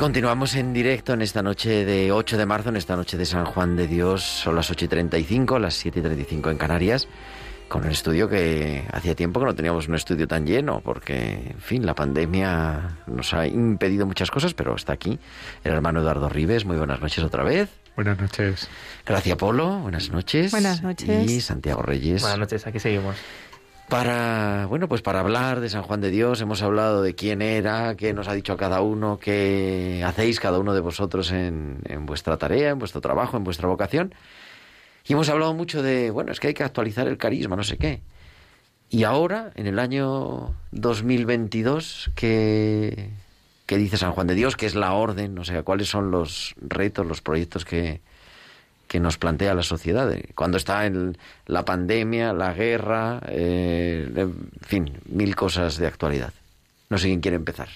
Continuamos 0.10 0.55
en 0.55 0.74
directo 0.74 1.14
en 1.14 1.22
esta 1.22 1.43
noche 1.43 1.86
de 1.86 2.12
8 2.12 2.36
de 2.36 2.47
marzo, 2.47 2.70
en 2.70 2.78
esta 2.78 2.95
noche 2.95 3.16
de 3.16 3.28
San 3.28 3.45
Juan 3.45 3.76
de 3.76 3.86
Dios. 3.86 4.24
Son 4.24 4.55
las 4.55 4.72
8 4.72 4.86
y 4.86 4.88
35, 4.88 5.60
las 5.60 5.76
7 5.76 5.99
y 5.99 6.01
35 6.01 6.49
en 6.49 6.57
Canarias, 6.57 7.07
con 7.68 7.84
el 7.84 7.91
estudio 7.91 8.28
que 8.28 8.88
hacía 8.91 9.14
tiempo 9.14 9.39
que 9.39 9.45
no 9.45 9.53
teníamos 9.53 9.88
un 9.88 9.93
estudio 9.93 10.28
tan 10.28 10.47
lleno, 10.47 10.82
porque, 10.84 11.51
en 11.51 11.62
fin, 11.62 11.86
la 11.86 11.93
pandemia 11.93 12.97
nos 13.05 13.36
ha 13.36 13.45
impedido 13.45 14.07
muchas 14.07 14.32
cosas, 14.32 14.55
pero 14.55 14.76
está 14.76 14.93
aquí 14.93 15.20
el 15.64 15.74
hermano 15.74 15.99
Eduardo 15.99 16.28
Rives. 16.28 16.66
Muy 16.66 16.78
buenas 16.78 16.99
noches 17.01 17.24
otra 17.24 17.43
vez. 17.43 17.70
Buenas 17.95 18.20
noches. 18.20 18.68
Gracias, 19.05 19.38
Polo. 19.38 19.78
Buenas 19.78 20.10
noches. 20.10 20.49
Buenas 20.49 20.82
noches. 20.82 21.30
Y 21.30 21.39
Santiago 21.39 21.84
Reyes. 21.84 22.24
Buenas 22.24 22.39
noches, 22.39 22.66
aquí 22.66 22.80
seguimos. 22.80 23.16
Para, 23.90 24.68
bueno, 24.68 24.88
pues 24.88 25.02
para 25.02 25.20
hablar 25.20 25.60
de 25.60 25.70
San 25.70 25.82
Juan 25.82 26.00
de 26.00 26.12
Dios 26.12 26.40
hemos 26.42 26.62
hablado 26.62 27.02
de 27.02 27.16
quién 27.16 27.42
era, 27.42 27.96
qué 27.96 28.14
nos 28.14 28.28
ha 28.28 28.34
dicho 28.34 28.54
a 28.54 28.58
cada 28.58 28.82
uno, 28.82 29.20
qué 29.20 30.04
hacéis 30.06 30.40
cada 30.40 30.60
uno 30.60 30.74
de 30.74 30.80
vosotros 30.80 31.32
en, 31.32 31.80
en 31.86 32.06
vuestra 32.06 32.38
tarea, 32.38 32.70
en 32.70 32.80
vuestro 32.80 33.02
trabajo, 33.02 33.36
en 33.36 33.44
vuestra 33.44 33.68
vocación. 33.68 34.14
Y 35.08 35.14
hemos 35.14 35.28
hablado 35.30 35.54
mucho 35.54 35.82
de, 35.82 36.12
bueno, 36.12 36.32
es 36.32 36.40
que 36.40 36.48
hay 36.48 36.54
que 36.54 36.64
actualizar 36.64 37.08
el 37.08 37.18
carisma, 37.18 37.56
no 37.56 37.64
sé 37.64 37.78
qué. 37.78 38.02
Y 38.90 39.04
ahora, 39.04 39.52
en 39.56 39.66
el 39.68 39.80
año 39.80 40.56
2022, 40.72 42.12
¿qué, 42.16 43.10
qué 43.66 43.78
dice 43.78 43.98
San 43.98 44.12
Juan 44.12 44.28
de 44.28 44.36
Dios? 44.36 44.56
¿Qué 44.56 44.68
es 44.68 44.76
la 44.76 44.94
orden? 44.94 45.38
O 45.40 45.44
sea, 45.44 45.64
¿cuáles 45.64 45.90
son 45.90 46.12
los 46.12 46.56
retos, 46.62 47.06
los 47.06 47.22
proyectos 47.22 47.66
que, 47.66 48.02
que 48.90 49.00
nos 49.00 49.18
plantea 49.18 49.54
la 49.54 49.64
sociedad. 49.64 50.12
Cuando 50.36 50.58
está 50.58 50.88
en 50.88 51.18
la 51.46 51.64
pandemia, 51.64 52.34
la 52.34 52.54
guerra, 52.54 53.22
eh, 53.28 54.10
en 54.14 54.34
fin, 54.62 54.98
mil 55.06 55.36
cosas 55.36 55.78
de 55.78 55.86
actualidad. 55.88 56.34
No 56.90 56.98
sé 56.98 57.08
quién 57.08 57.22
quiere 57.22 57.38
empezar. 57.38 57.70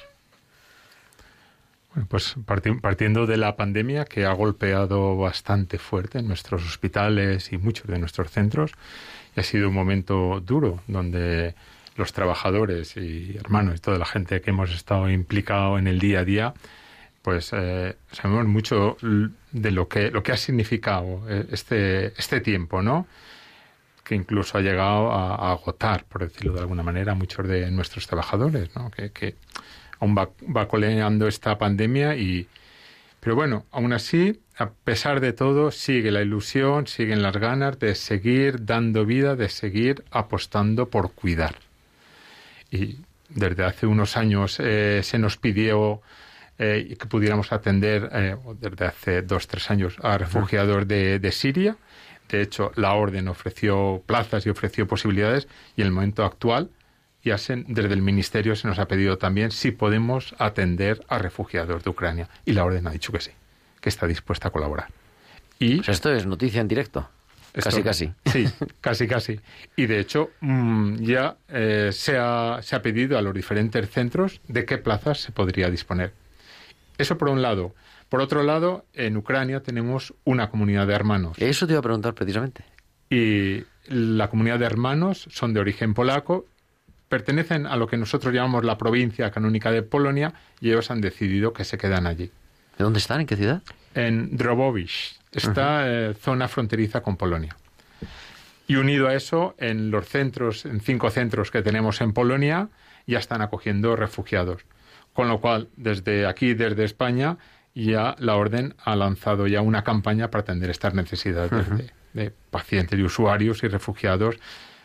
Bueno, 1.94 2.08
pues 2.10 2.36
partiendo 2.82 3.28
de 3.28 3.38
la 3.38 3.56
pandemia 3.56 4.06
que 4.06 4.26
ha 4.26 4.34
golpeado 4.34 5.16
bastante 5.16 5.78
fuerte 5.78 6.18
en 6.18 6.28
nuestros 6.28 6.66
hospitales 6.66 7.54
y 7.54 7.60
muchos 7.60 7.86
de 7.86 8.00
nuestros 8.00 8.32
centros, 8.32 8.72
ha 9.36 9.44
sido 9.44 9.70
un 9.70 9.76
momento 9.76 10.42
duro 10.42 10.82
donde 10.88 11.54
los 11.96 12.12
trabajadores 12.12 12.98
y 12.98 13.38
hermanos 13.38 13.76
y 13.76 13.80
toda 13.80 14.00
la 14.00 14.06
gente 14.06 14.42
que 14.42 14.50
hemos 14.50 14.72
estado 14.72 15.08
implicado 15.12 15.78
en 15.78 15.86
el 15.86 16.00
día 16.00 16.22
a 16.22 16.26
día 16.26 16.54
pues 17.24 17.52
eh, 17.54 17.96
sabemos 18.12 18.46
mucho 18.46 18.98
de 19.02 19.72
lo 19.72 19.88
que, 19.88 20.12
lo 20.12 20.22
que 20.22 20.34
ha 20.34 20.38
significado 20.38 21.24
eh, 21.30 21.48
este, 21.52 22.08
este 22.20 22.42
tiempo, 22.42 22.84
¿no? 22.84 23.08
que 24.04 24.16
incluso 24.16 24.58
ha 24.58 24.62
llegado 24.62 25.12
a, 25.12 25.54
agotar, 25.54 26.04
por 26.04 26.22
decirlo 26.22 26.54
de 26.54 26.60
alguna 26.60 26.84
manera, 26.84 27.14
a 27.14 27.16
muchos 27.16 27.48
de 27.48 27.72
nuestros 27.72 28.06
trabajadores, 28.06 28.76
¿no? 28.76 28.92
que, 28.92 29.12
que 29.12 29.36
aún 30.02 30.16
va, 30.16 30.30
va 30.56 30.68
coleando 30.68 31.28
esta 31.28 31.58
pandemia 31.58 32.16
y... 32.16 32.48
Pero 33.22 33.38
bueno, 33.38 33.66
aún 33.72 33.94
así, 33.94 34.42
a 34.58 34.72
pesar 34.72 35.22
de 35.22 35.32
todo, 35.32 35.72
sigue 35.72 36.12
la 36.12 36.22
ilusión, 36.22 36.88
siguen 36.88 37.22
las 37.22 37.38
ganas 37.38 37.80
de 37.80 37.96
seguir 37.96 38.66
dando 38.66 39.06
vida, 39.06 39.38
de 39.38 39.48
seguir 39.48 40.04
apostando 40.12 40.90
por 40.90 41.14
cuidar. 41.14 41.56
Y 42.70 42.98
desde 43.30 43.64
hace 43.64 43.88
unos 43.88 44.18
años 44.18 44.58
eh, 44.60 45.00
se 45.04 45.20
nos 45.20 45.38
pidió 45.38 46.02
eh, 46.60 46.88
y 46.90 46.96
que 46.96 47.08
pudiéramos 47.08 47.52
atender 47.52 48.10
eh, 48.14 48.36
desde 48.60 48.86
hace 48.86 49.22
dos, 49.22 49.48
tres 49.48 49.70
años 49.72 49.98
a 50.02 50.18
refugiados 50.18 50.88
de, 50.88 51.20
de, 51.20 51.32
Siria. 51.32 51.78
De 52.30 52.42
hecho, 52.42 52.72
la 52.76 52.94
Orden 52.94 53.28
ofreció 53.28 54.04
plazas 54.06 54.46
y 54.46 54.50
ofreció 54.50 54.88
posibilidades 54.88 55.48
y 55.76 55.82
en 55.82 55.88
el 55.88 55.94
momento 55.94 56.24
actual 56.24 56.70
ya 57.24 57.38
se, 57.38 57.64
desde 57.68 57.94
el 57.94 58.02
Ministerio 58.02 58.56
se 58.56 58.68
nos 58.68 58.80
ha 58.80 58.88
pedido 58.88 59.18
también 59.18 59.52
si 59.52 59.72
podemos 59.72 60.36
atender 60.38 61.04
a 61.08 61.18
refugiados 61.18 61.84
de 61.84 61.90
Ucrania. 61.90 62.30
Y 62.46 62.54
la 62.54 62.66
Orden 62.66 62.86
ha 62.88 62.92
dicho 62.92 63.12
que 63.12 63.22
sí, 63.22 63.32
que 63.80 63.90
está 63.90 64.08
dispuesta 64.08 64.50
a 64.50 64.52
colaborar. 64.52 64.88
Y 65.60 65.78
pues 65.78 65.90
esto 65.90 66.14
es 66.14 66.26
noticia 66.26 66.62
en 66.62 66.68
directo. 66.68 67.10
Esto, 67.54 67.70
casi, 67.70 67.84
casi. 67.84 68.14
Sí, 68.26 68.50
casi, 68.82 69.08
casi. 69.08 69.40
Y 69.76 69.86
de 69.86 70.00
hecho, 70.00 70.32
mmm, 70.42 70.96
ya 70.96 71.38
eh, 71.50 71.92
se, 71.94 72.18
ha, 72.18 72.60
se 72.62 72.76
ha 72.76 72.82
pedido 72.82 73.18
a 73.18 73.22
los 73.22 73.34
diferentes 73.34 73.90
centros 73.90 74.42
de 74.48 74.66
qué 74.66 74.80
plazas 74.80 75.20
se 75.20 75.32
podría 75.32 75.70
disponer. 75.70 76.14
Eso 76.98 77.18
por 77.18 77.30
un 77.30 77.42
lado. 77.42 77.74
Por 78.10 78.22
otro 78.22 78.44
lado, 78.44 78.86
en 78.94 79.18
Ucrania 79.18 79.62
tenemos 79.62 80.14
una 80.24 80.50
comunidad 80.50 80.88
de 80.88 80.94
hermanos. 80.94 81.38
Eso 81.40 81.66
te 81.66 81.74
iba 81.74 81.80
a 81.80 81.84
preguntar 81.84 82.14
precisamente. 82.14 82.64
Y 83.10 83.64
la 83.88 84.30
comunidad 84.30 84.60
de 84.60 84.66
hermanos 84.66 85.28
son 85.32 85.54
de 85.54 85.60
origen 85.60 85.94
polaco, 85.94 86.46
pertenecen 87.10 87.66
a 87.68 87.76
lo 87.76 87.88
que 87.88 87.98
nosotros 87.98 88.34
llamamos 88.34 88.64
la 88.64 88.78
provincia 88.78 89.32
canónica 89.32 89.72
de 89.72 89.84
Polonia 89.84 90.34
y 90.60 90.70
ellos 90.70 90.90
han 90.92 91.02
decidido 91.02 91.54
que 91.54 91.64
se 91.64 91.78
quedan 91.78 92.08
allí. 92.08 92.32
¿De 92.78 92.84
dónde 92.84 93.00
están? 93.00 93.22
¿En 93.22 93.28
qué 93.28 93.36
ciudad? 93.36 93.62
En 93.94 94.30
uh 94.32 94.38
-huh. 94.38 95.84
eh, 95.86 96.14
zona 96.20 96.48
fronteriza 96.48 97.02
con 97.02 97.18
Polonia. 97.18 97.56
Y 98.68 98.76
unido 98.76 99.08
a 99.08 99.14
eso, 99.14 99.56
en 99.58 99.92
los 99.92 100.08
centros, 100.08 100.66
en 100.66 100.80
cinco 100.80 101.10
centros 101.10 101.52
que 101.52 101.62
tenemos 101.62 102.02
en 102.02 102.14
Polonia, 102.14 102.70
ya 103.06 103.20
están 103.20 103.42
acogiendo 103.42 103.96
refugiados. 103.96 104.66
Con 105.14 105.28
lo 105.30 105.40
cual, 105.40 105.70
desde 105.78 106.26
aquí, 106.26 106.54
desde 106.54 106.84
España, 106.84 107.38
ya 107.76 108.16
la 108.20 108.36
Orden 108.36 108.76
ha 108.84 108.96
lanzado 108.96 109.48
ya 109.48 109.62
una 109.62 109.84
campaña 109.84 110.30
para 110.30 110.42
atender 110.42 110.70
estas 110.70 110.94
necesidades 110.94 111.52
uh 111.52 111.72
-huh. 111.72 111.78
de, 111.78 111.92
de, 112.14 112.32
pacientes 112.50 113.00
y 113.00 113.04
usuarios 113.04 113.64
y 113.64 113.68
refugiados 113.68 114.36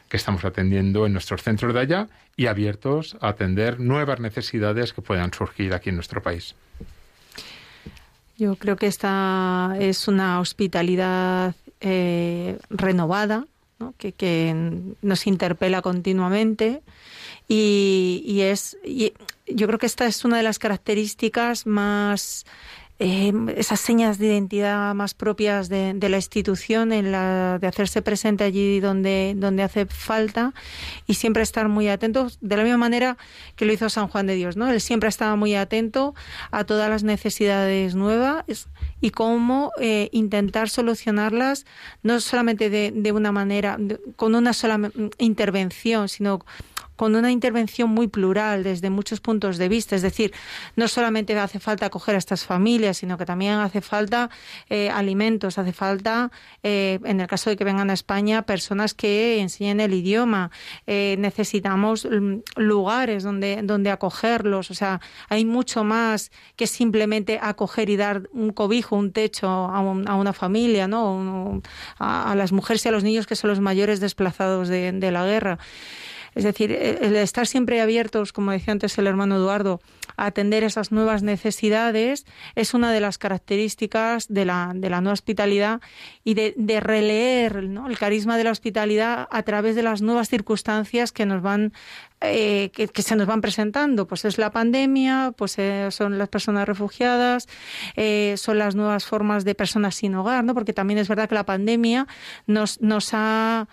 que 0.09 0.17
estamos 0.17 0.45
atendiendo 0.45 1.07
en 1.07 1.13
nuestros 1.13 1.43
centros 1.43 1.75
de 1.75 1.81
allá 1.81 2.09
y 2.37 2.47
abiertos 2.47 3.17
a 3.21 3.29
atender 3.29 3.79
nuevas 3.79 4.21
necesidades 4.21 4.93
que 4.93 5.03
puedan 5.03 5.33
surgir 5.33 5.75
aquí 5.75 5.91
en 5.91 5.97
nuestro 5.97 6.23
país. 6.23 6.55
Yo 8.39 8.55
creo 8.55 8.77
que 8.77 8.87
esta 8.87 9.77
es 9.81 10.09
una 10.09 10.41
hospitalidad 10.41 11.55
eh, 11.81 12.57
renovada, 12.71 13.47
¿no? 13.81 13.95
que, 13.99 14.13
que, 14.13 14.55
nos 15.03 15.27
interpela 15.27 15.83
continuamente 15.83 16.83
y, 17.49 18.23
y 18.25 18.43
es 18.43 18.77
y 18.85 19.15
yo 19.47 19.67
creo 19.67 19.79
que 19.79 19.87
esta 19.87 20.07
es 20.07 20.25
una 20.25 20.37
de 20.37 20.43
las 20.43 20.59
características 20.59 21.67
más 21.67 22.45
eh, 23.01 23.33
esas 23.57 23.79
señas 23.79 24.19
de 24.19 24.27
identidad 24.27 24.93
más 24.93 25.15
propias 25.15 25.69
de, 25.69 25.95
de, 25.95 26.09
la 26.09 26.17
institución, 26.17 26.93
en 26.93 27.13
la 27.13 27.59
de 27.61 27.69
hacerse 27.69 28.03
presente 28.03 28.43
allí 28.43 28.81
donde, 28.81 29.35
donde 29.37 29.63
hace 29.63 29.87
falta 29.87 30.53
y 31.07 31.15
siempre 31.15 31.45
estar 31.45 31.69
muy 31.69 31.87
atentos, 31.89 32.39
de 32.41 32.57
la 32.57 32.65
misma 32.65 32.79
manera 32.79 33.17
que 33.55 33.67
lo 33.67 33.73
hizo 33.73 33.89
San 33.89 34.09
Juan 34.09 34.27
de 34.27 34.35
Dios, 34.35 34.57
¿no? 34.57 34.69
Él 34.69 34.81
siempre 34.81 35.09
estaba 35.09 35.37
muy 35.37 35.55
atento 35.55 36.17
a 36.51 36.65
todas 36.65 36.91
las 36.91 37.05
necesidades 37.05 37.95
nuevas 37.95 38.69
y 39.01 39.11
cómo 39.11 39.71
eh, 39.81 40.09
intentar 40.11 40.69
solucionarlas, 40.69 41.67
no 42.03 42.19
solamente 42.19 42.69
de, 42.69 42.91
de 42.93 43.13
una 43.13 43.31
manera, 43.31 43.79
con 44.17 44.35
una 44.35 44.53
sola 44.53 44.91
intervención, 45.19 46.09
sino 46.09 46.45
con 46.99 47.15
una 47.15 47.31
intervención 47.31 47.91
muy 47.91 48.09
plural 48.09 48.65
desde 48.65 48.91
muchos 48.91 49.21
puntos 49.21 49.57
de 49.57 49.69
vista. 49.69 49.95
Es 49.95 50.03
decir, 50.03 50.35
no 50.75 50.89
solamente 50.89 51.39
hace 51.39 51.61
falta 51.61 51.87
acoger 51.87 52.17
a 52.17 52.19
estas 52.19 52.45
familias, 52.45 52.97
sino 52.97 53.17
que 53.17 53.25
también 53.25 53.55
hace 53.55 53.81
falta 53.81 54.31
eh, 54.69 54.91
alimentos, 54.91 55.59
hace 55.59 55.73
falta, 55.73 56.33
eh, 56.65 56.99
en 57.05 57.21
el 57.21 57.29
caso 57.29 57.51
de 57.51 57.57
que 57.57 57.63
vengan 57.63 57.89
a 57.91 57.93
España, 57.93 58.43
personas 58.43 58.95
que 58.95 59.39
enseñen 59.39 59.79
el 59.79 59.95
idioma. 59.95 60.51
Eh, 60.89 61.15
necesitamos 61.21 62.05
lugares 62.57 63.23
donde, 63.23 63.61
donde 63.63 63.93
acogerlos. 63.93 64.73
O 64.73 64.75
sea, 64.75 65.01
hay 65.29 65.45
mucho 65.45 65.85
más 65.85 66.33
que 66.57 66.67
simplemente 66.67 67.39
acoger 67.41 67.91
y 67.91 67.97
dar 67.97 68.29
un 68.33 68.51
cobijo, 68.51 68.97
un 68.97 69.13
techo 69.13 69.47
a, 69.47 69.79
un, 69.79 70.09
a 70.09 70.17
una 70.17 70.33
familia, 70.33 70.89
¿no? 70.89 71.63
A, 72.01 72.33
a, 72.33 72.35
las 72.35 72.51
mujeres 72.51 72.85
y 72.85 72.89
a 72.89 72.93
los 72.93 73.05
niños 73.05 73.29
que 73.29 73.37
son 73.37 73.51
los 73.51 73.61
mayores 73.61 74.01
desplazados 74.01 74.67
de, 74.67 74.91
de 74.91 75.13
la 75.13 75.25
guerra. 75.25 75.61
Es 76.39 76.45
decir, 76.45 76.71
el 76.71 77.17
estar 77.17 77.49
siempre 77.49 77.81
abiertos, 77.81 78.33
como 78.33 78.53
decía 78.53 78.71
antes 78.71 78.97
el 78.97 79.09
hermano 79.09 79.35
Eduardo, 79.35 79.81
a 80.17 80.27
atender 80.27 80.63
esas 80.63 80.93
nuevas 80.93 81.25
necesidades 81.25 82.27
es 82.55 82.75
una 82.75 82.93
de 82.93 83.01
las 83.01 83.19
características 83.19 84.29
de 84.29 84.45
la, 84.45 84.71
de 84.73 84.89
la 84.89 85.01
nueva 85.01 85.15
hospitalidad 85.15 85.81
y 86.23 86.35
de, 86.35 86.55
releer 86.81 87.57
el 87.57 87.99
carisma 87.99 88.37
de 88.37 88.45
la 88.45 88.53
hospitalidad 88.53 89.27
a 89.33 89.43
través 89.43 89.75
de 89.75 89.83
las 89.83 90.01
nuevas 90.01 90.29
circunstancias 90.29 91.11
que 91.11 91.27
nos 91.27 91.43
van 91.43 91.73
eh, 92.21 92.71
que, 92.73 92.87
que, 92.87 93.03
se 93.03 93.17
nos 93.17 93.27
van 93.27 93.41
presentando. 93.41 94.07
Pues 94.07 94.25
es 94.25 94.39
la 94.39 94.53
pandemia, 94.53 95.33
pues 95.37 95.59
eh, 95.59 95.89
son 95.91 96.19
las 96.19 96.29
personas 96.29 96.69
refugiadas, 96.69 97.49
eh, 97.97 98.35
son 98.37 98.59
las 98.59 98.77
nuevas 98.77 99.07
formas 99.07 99.45
de 99.45 99.57
personas 99.57 99.97
sin 99.97 100.15
hogar, 100.15 100.45
¿no? 100.45 100.55
Porque 100.55 100.73
también 100.73 100.99
es 100.99 101.09
verdad 101.09 101.29
que 101.29 101.35
la 101.35 101.47
pandemia 101.47 102.07
nos, 102.47 102.81
nos 102.81 103.11
ha 103.13 103.67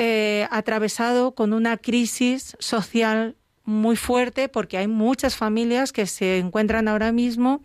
eh, 0.00 0.46
atravesado 0.52 1.34
con 1.34 1.52
una 1.52 1.76
crisis 1.76 2.56
social 2.60 3.34
muy 3.64 3.96
fuerte 3.96 4.48
porque 4.48 4.78
hay 4.78 4.86
muchas 4.86 5.34
familias 5.34 5.92
que 5.92 6.06
se 6.06 6.38
encuentran 6.38 6.86
ahora 6.86 7.10
mismo 7.10 7.64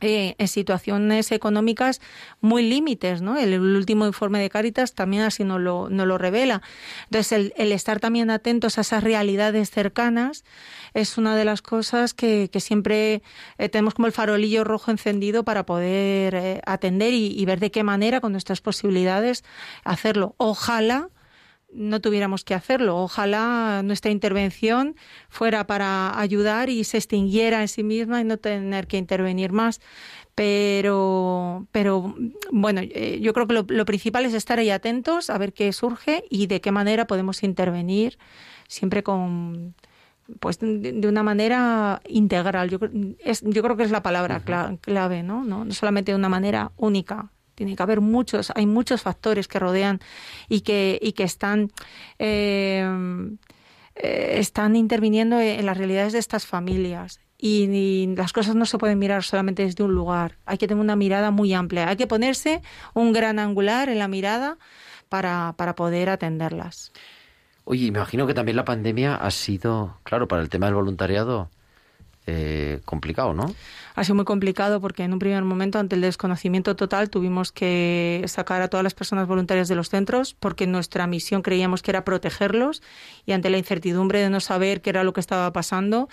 eh, 0.00 0.34
en 0.38 0.48
situaciones 0.48 1.32
económicas 1.32 2.00
muy 2.42 2.68
límites, 2.68 3.22
¿no? 3.22 3.38
El, 3.38 3.58
último 3.58 4.04
informe 4.04 4.38
de 4.40 4.50
Cáritas 4.50 4.92
también 4.92 5.22
así 5.22 5.44
nos 5.44 5.60
lo, 5.60 5.88
no 5.88 6.04
lo 6.04 6.18
revela. 6.18 6.60
Entonces, 7.04 7.32
el, 7.32 7.54
el, 7.56 7.72
estar 7.72 8.00
también 8.00 8.28
atentos 8.28 8.76
a 8.76 8.82
esas 8.82 9.02
realidades 9.02 9.70
cercanas 9.70 10.44
es 10.92 11.16
una 11.16 11.34
de 11.36 11.46
las 11.46 11.62
cosas 11.62 12.12
que, 12.12 12.50
siempre 12.58 13.22
eh, 13.56 13.68
tenemos 13.70 13.94
como 13.94 14.06
el 14.06 14.12
farolillo 14.12 14.64
rojo 14.64 14.90
encendido 14.90 15.44
para 15.44 15.64
poder 15.64 16.34
eh, 16.34 16.60
atender 16.66 17.14
y 17.14 17.42
ver 17.46 17.58
de 17.58 17.70
qué 17.70 17.82
manera, 17.82 18.20
con 18.20 18.32
nuestras 18.32 18.60
posibilidades, 18.60 19.42
hacerlo. 19.84 20.34
Ojalá 20.36 21.08
no 21.74 22.00
tuviéramos 22.00 22.44
que 22.44 22.54
hacerlo. 22.54 22.96
Ojalá 22.96 23.82
nuestra 23.84 24.10
intervención 24.10 24.96
fuera 25.28 25.66
para 25.66 26.18
ayudar 26.18 26.70
y 26.70 26.84
se 26.84 26.98
extinguiera 26.98 27.60
en 27.60 27.68
sí 27.68 27.82
misma 27.82 28.20
y 28.20 28.24
no 28.24 28.38
tener 28.38 28.86
que 28.86 28.96
intervenir 28.96 29.52
más. 29.52 29.80
Pero, 30.34 31.66
pero 31.70 32.14
bueno, 32.50 32.80
eh, 32.82 33.20
yo 33.22 33.32
creo 33.32 33.46
que 33.46 33.54
lo, 33.54 33.64
lo 33.68 33.84
principal 33.84 34.24
es 34.24 34.34
estar 34.34 34.58
ahí 34.58 34.70
atentos 34.70 35.30
a 35.30 35.38
ver 35.38 35.52
qué 35.52 35.72
surge 35.72 36.24
y 36.28 36.48
de 36.48 36.60
qué 36.60 36.72
manera 36.72 37.06
podemos 37.06 37.42
intervenir, 37.44 38.18
siempre 38.66 39.04
con 39.04 39.74
pues 40.40 40.58
de, 40.60 41.06
una 41.06 41.22
manera 41.22 42.00
integral. 42.08 42.70
Yo, 42.70 42.78
es, 43.18 43.42
yo 43.42 43.62
creo 43.62 43.76
que 43.76 43.82
es 43.82 43.90
la 43.90 44.02
palabra 44.02 44.42
clave, 44.80 45.22
¿no? 45.22 45.44
¿no? 45.44 45.64
No 45.64 45.74
solamente 45.74 46.12
de 46.12 46.16
una 46.16 46.28
manera 46.28 46.72
única. 46.76 47.30
Tiene 47.54 47.76
que 47.76 47.82
haber 47.82 48.00
muchos, 48.00 48.52
hay 48.54 48.66
muchos 48.66 49.02
factores 49.02 49.48
que 49.48 49.58
rodean 49.58 50.00
y 50.48 50.60
que, 50.60 50.98
y 51.00 51.12
que 51.12 51.24
están, 51.24 51.70
eh, 52.18 52.86
eh, 53.94 54.34
están 54.38 54.76
interviniendo 54.76 55.40
en 55.40 55.64
las 55.66 55.76
realidades 55.76 56.12
de 56.12 56.18
estas 56.18 56.46
familias. 56.46 57.20
Y, 57.38 58.14
las 58.16 58.32
cosas 58.32 58.54
no 58.54 58.64
se 58.64 58.78
pueden 58.78 58.98
mirar 58.98 59.22
solamente 59.22 59.64
desde 59.64 59.84
un 59.84 59.94
lugar. 59.94 60.38
Hay 60.46 60.56
que 60.56 60.66
tener 60.66 60.80
una 60.80 60.96
mirada 60.96 61.30
muy 61.30 61.52
amplia. 61.52 61.88
Hay 61.88 61.96
que 61.96 62.06
ponerse 62.06 62.62
un 62.94 63.12
gran 63.12 63.38
angular 63.38 63.88
en 63.88 63.98
la 63.98 64.08
mirada 64.08 64.56
para, 65.08 65.54
para 65.56 65.74
poder 65.74 66.08
atenderlas. 66.08 66.92
Oye, 67.64 67.86
imagino 67.86 68.26
que 68.26 68.34
también 68.34 68.56
la 68.56 68.64
pandemia 68.64 69.16
ha 69.16 69.30
sido, 69.30 69.98
claro, 70.04 70.28
para 70.28 70.42
el 70.42 70.48
tema 70.48 70.66
del 70.66 70.74
voluntariado, 70.74 71.50
eh, 72.26 72.80
complicado, 72.84 73.34
¿no? 73.34 73.54
Ha 73.96 74.02
sido 74.02 74.16
muy 74.16 74.24
complicado 74.24 74.80
porque 74.80 75.04
en 75.04 75.12
un 75.12 75.18
primer 75.18 75.44
momento, 75.44 75.78
ante 75.78 75.94
el 75.94 76.00
desconocimiento 76.00 76.74
total, 76.74 77.10
tuvimos 77.10 77.52
que 77.52 78.24
sacar 78.26 78.60
a 78.62 78.68
todas 78.68 78.82
las 78.82 78.94
personas 78.94 79.28
voluntarias 79.28 79.68
de 79.68 79.76
los 79.76 79.88
centros 79.88 80.34
porque 80.34 80.66
nuestra 80.66 81.06
misión 81.06 81.42
creíamos 81.42 81.82
que 81.82 81.90
era 81.92 82.04
protegerlos 82.04 82.82
y 83.24 83.32
ante 83.32 83.50
la 83.50 83.58
incertidumbre 83.58 84.20
de 84.20 84.30
no 84.30 84.40
saber 84.40 84.80
qué 84.80 84.90
era 84.90 85.04
lo 85.04 85.12
que 85.12 85.20
estaba 85.20 85.52
pasando, 85.52 86.08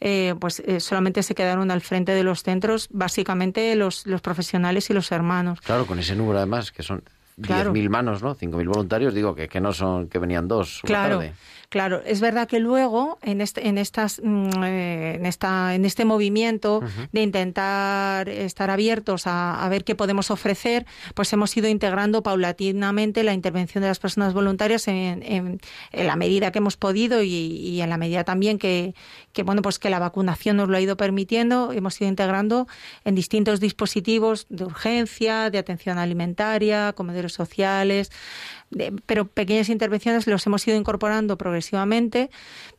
eh, 0.00 0.34
pues 0.38 0.60
eh, 0.60 0.80
solamente 0.80 1.22
se 1.22 1.34
quedaron 1.34 1.70
al 1.70 1.80
frente 1.80 2.12
de 2.12 2.22
los 2.22 2.42
centros 2.42 2.88
básicamente 2.90 3.74
los, 3.74 4.06
los 4.06 4.20
profesionales 4.20 4.90
y 4.90 4.92
los 4.92 5.10
hermanos. 5.10 5.60
Claro, 5.60 5.86
con 5.86 5.98
ese 5.98 6.14
número 6.14 6.38
además, 6.38 6.70
que 6.70 6.82
son 6.82 7.02
Claro. 7.42 7.72
10.000 7.72 7.88
manos, 7.88 8.22
¿no? 8.22 8.36
5.000 8.36 8.68
voluntarios, 8.68 9.12
digo 9.12 9.34
que, 9.34 9.48
que 9.48 9.60
no 9.60 9.72
son 9.72 10.08
que 10.08 10.20
venían 10.20 10.46
dos. 10.46 10.80
Claro. 10.84 11.16
Tarde. 11.16 11.34
Claro, 11.74 12.02
es 12.06 12.20
verdad 12.20 12.46
que 12.46 12.60
luego 12.60 13.18
en 13.20 13.40
este, 13.40 13.66
en 13.66 13.78
estas, 13.78 14.20
en 14.20 15.26
esta, 15.26 15.74
en 15.74 15.84
este 15.84 16.04
movimiento 16.04 16.78
uh 16.78 16.82
-huh. 16.82 17.08
de 17.10 17.20
intentar 17.20 18.28
estar 18.28 18.70
abiertos 18.70 19.26
a, 19.26 19.60
a, 19.60 19.68
ver 19.68 19.82
qué 19.82 19.96
podemos 19.96 20.30
ofrecer, 20.30 20.86
pues 21.16 21.32
hemos 21.32 21.56
ido 21.56 21.66
integrando 21.66 22.22
paulatinamente 22.22 23.24
la 23.24 23.34
intervención 23.34 23.82
de 23.82 23.88
las 23.88 23.98
personas 23.98 24.34
voluntarias 24.34 24.86
en, 24.86 25.24
en, 25.24 25.60
en 25.90 26.06
la 26.06 26.14
medida 26.14 26.52
que 26.52 26.58
hemos 26.58 26.76
podido 26.76 27.24
y, 27.24 27.30
y, 27.30 27.80
en 27.80 27.90
la 27.90 27.96
medida 27.96 28.22
también 28.22 28.60
que, 28.60 28.94
que 29.32 29.42
bueno, 29.42 29.60
pues 29.60 29.80
que 29.80 29.90
la 29.90 29.98
vacunación 29.98 30.58
nos 30.58 30.68
lo 30.68 30.76
ha 30.76 30.80
ido 30.80 30.96
permitiendo, 30.96 31.72
hemos 31.72 32.00
ido 32.00 32.08
integrando 32.08 32.68
en 33.04 33.16
distintos 33.16 33.58
dispositivos 33.58 34.46
de 34.48 34.64
urgencia, 34.64 35.50
de 35.50 35.58
atención 35.58 35.98
alimentaria, 35.98 36.92
comedores 36.92 37.32
sociales, 37.32 38.12
de, 38.74 38.92
pero 39.06 39.26
pequeñas 39.26 39.68
intervenciones 39.68 40.26
los 40.26 40.46
hemos 40.46 40.66
ido 40.66 40.76
incorporando 40.76 41.38
progresivamente, 41.38 42.30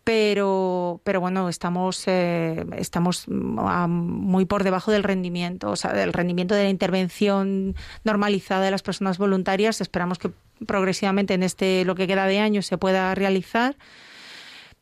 pero, 0.04 1.02
pero 1.04 1.20
bueno, 1.20 1.50
estamos, 1.50 2.04
eh, 2.08 2.66
estamos 2.78 3.26
muy 3.28 4.46
por 4.46 4.64
debajo 4.64 4.91
del 4.91 5.04
rendimiento, 5.04 5.72
o 5.72 5.76
sea, 5.76 5.93
del 5.93 6.14
rendimiento 6.14 6.54
de 6.56 6.64
la 6.64 6.70
intervención 6.70 7.76
normalizada 8.04 8.66
de 8.66 8.72
las 8.72 8.84
personas 8.84 9.18
voluntarias. 9.18 9.82
Esperamos 9.82 10.20
que 10.20 10.32
progresivamente 10.68 11.34
en 11.34 11.43
este 11.43 11.86
lo 11.86 11.96
que 11.96 12.08
queda 12.08 12.28
de 12.28 12.39
año 12.39 12.62
se 12.62 12.78
pueda 12.78 13.16
realizar. 13.16 13.76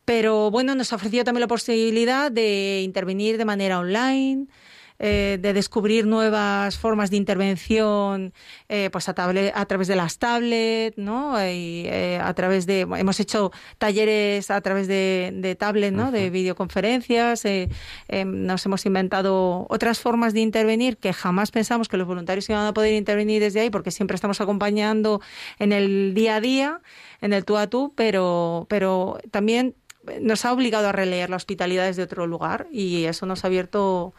Pero 0.04 0.50
bueno, 0.50 0.74
nos 0.74 0.92
ha 0.92 0.96
ofrecido 0.96 1.24
también 1.24 1.40
la 1.40 1.48
posibilidad 1.48 2.30
de 2.30 2.82
intervenir 2.82 3.38
de 3.38 3.46
manera 3.46 3.78
online, 3.78 4.48
eh, 4.98 5.38
de 5.40 5.52
descubrir 5.52 6.06
nuevas 6.06 6.78
formas 6.78 7.10
de 7.10 7.16
intervención 7.16 8.32
eh, 8.68 8.90
pues 8.92 9.08
a, 9.08 9.14
tablet, 9.14 9.52
a, 9.54 9.66
través 9.66 9.88
de 9.88 9.96
las 9.96 10.18
tablets, 10.18 10.96
¿no? 10.96 11.36
Y, 11.40 11.86
eh, 11.86 12.20
a 12.22 12.32
través 12.34 12.66
de 12.66 12.80
hemos 12.82 13.18
hecho 13.18 13.50
talleres 13.78 14.50
a 14.50 14.60
través 14.60 14.86
de, 14.86 15.32
de 15.34 15.54
tablet, 15.56 15.92
¿no? 15.92 16.04
Uh 16.04 16.06
-huh. 16.08 16.12
De 16.12 16.30
videoconferencias, 16.30 17.44
eh, 17.44 17.68
nos 18.24 18.64
hemos 18.66 18.86
inventado 18.86 19.66
otras 19.68 19.98
formas 19.98 20.32
de 20.32 20.40
intervenir 20.40 20.96
que 20.96 21.12
jamás 21.12 21.50
pensamos 21.50 21.88
que 21.88 21.96
los 21.96 22.06
voluntarios 22.06 22.48
iban 22.48 22.66
a 22.66 22.72
poder 22.72 22.94
intervenir 22.94 23.40
desde 23.40 23.60
ahí 23.60 23.70
porque 23.70 23.90
siempre 23.90 24.14
estamos 24.14 24.40
acompañando 24.40 25.20
en 25.58 25.72
el 25.72 26.14
día 26.14 26.36
a 26.36 26.40
día, 26.40 26.80
en 27.20 27.32
el 27.32 27.44
tú 27.44 27.56
a 27.56 27.66
tú, 27.66 27.92
pero, 27.96 28.66
pero 28.68 29.18
también 29.30 29.74
nos 30.20 30.44
ha 30.44 30.52
obligado 30.52 30.88
a 30.88 30.92
releer 30.92 31.30
la 31.30 31.36
hospitalidad 31.36 31.86
desde 31.86 32.02
otro 32.02 32.26
lugar 32.26 32.66
y 32.70 33.04
eso 33.04 33.26
nos 33.26 33.44
ha 33.44 33.48
abierto 33.48 34.14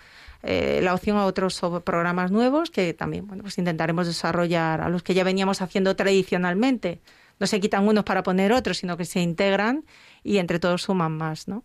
eh, 0.47 0.79
la 0.83 0.93
opción 0.93 1.17
a 1.17 1.25
otros 1.25 1.59
programas 1.83 2.29
nuevos 2.29 2.69
que 2.69 2.93
también 2.93 3.25
bueno, 3.25 3.41
pues 3.41 3.57
intentaremos 3.57 4.05
desarrollar 4.05 4.79
a 4.79 4.89
los 4.89 5.01
que 5.01 5.15
ya 5.15 5.23
veníamos 5.23 5.63
haciendo 5.63 5.95
tradicionalmente. 5.95 7.01
No 7.39 7.47
se 7.47 7.59
quitan 7.59 7.87
unos 7.87 8.03
para 8.03 8.21
poner 8.21 8.53
otros, 8.53 8.77
sino 8.77 8.95
que 8.95 9.05
se 9.05 9.21
integran 9.21 9.85
y 10.23 10.37
entre 10.37 10.59
todos 10.59 10.83
suman 10.83 11.17
más, 11.17 11.47
¿no? 11.47 11.63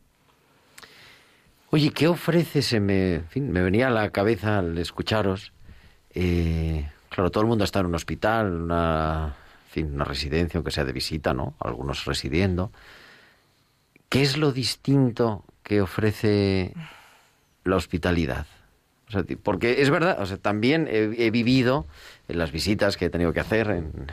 Oye, 1.68 1.90
¿qué 1.90 2.08
ofrece? 2.08 2.62
Se 2.62 2.80
me, 2.80 3.22
me 3.34 3.60
venía 3.60 3.88
a 3.88 3.90
la 3.90 4.10
cabeza 4.10 4.58
al 4.58 4.78
escucharos. 4.78 5.52
Eh, 6.14 6.88
claro, 7.10 7.30
todo 7.30 7.42
el 7.42 7.48
mundo 7.48 7.64
está 7.64 7.80
en 7.80 7.86
un 7.86 7.94
hospital, 7.94 8.62
una, 8.62 9.36
en 9.74 9.94
una 9.94 10.04
residencia, 10.04 10.56
aunque 10.56 10.70
sea 10.70 10.86
de 10.86 10.92
visita, 10.92 11.34
¿no? 11.34 11.54
Algunos 11.60 12.06
residiendo. 12.06 12.72
¿Qué 14.08 14.22
es 14.22 14.38
lo 14.38 14.52
distinto 14.52 15.44
que 15.62 15.82
ofrece 15.82 16.72
la 17.62 17.76
hospitalidad? 17.76 18.46
Porque 19.42 19.82
es 19.82 19.90
verdad, 19.90 20.20
o 20.20 20.26
sea, 20.26 20.36
también 20.36 20.88
he, 20.90 21.30
vivido 21.30 21.86
en 22.28 22.38
las 22.38 22.52
visitas 22.52 22.96
que 22.96 23.06
he 23.06 23.10
tenido 23.10 23.32
que 23.32 23.40
hacer, 23.40 23.70
en, 23.70 24.06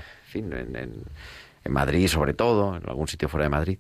en 1.68 1.74
Madrid 1.74 2.08
sobre 2.08 2.34
todo, 2.34 2.76
en 2.76 2.90
algún 2.90 3.08
sitio 3.08 3.30
fuera 3.30 3.46
de 3.46 3.50
Madrid, 3.50 3.80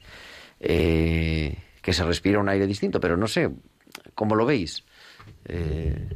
eh, 0.59 1.57
que 1.81 1.93
se 1.93 2.03
respira 2.03 2.39
un 2.39 2.49
aire 2.49 2.67
distinto, 2.67 2.99
pero 2.99 3.17
no 3.17 3.27
sé, 3.27 3.49
¿cómo 4.13 4.35
lo 4.35 4.45
veis? 4.45 4.83
Eh. 5.45 6.09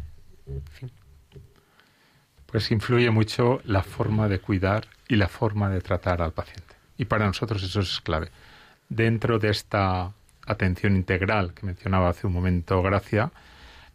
Pues 2.46 2.70
influye 2.72 3.10
mucho 3.10 3.62
la 3.66 3.82
forma 3.82 4.28
de 4.28 4.40
cuidar 4.40 4.88
y 5.08 5.16
la 5.16 5.30
forma 5.30 5.70
de 5.70 5.80
tratar 5.80 6.22
al 6.22 6.34
paciente. 6.34 6.76
Y 6.98 7.06
para 7.06 7.26
nosotros 7.26 7.64
eso 7.64 7.80
es 7.80 8.02
clave. 8.02 8.30
Dentro 8.90 9.40
de 9.40 9.50
esta 9.50 10.12
atención 10.46 10.98
integral 10.98 11.54
que 11.54 11.66
mencionaba 11.66 12.10
hace 12.10 12.28
un 12.28 12.34
momento 12.34 12.82
Gracia, 12.82 13.32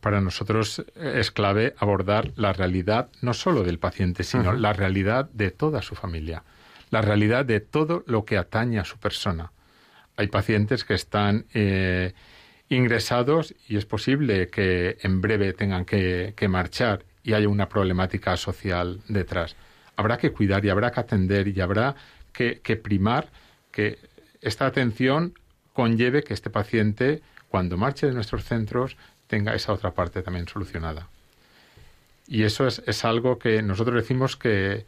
para 0.07 0.21
nosotros 0.21 0.85
es 0.95 1.33
clave 1.33 1.75
abordar 1.79 2.31
la 2.37 2.53
realidad 2.53 3.09
no 3.23 3.35
solo 3.35 3.65
del 3.65 3.81
paciente, 3.81 4.23
sino 4.23 4.53
la 4.53 4.73
realidad 4.73 5.29
de 5.33 5.51
toda 5.51 5.83
su 5.83 5.97
familia, 5.97 6.45
la 6.91 7.03
realidad 7.03 7.45
de 7.45 7.59
todo 7.59 8.05
lo 8.07 8.25
que 8.25 8.39
atañe 8.39 8.79
a 8.79 8.85
su 8.85 8.99
persona. 8.99 9.51
Hay 10.17 10.29
pacientes 10.29 10.85
que 10.85 10.95
están 10.95 11.47
eh, 11.55 12.13
ingresados 12.69 13.53
y 13.67 13.79
es 13.79 13.85
posible 13.85 14.47
que 14.47 14.97
en 15.01 15.21
breve 15.21 15.53
tengan 15.55 15.85
que, 15.85 16.35
que 16.37 16.47
marchar 16.47 17.05
y 17.25 17.33
haya 17.33 17.49
una 17.49 17.69
problemática 17.69 18.37
social 18.37 19.01
detrás. 19.09 19.57
Habrá 19.97 20.19
que 20.19 20.31
cuidar 20.31 20.65
y 20.65 20.69
habrá 20.69 20.93
que 20.93 21.01
atender 21.01 21.49
y 21.49 21.61
habrá 21.61 21.97
que, 22.33 22.61
que 22.61 22.77
primar 22.77 23.33
que 23.73 23.99
esta 24.41 24.67
atención 24.67 25.35
conlleve 25.73 26.23
que 26.23 26.33
este 26.33 26.49
paciente, 26.49 27.23
cuando 27.49 27.77
marche 27.77 28.07
de 28.07 28.13
nuestros 28.13 28.45
centros, 28.45 28.97
tenga 29.27 29.55
esa 29.55 29.73
otra 29.73 29.93
parte 29.93 30.23
también 30.23 30.49
solucionada. 30.49 31.09
Y 32.29 32.43
eso 32.43 32.67
es, 32.67 32.83
es 32.87 33.05
algo 33.05 33.39
que 33.39 33.63
nosotros 33.63 33.97
decimos 33.97 34.37
que, 34.37 34.85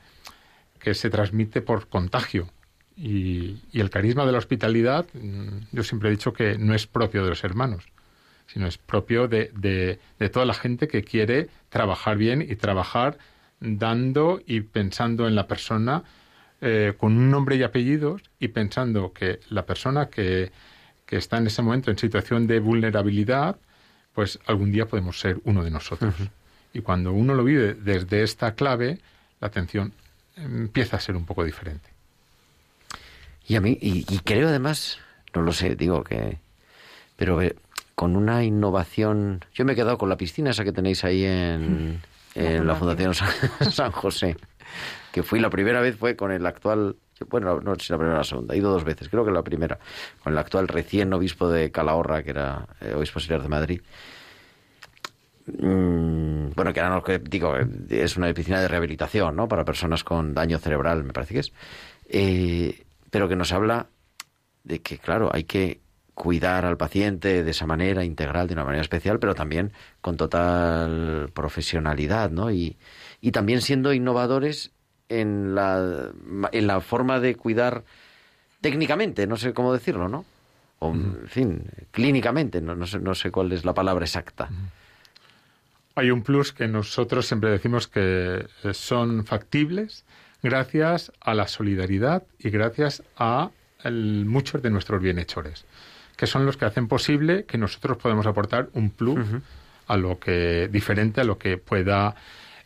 que 0.79 0.95
se 0.95 1.11
transmite 1.11 1.61
por 1.61 1.89
contagio. 1.89 2.49
Y, 2.97 3.61
y, 3.71 3.81
el 3.81 3.91
carisma 3.91 4.27
de 4.27 4.33
la 4.33 4.39
hospitalidad, 4.39 5.07
yo 5.71 5.85
siempre 5.85 6.09
he 6.09 6.13
dicho 6.13 6.33
que 6.33 6.59
no 6.59 6.75
es 6.75 6.89
propio 6.89 7.23
de 7.23 7.31
los 7.31 7.45
hermanos, 7.45 7.85
sino 8.49 8.67
es 8.67 8.77
propio 8.77 9.29
de, 9.29 9.53
de, 9.55 10.01
de 10.19 10.29
toda 10.31 10.45
la 10.45 10.55
gente 10.55 10.89
que 10.89 11.05
quiere 11.05 11.49
trabajar 11.69 12.17
bien 12.17 12.43
y 12.43 12.57
trabajar 12.57 13.19
dando 13.61 14.41
y 14.47 14.63
pensando 14.63 15.29
en 15.29 15.35
la 15.35 15.47
persona 15.47 16.03
eh, 16.61 16.95
con 16.97 17.17
un 17.17 17.31
nombre 17.31 17.55
y 17.55 17.63
apellidos 17.63 18.23
y 18.41 18.49
pensando 18.49 19.13
que 19.13 19.39
la 19.49 19.65
persona 19.65 20.07
que, 20.07 20.51
que 21.07 21.17
está 21.17 21.39
en 21.39 21.47
ese 21.47 21.63
momento 21.63 21.91
en 21.93 21.99
situación 21.99 22.49
de 22.49 22.59
vulnerabilidad, 22.59 23.57
pues 24.19 24.41
algún 24.47 24.73
día 24.73 24.87
podemos 24.87 25.21
ser 25.21 25.39
uno 25.45 25.63
de 25.63 25.71
nosotros. 25.71 26.13
Uh 26.19 26.25
-huh. 26.25 26.31
Y 26.73 26.81
cuando 26.81 27.13
uno 27.13 27.35
lo 27.37 27.45
vive 27.45 27.75
desde 27.75 28.25
esta 28.25 28.57
clave, 28.57 28.99
la 29.39 29.47
atención 29.47 29.93
empieza 30.35 30.97
a 30.97 31.01
ser 31.01 31.15
un 31.15 31.25
poco 31.25 31.45
diferente. 31.45 31.89
Y 33.47 33.55
a 33.55 33.61
mí, 33.61 33.79
y, 33.81 34.05
y 34.13 34.19
creo 34.19 34.49
además, 34.49 34.99
no 35.37 35.43
lo 35.43 35.53
sé, 35.53 35.77
digo 35.77 36.03
que, 36.03 36.41
pero 37.15 37.41
eh, 37.41 37.55
con 37.95 38.17
una 38.17 38.43
innovación, 38.43 39.45
yo 39.55 39.65
me 39.65 39.75
he 39.75 39.77
quedado 39.77 39.99
con 39.99 40.09
la 40.09 40.17
piscina 40.17 40.51
esa 40.51 40.65
que 40.65 40.73
tenéis 40.73 41.05
ahí 41.05 41.25
en, 41.25 42.01
en 42.35 42.67
la 42.67 42.75
Fundación 42.75 43.15
San, 43.15 43.31
San 43.71 43.93
José, 43.93 44.37
que 45.13 45.23
fui 45.23 45.39
la 45.39 45.49
primera 45.49 45.81
vez 45.81 45.97
fue 45.97 46.17
con 46.17 46.33
el 46.33 46.45
actual 46.45 46.97
bueno, 47.29 47.61
no 47.61 47.75
sé 47.77 47.87
si 47.87 47.93
la 47.93 47.99
primera 47.99 48.17
o 48.17 48.19
la 48.19 48.25
segunda, 48.25 48.55
he 48.55 48.59
ido 48.59 48.71
dos 48.71 48.85
veces, 48.85 49.09
creo 49.09 49.25
que 49.25 49.31
la 49.31 49.43
primera, 49.43 49.79
con 50.23 50.33
el 50.33 50.39
actual 50.39 50.69
recién 50.69 51.13
obispo 51.13 51.49
de 51.49 51.71
Calahorra, 51.71 52.23
que 52.23 52.31
era 52.31 52.67
eh, 52.81 52.95
obispo 52.95 53.19
auxiliar 53.19 53.43
de 53.43 53.49
Madrid. 53.49 53.81
Mm, 55.47 56.51
bueno, 56.55 56.73
que 56.73 56.81
ahora 56.81 57.03
no, 57.07 57.19
digo, 57.21 57.55
es 57.89 58.17
una 58.17 58.33
piscina 58.35 58.61
de 58.61 58.69
rehabilitación, 58.69 59.35
¿no? 59.35 59.49
Para 59.49 59.65
personas 59.65 60.05
con 60.05 60.35
daño 60.35 60.59
cerebral, 60.59 61.05
me 61.05 61.13
parece 61.13 61.35
que 61.35 61.41
es. 61.41 61.53
Eh, 62.09 62.85
pero 63.11 63.29
que 63.29 63.37
nos 63.37 63.53
habla 63.53 63.89
de 64.65 64.81
que, 64.81 64.99
claro, 64.99 65.31
hay 65.33 65.45
que 65.45 65.81
cuidar 66.15 66.65
al 66.65 66.77
paciente 66.77 67.45
de 67.45 67.51
esa 67.51 67.65
manera 67.65 68.05
integral, 68.05 68.49
de 68.49 68.55
una 68.55 68.65
manera 68.65 68.83
especial, 68.83 69.19
pero 69.21 69.35
también 69.35 69.73
con 70.01 70.17
total 70.17 71.31
profesionalidad, 71.33 72.31
¿no? 72.31 72.51
Y, 72.51 72.77
y 73.21 73.31
también 73.31 73.63
siendo 73.63 73.93
innovadores 73.93 74.73
en 75.09 75.55
la, 75.55 76.11
en 76.53 76.67
la 76.67 76.81
forma 76.81 77.21
de 77.21 77.35
cuidar 77.35 77.85
técnicamente, 78.61 79.27
no 79.27 79.37
sé 79.37 79.53
cómo 79.53 79.73
decirlo, 79.73 80.09
¿no? 80.09 80.25
O, 80.81 80.93
en 80.93 81.27
fin, 81.27 81.63
clínicamente, 81.91 82.61
no, 82.61 82.75
no, 82.75 82.87
sé, 82.87 83.01
no 83.01 83.15
sé 83.15 83.31
cuál 83.31 83.53
es 83.53 83.65
la 83.65 83.75
palabra 83.75 84.05
exacta. 84.05 84.49
Hay 85.97 86.11
un 86.11 86.23
plus 86.23 86.53
que 86.53 86.69
nosotros 86.69 87.27
siempre 87.27 87.51
decimos 87.51 87.89
que 87.89 88.47
son 88.73 89.25
factibles 89.25 90.05
gracias 90.43 91.13
a 91.21 91.35
la 91.35 91.49
solidaridad 91.49 92.23
y 92.39 92.51
gracias 92.51 93.03
a 93.17 93.51
el, 93.83 94.25
muchos 94.27 94.63
de 94.63 94.71
nuestros 94.71 95.03
bienhechores, 95.03 95.65
que 96.17 96.27
son 96.27 96.47
los 96.47 96.57
que 96.57 96.65
hacen 96.65 96.87
posible 96.87 97.45
que 97.45 97.59
nosotros 97.59 97.97
podemos 97.99 98.27
aportar 98.27 98.69
un 98.75 98.91
plus 98.91 99.27
a 99.87 99.97
lo 99.97 100.19
que 100.19 100.69
diferente 100.71 101.21
a 101.21 101.25
lo 101.25 101.39
que 101.39 101.59
pueda 101.59 102.15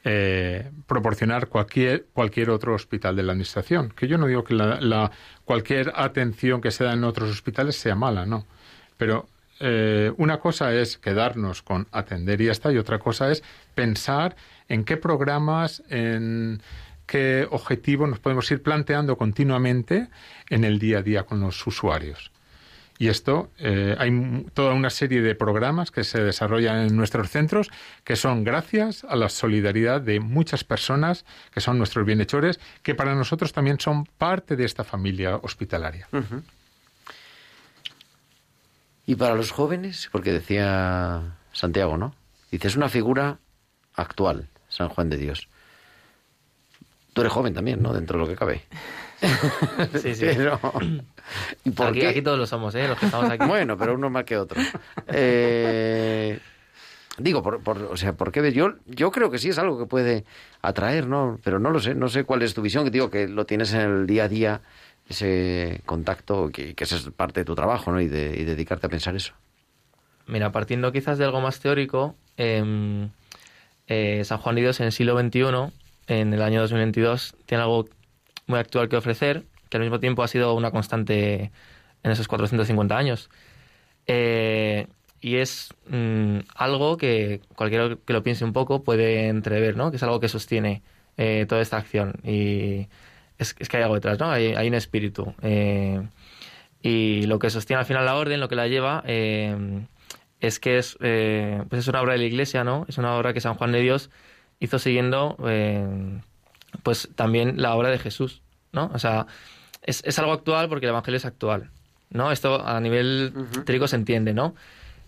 eh, 0.05 0.68
proporcionar 0.88 1.46
cualquier, 1.46 2.07
cualquier 2.12 2.50
otro 2.50 2.74
hospital 2.74 3.14
de 3.14 3.22
la 3.22 3.32
administración. 3.32 3.92
Que 3.94 4.09
yo 4.09 4.18
no 4.18 4.26
digo 4.26 4.42
que 4.42 4.55
la, 4.55 5.12
cualquier 5.44 5.92
atención 5.94 6.61
que 6.61 6.72
se 6.72 6.82
da 6.82 6.92
en 6.92 7.05
otros 7.05 7.30
hospitales 7.30 7.76
sea 7.76 7.94
mala, 7.94 8.26
no. 8.26 8.44
Pero 8.96 9.28
eh, 9.61 10.12
una 10.16 10.40
cosa 10.40 10.74
es 10.74 10.98
quedarnos 10.98 11.62
con 11.62 11.86
atender 11.92 12.40
y 12.40 12.46
ya 12.46 12.53
está, 12.53 12.72
y 12.72 12.78
otra 12.78 12.98
cosa 12.98 13.30
es 13.30 13.44
pensar 13.76 14.34
en 14.68 14.82
qué 14.82 14.96
programas, 14.96 15.84
en 15.88 16.61
qué 17.07 17.46
objetivos 17.48 18.09
nos 18.09 18.18
podemos 18.18 18.50
ir 18.50 18.61
planteando 18.61 19.16
continuamente 19.16 20.09
en 20.50 20.64
el 20.64 20.80
día 20.80 20.98
a 20.98 21.03
día 21.03 21.22
con 21.24 21.38
los 21.38 21.64
usuarios. 21.64 22.32
Y 23.03 23.09
esto, 23.09 23.50
eh, 23.59 23.96
hay 23.98 24.46
toda 24.55 24.74
una 24.74 24.88
serie 24.88 25.22
de 25.22 25.34
programas 25.34 25.90
que 25.90 26.05
se 26.05 26.22
desarrollan 26.22 26.86
en 26.86 26.96
nuestros 26.96 27.30
centros 27.30 27.68
que 28.05 28.14
son 28.14 28.44
gracias 28.44 29.03
a 29.03 29.16
la 29.16 29.28
solidaridad 29.28 30.00
de 30.00 30.20
muchas 30.20 30.62
personas 30.62 31.24
que 31.53 31.61
son 31.61 31.78
nuestros 31.78 32.07
bienhechores, 32.07 32.61
que 32.84 32.94
para 32.94 33.16
nosotros 33.16 33.53
también 33.53 33.80
son 33.80 34.05
parte 34.07 34.55
de 34.55 34.64
esta 34.64 34.84
familia 34.84 35.34
hospitalaria. 35.38 36.07
Y 39.05 39.16
para 39.16 39.34
los 39.34 39.50
jóvenes, 39.50 40.09
porque 40.12 40.30
decía 40.30 41.34
Santiago, 41.53 41.96
¿no? 41.96 42.14
Dice, 42.53 42.68
es 42.68 42.76
una 42.76 42.88
figura 42.88 43.38
actual, 43.96 44.46
San 44.68 44.88
Juan 44.90 45.11
de 45.11 45.16
Dios. 45.16 45.48
Tú 47.14 47.22
eres 47.22 47.32
joven 47.32 47.53
también, 47.53 47.82
¿no? 47.82 47.92
Dentro 47.94 48.16
de 48.16 48.24
lo 48.24 48.30
que 48.30 48.36
cabe. 48.36 48.62
Sí, 50.03 50.14
sí. 50.14 50.27
Pero, 50.27 50.59
¿y 51.64 51.70
por 51.70 51.89
aquí, 51.89 52.01
qué? 52.01 52.09
aquí 52.09 52.23
todos 52.23 52.39
lo 52.39 52.47
somos, 52.47 52.75
¿eh? 52.75 52.89
Los 52.89 52.99
que 52.99 53.07
estamos 53.07 53.31
aquí. 53.31 53.47
Bueno, 53.47 53.77
pero 53.77 53.95
uno 53.95 54.11
más 54.11 54.25
que 54.25 54.37
otro. 54.37 54.61
Eh, 55.09 56.39
digo, 57.18 57.43
por, 57.43 57.62
por, 57.62 57.79
o 57.83 57.97
sea, 57.97 58.14
¿por 58.14 58.33
qué? 58.33 58.53
Yo, 58.53 58.75
yo 58.87 59.11
creo 59.11 59.31
que 59.31 59.39
sí 59.39 59.49
es 59.49 59.59
algo 59.59 59.79
que 59.79 59.87
puede 59.87 60.25
atraer, 60.61 61.07
¿no? 61.07 61.39
Pero 61.45 61.59
no 61.59 61.70
lo 61.70 61.81
sé, 61.81 61.95
no 61.95 62.09
sé 62.09 62.25
cuál 62.25 62.43
es 62.43 62.55
tu 62.55 62.62
visión, 62.62 62.85
que 62.85 62.91
digo 62.91 63.11
que 63.11 63.29
lo 63.29 63.47
tienes 63.47 63.73
en 63.75 63.81
el 63.81 64.07
día 64.07 64.25
a 64.25 64.29
día, 64.29 64.61
ese 65.09 65.81
contacto, 65.87 66.51
que, 66.51 66.75
que 66.75 66.85
esa 66.85 66.97
es 66.97 67.09
parte 67.11 67.41
de 67.41 67.45
tu 67.45 67.55
trabajo, 67.55 67.93
¿no? 67.93 68.01
Y, 68.01 68.09
de, 68.09 68.35
y 68.39 68.45
dedicarte 68.45 68.87
a 68.87 68.91
pensar 68.91 69.14
eso. 69.14 69.35
Mira, 70.27 70.53
partiendo 70.53 70.93
quizás 70.93 71.18
de 71.18 71.25
algo 71.25 71.41
más 71.41 71.61
teórico, 71.61 72.14
eh, 72.37 73.09
eh, 73.89 74.23
San 74.25 74.39
Juan 74.39 74.55
de 74.55 74.62
Dios 74.62 74.81
en 74.81 74.87
el 74.87 74.93
siglo 74.93 75.18
XXI, 75.18 75.73
en 76.07 76.33
el 76.33 76.43
año 76.43 76.61
2022, 76.61 77.35
tiene 77.47 77.62
algo 77.62 77.89
muy 78.47 78.59
actual 78.59 78.88
que 78.88 78.97
ofrecer, 78.97 79.45
que 79.68 79.76
al 79.76 79.82
mismo 79.82 80.01
tiempo 80.01 80.22
ha 80.22 80.28
sido 80.28 80.55
una 80.55 80.70
constante 80.70 81.51
en 82.03 82.11
esos 82.11 82.28
450 82.28 82.97
años. 82.97 83.30
Eh, 84.07 84.86
y 85.20 85.36
es 85.36 85.72
mmm, 85.88 86.38
algo 86.55 86.97
que 86.97 87.40
cualquiera 87.55 87.97
que 88.05 88.12
lo 88.12 88.22
piense 88.22 88.45
un 88.45 88.53
poco 88.53 88.82
puede 88.82 89.28
entrever, 89.28 89.76
¿no? 89.76 89.90
Que 89.90 89.97
es 89.97 90.03
algo 90.03 90.20
que 90.20 90.28
sostiene 90.28 90.82
eh, 91.16 91.47
toda 91.49 91.61
esta 91.62 91.76
acción. 91.76 92.14
Y 92.24 92.88
es, 93.38 93.55
que 93.55 93.76
hay 93.76 93.82
algo 93.84 93.95
detrás, 93.95 94.18
¿no? 94.18 94.30
Hay, 94.30 94.55
hay 94.55 94.68
un 94.68 94.74
espíritu. 94.74 95.34
Eh, 95.43 96.03
y 96.82 97.22
lo 97.26 97.38
que 97.38 97.51
sostiene 97.51 97.80
al 97.80 97.86
final 97.86 98.05
la 98.05 98.16
orden, 98.16 98.40
lo 98.40 98.49
que 98.49 98.57
la 98.57 98.66
lleva, 98.66 99.05
es 99.07 100.59
que 100.61 100.78
es, 100.78 100.97
pues 100.99 101.80
es 101.80 101.88
una 101.88 102.03
obra 102.03 102.14
de 102.14 102.18
la 102.18 102.24
Iglesia, 102.24 102.64
¿no? 102.64 102.84
Es 102.88 102.99
una 102.99 103.16
obra 103.16 103.32
que 103.32 103.40
San 103.40 103.55
Juan 103.55 103.70
de 103.70 103.80
Dios 103.80 104.11
hizo 104.59 104.80
siguiendo 104.80 105.36
pues 106.83 107.09
también 107.14 107.61
la 107.61 107.75
obra 107.75 107.91
de 107.91 107.99
Jesús, 107.99 108.43
¿no? 108.73 108.91
O 108.95 108.99
sea, 108.99 109.27
es, 109.83 110.03
es, 110.05 110.18
algo 110.18 110.33
actual 110.33 110.68
porque 110.68 110.87
el 110.87 110.91
Evangelio 110.91 111.16
es 111.16 111.25
actual, 111.25 111.70
¿no? 112.11 112.33
Esto 112.33 112.66
a 112.66 112.81
nivel 112.81 113.33
uh 113.35 113.41
-huh. 113.41 113.64
teórico 113.64 113.89
se 113.89 113.97
entiende, 113.97 114.35
¿no? 114.35 114.55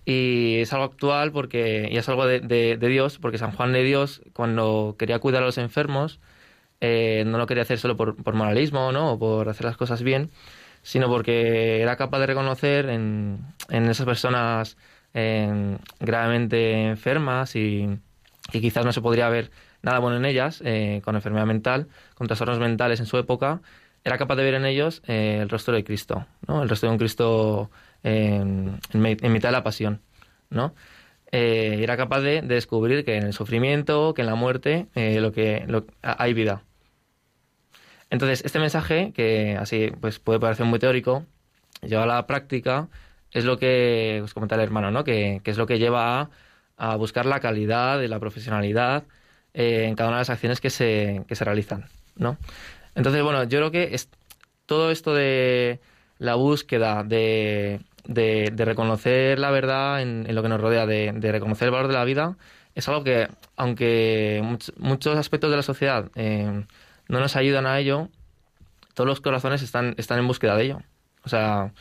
Y 0.05 0.59
es 0.61 0.73
algo 0.73 0.85
actual 0.85 1.33
porque, 1.33 1.89
y 1.91 1.97
es 1.97 2.09
algo 2.09 2.27
de, 2.27 2.41
de, 2.41 2.77
de 2.77 2.89
Dios, 2.89 3.19
porque 3.19 3.39
San 3.39 3.53
Juan 3.53 3.73
de 3.73 3.83
Dios, 3.83 4.21
cuando 4.35 4.97
quería 4.99 5.19
cuidar 5.19 5.43
a 5.43 5.47
los 5.47 5.59
enfermos, 5.59 6.21
eh, 6.81 7.25
no 7.27 7.39
lo 7.39 7.47
quería 7.47 7.63
hacer 7.63 7.79
solo 7.79 7.97
por, 7.97 8.17
por, 8.23 8.35
moralismo, 8.35 8.93
¿no? 8.93 9.13
O 9.13 9.19
por 9.19 9.49
hacer 9.49 9.65
las 9.65 9.77
cosas 9.77 10.03
bien, 10.03 10.31
sino 10.83 11.09
porque 11.09 11.81
era 11.81 11.97
capaz 11.97 12.19
de 12.21 12.27
reconocer 12.27 12.91
en, 12.91 13.41
en 13.71 13.87
esas 13.87 14.05
personas 14.07 14.77
eh, 15.15 15.79
gravemente 16.01 16.89
enfermas 16.89 17.57
y 17.57 17.99
que 18.51 18.61
quizás 18.61 18.85
no 18.85 18.93
se 18.93 19.01
podría 19.01 19.29
ver 19.31 19.51
nada 19.85 19.99
bueno 20.01 20.17
en 20.17 20.25
ellas, 20.25 20.63
eh, 20.65 21.01
con 21.05 21.15
enfermedad 21.15 21.47
mental, 21.47 21.89
con 22.15 22.27
trastornos 22.27 22.59
mentales 22.59 23.01
en 23.01 23.07
su 23.07 23.19
época, 23.19 23.61
era 24.05 24.19
capaz 24.19 24.37
de 24.37 24.45
ver 24.45 24.55
en 24.55 24.67
ellos 24.67 25.03
eh, 25.07 25.39
el 25.41 25.49
rostro 25.49 25.75
de 25.75 25.83
Cristo, 25.85 26.27
¿no? 26.47 26.63
El 26.63 26.69
rostro 26.69 26.89
de 26.89 26.93
un 26.93 26.99
Cristo 26.99 27.71
en, 28.03 28.79
en, 28.93 29.33
mitad 29.33 29.49
de 29.49 29.53
la 29.53 29.63
pasión, 29.65 30.03
¿no? 30.51 30.75
Eh, 31.33 31.79
era 31.83 31.97
capaz 31.97 32.21
de, 32.21 32.43
de, 32.43 32.55
descubrir 32.55 33.05
que 33.05 33.17
en 33.17 33.25
el 33.25 33.33
sufrimiento, 33.33 34.15
que 34.15 34.23
en 34.23 34.27
la 34.27 34.35
muerte, 34.35 34.89
eh, 34.95 35.21
lo 35.21 35.33
que 35.33 35.65
lo, 35.69 35.87
hay 36.03 36.35
vida. 36.35 36.63
Entonces, 38.11 38.45
este 38.45 38.59
mensaje, 38.59 39.13
que 39.13 39.57
así 39.59 39.91
pues 40.01 40.19
puede 40.19 40.39
parecer 40.39 40.67
muy 40.67 40.79
teórico, 40.79 41.25
lleva 41.83 42.05
a 42.05 42.07
la 42.07 42.27
práctica, 42.27 42.89
es 43.33 43.45
lo 43.45 43.59
que 43.59 44.21
os 44.23 44.35
comentaba 44.35 44.63
el 44.63 44.69
hermano, 44.69 44.91
¿no? 44.91 45.03
Que, 45.05 45.41
que 45.43 45.51
es 45.51 45.59
lo 45.59 45.67
que 45.67 45.79
lleva 45.79 46.21
a, 46.21 46.31
a 46.77 46.97
buscar 46.97 47.27
la 47.27 47.41
calidad 47.41 48.01
y 48.03 48.09
la 48.09 48.21
profesionalidad 48.21 49.05
eh, 49.55 49.87
en 49.89 49.95
cada 49.95 50.09
una 50.09 50.19
de 50.19 50.23
las 50.23 50.31
acciones 50.31 50.61
que 50.61 50.71
se, 50.71 51.23
que 51.29 51.37
se 51.37 51.45
realizan, 51.45 51.87
¿no? 52.17 52.37
Entonces, 52.95 53.23
bueno, 53.23 53.45
yo 53.45 53.59
creo 53.59 53.71
que 53.71 53.95
es, 53.95 54.09
todo 54.67 54.91
esto 54.91 55.15
de 55.15 55.81
la 56.19 56.35
búsqueda 56.35 57.05
de, 57.05 57.81
de, 58.05 58.51
de 58.53 58.65
reconocer 58.65 59.39
la 59.39 59.51
verdad 59.51 60.03
en, 60.03 60.27
en, 60.29 60.35
lo 60.35 60.43
que 60.43 60.49
nos 60.49 60.61
rodea, 60.61 60.87
de, 60.87 61.13
de, 61.15 61.33
reconocer 61.33 61.67
el 61.67 61.73
valor 61.73 61.89
de 61.89 61.95
la 61.95 62.05
vida, 62.05 62.37
es 62.75 62.89
algo 62.89 63.05
que, 63.05 63.29
aunque 63.57 64.41
much, 64.43 64.71
muchos 64.77 65.17
aspectos 65.17 65.51
de 65.51 65.57
la 65.57 65.63
sociedad 65.63 66.11
eh, 66.17 66.65
no 67.09 67.21
nos 67.21 67.37
ayudan 67.37 67.67
a 67.67 67.79
ello, 67.79 68.09
todos 68.95 69.07
los 69.09 69.21
corazones 69.21 69.63
están, 69.63 69.95
están 69.99 70.19
en 70.19 70.27
búsqueda 70.27 70.57
de 70.57 70.65
ello. 70.65 70.83
O 71.25 71.29
sea, 71.29 71.73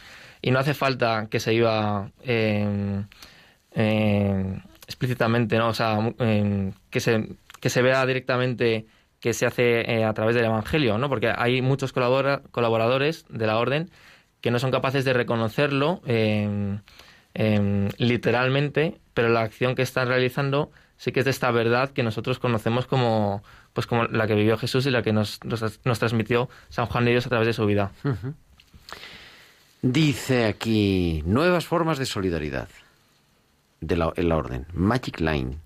y 0.42 0.52
no 0.52 0.60
hace 0.60 0.74
falta 0.74 1.28
que 1.30 1.40
se 1.40 1.52
viva 1.52 2.12
eh, 2.22 3.02
explícitamente, 4.88 5.58
¿no? 5.58 5.70
O 5.70 5.74
sea, 5.74 5.98
que 6.90 7.00
se 7.00 7.36
que 7.64 7.70
se 7.70 7.82
vea 7.82 8.06
directamente 8.06 8.88
que 9.22 9.34
se 9.34 9.46
hace 9.46 9.90
eh, 9.90 10.04
a 10.04 10.14
través 10.14 10.36
del 10.36 10.44
Evangelio, 10.44 10.98
¿no? 10.98 11.08
Porque 11.08 11.32
hay 11.34 11.62
muchos 11.62 11.94
colabora 11.94 12.42
colaboradores 12.52 13.26
de 13.30 13.48
la 13.48 13.58
orden 13.58 13.90
que 14.42 14.52
no 14.52 14.60
son 14.60 14.70
capaces 14.70 15.06
de 15.06 15.14
reconocerlo 15.14 16.02
eh, 16.06 16.78
eh, 17.36 17.90
literalmente, 17.98 19.00
pero 19.14 19.30
la 19.30 19.44
acción 19.44 19.76
que 19.76 19.82
están 19.82 20.10
realizando 20.10 20.72
sí 20.98 21.14
que 21.14 21.22
es 21.22 21.26
de 21.26 21.32
esta 21.32 21.52
verdad 21.52 21.92
que 21.92 22.04
nosotros 22.04 22.38
conocemos 22.38 22.86
como, 22.86 23.44
pues 23.72 23.88
como 23.88 24.08
la 24.08 24.28
que 24.28 24.36
vivió 24.36 24.58
Jesús 24.58 24.86
y 24.86 24.92
la 24.92 25.02
que 25.02 25.14
nos, 25.14 25.42
nos, 25.46 25.80
nos 25.86 26.00
transmitió 26.00 26.50
San 26.68 26.88
Juan 26.88 27.06
de 27.06 27.12
Dios 27.12 27.26
a 27.28 27.30
través 27.30 27.48
de 27.48 27.54
su 27.54 27.66
vida. 27.66 27.94
Dice 29.82 30.48
aquí, 30.48 31.24
nuevas 31.26 31.66
formas 31.66 31.98
de 31.98 32.08
solidaridad 32.08 32.68
de 33.80 34.12
en 34.18 34.28
la 34.28 34.36
orden. 34.36 34.68
Magic 34.74 35.22
Line. 35.22 35.60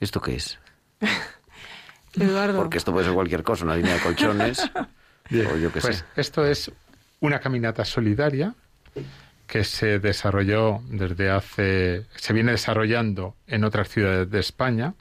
¿Esto 0.00 0.20
qué 0.20 0.36
es? 0.36 0.58
Eduardo. 2.14 2.58
Porque 2.58 2.78
esto 2.78 2.92
puede 2.92 3.06
ser 3.06 3.14
cualquier 3.14 3.42
cosa, 3.42 3.64
una 3.64 3.76
línea 3.76 3.94
de 3.94 4.00
colchones. 4.00 4.58
o 5.30 5.56
yo 5.56 5.72
qué 5.72 5.80
pues 5.80 5.98
sé. 5.98 6.04
Esto 6.16 6.44
es 6.44 6.70
una 7.20 7.40
caminata 7.40 7.84
solidaria 7.84 8.54
que 9.46 9.64
se 9.64 9.98
desarrolló 9.98 10.80
desde 10.88 11.30
hace. 11.30 12.06
se 12.16 12.32
viene 12.32 12.52
desarrollando 12.52 13.34
en 13.46 13.64
otras 13.64 13.88
ciudades 13.88 14.30
de 14.30 14.40
España 14.40 14.94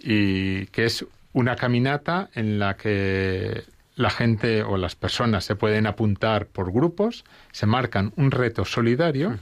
y 0.00 0.66
que 0.66 0.86
es 0.86 1.04
una 1.32 1.56
caminata 1.56 2.30
en 2.34 2.58
la 2.58 2.76
que 2.76 3.64
la 3.96 4.10
gente 4.10 4.62
o 4.62 4.76
las 4.76 4.94
personas 4.94 5.44
se 5.44 5.56
pueden 5.56 5.86
apuntar 5.86 6.46
por 6.46 6.72
grupos, 6.72 7.24
se 7.52 7.66
marcan 7.66 8.12
un 8.16 8.30
reto 8.30 8.64
solidario 8.64 9.38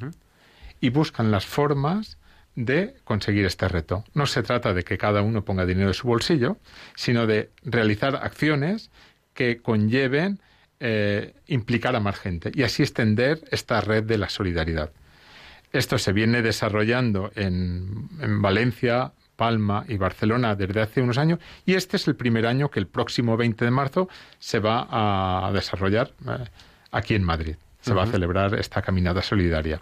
y 0.81 0.91
buscan 0.91 1.31
las 1.31 1.47
formas 1.47 2.19
de 2.57 2.95
conseguir 3.05 3.45
este 3.45 3.69
reto. 3.69 4.05
No 4.15 4.27
se 4.27 4.43
trata 4.43 4.75
de 4.75 4.85
que 4.85 4.99
cada 4.99 5.23
uno 5.23 5.45
ponga 5.45 5.67
dinero 5.67 5.89
de 5.89 5.95
su 5.95 6.07
bolsillo, 6.07 6.59
sino 6.95 7.27
de 7.27 7.51
realizar 7.63 8.17
acciones 8.17 8.91
que 9.35 9.61
conlleven 9.61 10.41
eh, 10.81 11.35
implicar 11.47 11.97
a 11.97 12.01
más 12.01 12.19
gente 12.19 12.53
y 12.55 12.63
así 12.63 12.83
extender 12.83 13.41
esta 13.51 13.81
red 13.81 14.05
de 14.05 14.19
la 14.19 14.29
solidaridad. 14.29 14.91
Esto 15.73 15.99
se 15.99 16.13
viene 16.13 16.43
desarrollando 16.43 17.33
en, 17.35 18.09
en 18.21 18.43
Valencia, 18.43 19.13
Palma 19.37 19.85
y 19.89 19.97
Barcelona 19.97 20.55
desde 20.55 20.81
hace 20.81 21.03
unos 21.03 21.19
años 21.19 21.41
y 21.67 21.75
este 21.75 21.97
es 21.97 22.07
el 22.07 22.17
primer 22.17 22.47
año 22.47 22.71
que 22.71 22.81
el 22.81 22.87
próximo 22.87 23.37
20 23.37 23.65
de 23.65 23.71
marzo 23.71 24.09
se 24.39 24.61
va 24.61 24.87
a 24.91 25.51
desarrollar 25.53 26.13
eh, 26.29 26.45
aquí 26.91 27.15
en 27.15 27.25
Madrid. 27.25 27.57
Se 27.81 27.93
va 27.93 28.05
a 28.05 28.07
celebrar 28.07 28.55
esta 28.55 28.81
caminata 28.81 29.21
solidaria. 29.21 29.81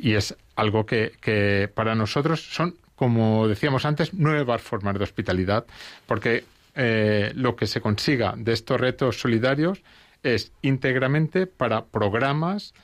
Y 0.00 0.14
es 0.14 0.36
algo 0.56 0.86
que, 0.86 1.12
que 1.20 1.70
para 1.72 1.94
nosotros 1.94 2.42
son, 2.42 2.76
como 2.94 3.48
decíamos 3.48 3.84
antes, 3.84 4.14
nuevas 4.14 4.62
formas 4.62 4.96
de 4.96 5.04
hospitalidad, 5.04 5.66
porque 6.06 6.44
eh, 6.74 7.32
lo 7.34 7.56
que 7.56 7.66
se 7.66 7.80
consiga 7.80 8.34
de 8.36 8.52
estos 8.52 8.80
retos 8.80 9.20
solidarios 9.20 9.82
es 10.22 10.52
íntegramente 10.62 11.46
para 11.46 11.84
programas 11.86 12.74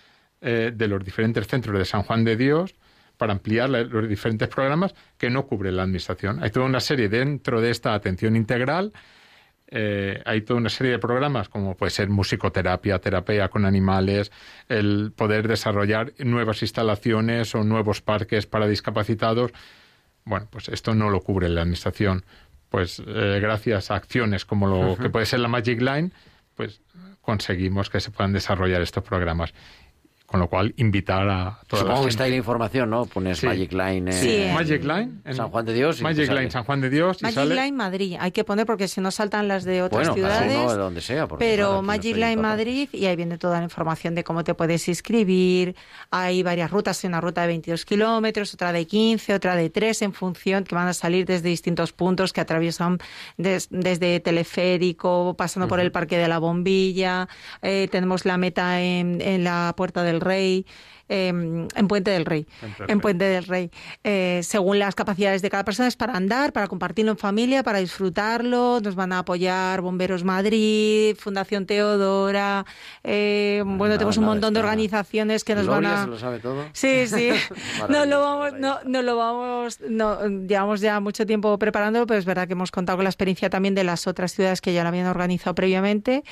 eh, 0.41 0.73
de 0.75 0.89
los 0.89 1.05
diferentes 1.05 1.47
centros 1.47 1.79
de 1.79 1.85
San 1.85 2.03
Juan 2.03 2.25
de 2.25 2.37
Dios, 2.37 2.75
para 3.17 3.33
ampliar 3.33 3.71
los 3.71 4.09
diferentes 4.09 4.49
programas 4.49 4.95
que 5.17 5.31
no 5.31 5.47
cubre 5.47 5.71
la 5.71 5.85
Administración. 5.85 6.43
Hay 6.43 6.51
toda 6.51 6.67
una 6.67 6.81
serie 6.81 7.09
dentro 7.09 7.61
de 7.61 7.71
esta 7.71 7.95
atención 7.95 8.35
integral. 8.35 8.93
Eh, 9.77 10.23
hay 10.25 10.43
toda 10.43 10.61
una 10.61 10.69
serie 10.69 10.93
de 10.93 10.99
programas 11.01 11.49
como 11.49 11.77
puede 11.77 11.91
ser 11.91 12.09
musicoterapia, 12.09 13.01
terapia 13.01 13.49
con 13.49 13.65
animales, 13.65 14.31
el 14.69 15.11
poder 15.11 15.49
desarrollar 15.49 16.13
nuevas 16.19 16.63
instalaciones 16.63 17.57
o 17.57 17.65
nuevos 17.65 18.01
parques 18.01 18.47
para 18.47 18.69
discapacitados. 18.69 19.51
Bueno, 20.25 20.47
pues 20.49 20.69
esto 20.69 20.95
no 20.95 21.11
lo 21.11 21.21
cubre 21.23 21.49
la 21.49 21.63
Administración. 21.63 22.25
Pues 22.69 23.03
eh, 23.05 23.41
gracias 23.43 23.91
a 23.91 23.97
acciones 23.97 24.45
como 24.45 24.69
lo 24.69 24.97
que 24.97 25.11
puede 25.11 25.27
ser 25.27 25.41
la 25.41 25.49
Magic 25.49 25.81
Line, 25.81 26.13
pues 26.55 26.81
conseguimos 27.21 27.91
que 27.91 27.99
se 27.99 28.13
puedan 28.13 28.33
desarrollar 28.33 28.81
estos 28.81 29.03
programas. 29.03 29.53
Con 30.35 30.41
lo 30.41 30.49
cual, 30.49 30.75
invitar 30.79 31.29
a 31.31 31.61
toda 31.69 31.83
Supongo 31.83 31.87
la 31.87 31.95
que 31.95 31.95
gente. 32.01 32.09
está 32.11 32.25
ahí 32.25 32.31
la 32.33 32.37
información, 32.39 32.91
¿no? 32.91 33.07
Pones 33.07 33.39
Sí. 33.39 33.47
Magic 33.47 33.73
Line. 33.73 34.11
en- 34.11 34.13
Sí. 34.13 34.47
Magic 34.53 34.83
Line. 34.83 35.13
en 35.25 35.35
San 35.37 35.49
Juan 35.49 35.65
de 35.65 35.73
Dios. 35.75 36.01
y 36.01 36.03
Magic. 36.03 36.29
Line 36.29 36.51
San 36.51 36.65
Juan 36.65 36.81
de 36.81 36.91
Dios. 36.91 37.19
y 37.21 37.23
Magic 37.23 37.35
sale- 37.37 37.55
Line 37.55 37.73
Madrid, 37.77 38.17
hay 38.19 38.33
que 38.33 38.43
poner 38.43 38.67
porque 38.67 38.89
si 38.89 39.01
no 39.01 39.13
saltan 39.13 39.47
las 39.47 39.63
de 39.63 39.83
otras 39.83 40.09
Bueno, 40.09 40.15
ciudades. 40.15 40.59
uno 40.59 40.71
de 40.73 40.77
donde 40.77 41.01
sea. 41.01 41.29
Pero 41.29 41.39
claro, 41.39 41.73
no 41.75 41.83
Magic 41.83 42.17
Line. 42.17 42.37
Madrid 42.37 42.89
y 42.93 43.07
ahí 43.07 43.15
viene 43.15 43.39
toda 43.39 43.59
la 43.59 43.65
información 43.65 44.17
de 44.17 44.25
cómo 44.25 44.43
te 44.43 44.55
puedes 44.55 44.89
inscribir. 44.89 45.77
Hay 46.11 46.43
varias 46.43 46.71
rutas, 46.73 47.05
hay 47.05 47.09
una 47.09 47.21
ruta 47.21 47.43
de 47.43 47.47
22 47.47 47.85
kilómetros, 47.85 48.53
otra 48.55 48.73
de 48.73 48.87
15, 48.89 49.35
otra 49.35 49.55
de 49.55 49.71
3 49.71 50.03
en 50.03 50.13
función 50.13 50.65
que 50.65 50.75
van 50.75 50.89
a 50.89 50.95
salir 50.95 51.27
desde 51.27 51.49
distintos 51.49 51.93
puntos 51.93 52.33
que 52.33 52.41
atraviesan 52.41 52.99
des- 53.37 53.69
desde 53.71 54.19
teleférico, 54.21 55.35
pasando 55.39 55.69
por 55.69 55.79
el 55.81 55.93
Parque 55.93 56.19
de 56.19 56.27
la 56.27 56.39
Bombilla. 56.39 57.29
eh, 57.63 57.89
tenemos 57.93 58.25
la 58.25 58.37
meta 58.37 58.81
en, 58.83 59.21
en 59.21 59.45
la 59.45 59.75
Puerta 59.77 60.03
del 60.03 60.21
Rey. 60.25 60.65
Eh, 61.09 61.29
en 61.29 61.89
Puente 61.89 62.11
del 62.11 62.25
Rey, 62.25 62.47
en 62.89 63.01
Puente 63.01 63.25
del 63.25 63.45
Rey, 63.45 63.71
Eh, 64.03 64.41
según 64.43 64.79
las 64.79 64.95
capacidades 64.95 65.43
de 65.43 65.51
cada 65.51 65.65
persona 65.65 65.89
es 65.89 65.97
para 65.97 66.15
andar, 66.15 66.53
para 66.53 66.67
compartirlo 66.67 67.13
en 67.13 67.19
familia, 67.19 67.63
para 67.63 67.79
disfrutarlo. 67.79 68.81
Nos 68.83 68.95
van 68.95 69.13
a 69.13 69.21
apoyar 69.21 69.81
Bomberos 69.81 70.25
Madrid, 70.25 71.17
Fundación 71.17 71.67
Teodora. 71.67 72.65
eh, 73.03 73.63
bueno, 73.65 73.85
nada, 73.87 73.99
tenemos 73.99 74.17
un 74.17 74.25
montón 74.25 74.55
de 74.55 74.61
organizaciones 74.61 75.45
que 75.45 75.55
nos 75.55 75.67
Gloria 75.67 75.89
van 75.89 75.99
a. 75.99 76.05
se 76.05 76.11
lo 76.11 76.19
sabe 76.19 76.39
todo. 76.39 76.65
Sí, 76.73 77.07
sí. 77.07 77.31
no 77.89 78.05
lo 78.07 78.21
vamos, 78.21 78.53
no, 78.59 78.79
no 78.85 79.03
lo 79.03 79.17
vamos, 79.17 79.81
no, 79.89 80.27
llevamos 80.29 80.81
ya 80.81 81.01
mucho 81.01 81.27
tiempo 81.27 81.59
preparándolo, 81.59 82.07
pero 82.07 82.19
es 82.19 82.25
verdad 82.25 82.47
que 82.47 82.53
hemos 82.53 82.71
contado 82.71 82.99
con 82.99 83.05
la 83.05 83.11
experiencia 83.11 83.51
también 83.51 83.75
de 83.75 83.85
las 83.85 84.07
otras 84.07 84.33
ciudades 84.33 84.61
que 84.61 84.73
ya 84.73 84.83
lo 84.83 84.89
habían 84.89 85.07
organizado 85.07 85.55
previamente. 85.55 86.25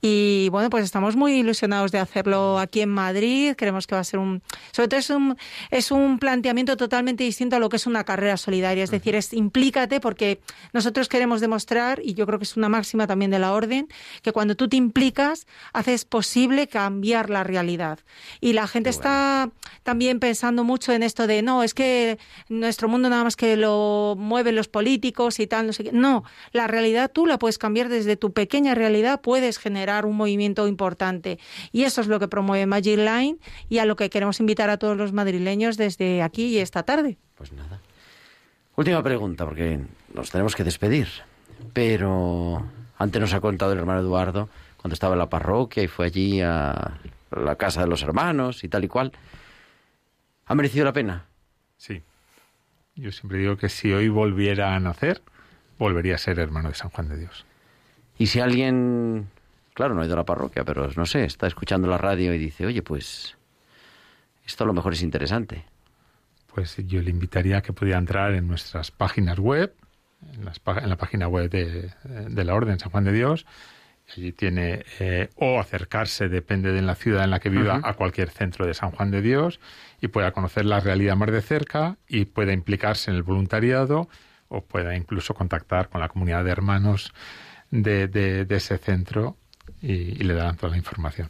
Y 0.00 0.48
bueno, 0.50 0.70
pues 0.70 0.84
estamos 0.84 1.16
muy 1.16 1.32
ilusionados 1.40 1.92
de 1.92 1.98
hacerlo 1.98 2.58
aquí 2.58 2.80
en 2.80 2.90
Madrid. 2.90 3.54
Creemos 3.56 3.86
que 3.86 3.94
va 3.94 4.00
a 4.00 4.04
ser 4.04 4.19
un, 4.20 4.42
sobre 4.72 4.88
todo 4.88 5.00
es 5.00 5.10
un, 5.10 5.36
es 5.70 5.90
un 5.90 6.18
planteamiento 6.18 6.76
totalmente 6.76 7.24
distinto 7.24 7.56
a 7.56 7.58
lo 7.58 7.68
que 7.68 7.76
es 7.76 7.86
una 7.86 8.04
carrera 8.04 8.36
solidaria. 8.36 8.84
Es 8.84 8.90
decir, 8.90 9.14
es 9.14 9.32
implícate 9.32 10.00
porque 10.00 10.40
nosotros 10.72 11.08
queremos 11.08 11.40
demostrar, 11.40 12.00
y 12.04 12.14
yo 12.14 12.26
creo 12.26 12.38
que 12.38 12.44
es 12.44 12.56
una 12.56 12.68
máxima 12.68 13.06
también 13.06 13.30
de 13.30 13.38
la 13.38 13.52
orden, 13.52 13.88
que 14.22 14.32
cuando 14.32 14.54
tú 14.54 14.68
te 14.68 14.76
implicas, 14.76 15.46
haces 15.72 16.04
posible 16.04 16.68
cambiar 16.68 17.30
la 17.30 17.44
realidad. 17.44 18.00
Y 18.40 18.52
la 18.52 18.66
gente 18.66 18.90
está 18.90 19.50
también 19.82 20.20
pensando 20.20 20.64
mucho 20.64 20.92
en 20.92 21.02
esto 21.02 21.26
de, 21.26 21.42
no, 21.42 21.62
es 21.62 21.74
que 21.74 22.18
nuestro 22.48 22.88
mundo 22.88 23.08
nada 23.08 23.24
más 23.24 23.36
que 23.36 23.56
lo 23.56 24.14
mueven 24.18 24.56
los 24.56 24.68
políticos 24.68 25.40
y 25.40 25.46
tal, 25.46 25.66
no 25.66 25.72
sé 25.72 25.84
qué. 25.84 25.92
No, 25.92 26.24
la 26.52 26.66
realidad 26.66 27.10
tú 27.12 27.26
la 27.26 27.38
puedes 27.38 27.58
cambiar 27.58 27.88
desde 27.88 28.16
tu 28.16 28.32
pequeña 28.32 28.74
realidad, 28.74 29.20
puedes 29.20 29.58
generar 29.58 30.06
un 30.06 30.16
movimiento 30.16 30.68
importante. 30.68 31.38
Y 31.72 31.84
eso 31.84 32.00
es 32.00 32.06
lo 32.06 32.20
que 32.20 32.28
promueve 32.28 32.66
Magic 32.66 32.98
Line 32.98 33.38
y 33.68 33.78
a 33.78 33.84
lo 33.84 33.96
que 33.96 34.09
queremos 34.10 34.40
invitar 34.40 34.70
a 34.70 34.78
todos 34.78 34.96
los 34.96 35.12
madrileños 35.12 35.76
desde 35.76 36.22
aquí 36.22 36.46
y 36.46 36.58
esta 36.58 36.82
tarde. 36.82 37.18
Pues 37.36 37.52
nada. 37.52 37.80
Última 38.76 39.02
pregunta, 39.02 39.44
porque 39.44 39.80
nos 40.14 40.30
tenemos 40.30 40.54
que 40.54 40.64
despedir. 40.64 41.08
Pero 41.72 42.64
antes 42.98 43.20
nos 43.20 43.32
ha 43.34 43.40
contado 43.40 43.72
el 43.72 43.78
hermano 43.78 44.00
Eduardo 44.00 44.48
cuando 44.76 44.94
estaba 44.94 45.14
en 45.14 45.18
la 45.18 45.28
parroquia 45.28 45.82
y 45.82 45.88
fue 45.88 46.06
allí 46.06 46.40
a 46.40 46.98
la 47.30 47.56
casa 47.56 47.82
de 47.82 47.86
los 47.86 48.02
hermanos 48.02 48.64
y 48.64 48.68
tal 48.68 48.84
y 48.84 48.88
cual. 48.88 49.12
¿Ha 50.46 50.54
merecido 50.54 50.84
la 50.84 50.92
pena? 50.92 51.26
Sí. 51.76 52.02
Yo 52.96 53.12
siempre 53.12 53.38
digo 53.38 53.56
que 53.56 53.68
si 53.68 53.92
hoy 53.92 54.08
volviera 54.08 54.74
a 54.74 54.80
nacer, 54.80 55.22
volvería 55.78 56.16
a 56.16 56.18
ser 56.18 56.38
hermano 56.38 56.68
de 56.68 56.74
San 56.74 56.90
Juan 56.90 57.08
de 57.08 57.18
Dios. 57.18 57.46
Y 58.18 58.26
si 58.26 58.40
alguien, 58.40 59.28
claro, 59.74 59.94
no 59.94 60.02
ha 60.02 60.04
ido 60.04 60.14
a 60.14 60.18
la 60.18 60.24
parroquia, 60.24 60.64
pero 60.64 60.88
no 60.96 61.06
sé, 61.06 61.24
está 61.24 61.46
escuchando 61.46 61.88
la 61.88 61.98
radio 61.98 62.34
y 62.34 62.38
dice, 62.38 62.66
oye, 62.66 62.82
pues 62.82 63.36
esto 64.50 64.64
a 64.64 64.66
lo 64.66 64.72
mejor 64.72 64.92
es 64.92 65.02
interesante. 65.02 65.64
Pues 66.54 66.76
yo 66.86 67.00
le 67.00 67.10
invitaría 67.10 67.58
a 67.58 67.62
que 67.62 67.72
pudiera 67.72 67.98
entrar 67.98 68.34
en 68.34 68.46
nuestras 68.48 68.90
páginas 68.90 69.38
web, 69.38 69.72
en, 70.34 70.44
las 70.44 70.60
en 70.82 70.88
la 70.88 70.96
página 70.96 71.28
web 71.28 71.48
de, 71.50 71.90
de 72.04 72.44
la 72.44 72.54
Orden 72.54 72.78
San 72.78 72.90
Juan 72.90 73.04
de 73.04 73.12
Dios. 73.12 73.46
Allí 74.16 74.32
tiene, 74.32 74.84
eh, 74.98 75.28
o 75.36 75.60
acercarse, 75.60 76.28
depende 76.28 76.72
de 76.72 76.82
la 76.82 76.96
ciudad 76.96 77.22
en 77.22 77.30
la 77.30 77.38
que 77.38 77.48
viva, 77.48 77.80
a 77.84 77.94
cualquier 77.94 78.28
centro 78.30 78.66
de 78.66 78.74
San 78.74 78.90
Juan 78.90 79.12
de 79.12 79.22
Dios 79.22 79.60
y 80.00 80.08
pueda 80.08 80.32
conocer 80.32 80.64
la 80.64 80.80
realidad 80.80 81.14
más 81.14 81.30
de 81.30 81.40
cerca 81.42 81.96
y 82.08 82.24
pueda 82.24 82.52
implicarse 82.52 83.12
en 83.12 83.16
el 83.16 83.22
voluntariado 83.22 84.08
o 84.48 84.62
pueda 84.64 84.96
incluso 84.96 85.32
contactar 85.34 85.88
con 85.90 86.00
la 86.00 86.08
comunidad 86.08 86.42
de 86.44 86.50
hermanos 86.50 87.12
de, 87.70 88.08
de- 88.08 88.44
de 88.46 88.56
ese 88.56 88.78
centro 88.78 89.36
y, 89.80 89.92
y 89.92 90.24
le 90.24 90.34
darán 90.34 90.56
toda 90.56 90.70
la 90.72 90.76
información. 90.78 91.28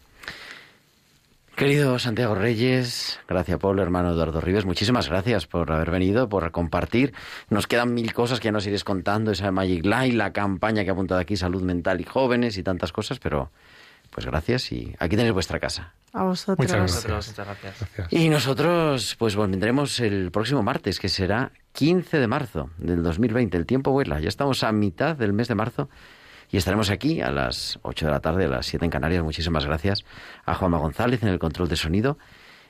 Querido 1.61 1.99
Santiago 1.99 2.35
Reyes, 2.35 3.21
gracias 3.29 3.59
Pablo, 3.59 3.83
hermano 3.83 4.13
Eduardo 4.13 4.41
Rives, 4.41 4.65
muchísimas 4.65 5.11
gracias 5.11 5.47
por 5.47 5.71
haber 5.71 5.91
venido, 5.91 6.27
por 6.27 6.51
compartir. 6.53 7.13
Nos 7.51 7.67
quedan 7.67 7.93
mil 7.93 8.15
cosas 8.15 8.41
que 8.41 8.47
ya 8.47 8.53
nos 8.53 8.67
iréis 8.67 8.83
contando, 8.83 9.31
esa 9.31 9.53
Magic 9.53 9.85
Line, 9.85 10.15
la 10.15 10.33
campaña 10.33 10.85
que 10.85 10.89
ha 10.89 10.95
apuntado 10.95 11.21
aquí, 11.21 11.37
salud 11.37 11.61
mental 11.61 12.01
y 12.01 12.05
jóvenes 12.05 12.57
y 12.57 12.63
tantas 12.63 12.93
cosas, 12.93 13.19
pero 13.19 13.51
pues 14.09 14.25
gracias 14.25 14.73
y 14.73 14.97
aquí 14.99 15.17
tenéis 15.17 15.35
vuestra 15.35 15.61
casa. 15.61 15.93
A 16.15 16.23
vosotros. 16.23 16.67
Muchas 16.67 16.77
gracias. 16.77 17.29
Muchas 17.29 17.47
gracias. 17.47 17.91
Gracias. 17.95 18.09
Y 18.11 18.31
nosotros 18.31 19.17
pues 19.19 19.37
vendremos 19.37 20.01
el 20.01 20.31
próximo 20.31 20.63
martes, 20.63 20.99
que 20.99 21.11
será 21.11 21.53
15 21.73 22.21
de 22.21 22.27
marzo 22.27 22.71
del 22.79 23.03
2020. 23.03 23.59
El 23.59 23.67
tiempo 23.67 23.91
vuela, 23.91 24.19
ya 24.19 24.31
estamos 24.31 24.65
a 24.65 24.73
mitad 24.73 25.15
del 25.15 25.35
mes 25.35 25.49
de 25.49 25.57
marzo 25.57 25.91
y 26.53 26.57
estaremos 26.57 26.91
aquí 26.91 27.21
a 27.21 27.31
las 27.31 27.79
8 27.83 28.07
de 28.07 28.11
la 28.11 28.21
tarde, 28.21 28.47
a 28.47 28.49
las 28.49 28.67
7 28.67 28.85
en 28.85 28.91
Canarias. 28.91 29.23
Muchísimas 29.23 29.65
gracias 29.67 30.05
a 30.45 30.55
Juanma 30.55 30.79
González 30.79 31.23
en 31.23 31.29
el 31.29 31.39
control 31.39 31.69
de 31.69 31.77
sonido 31.77 32.19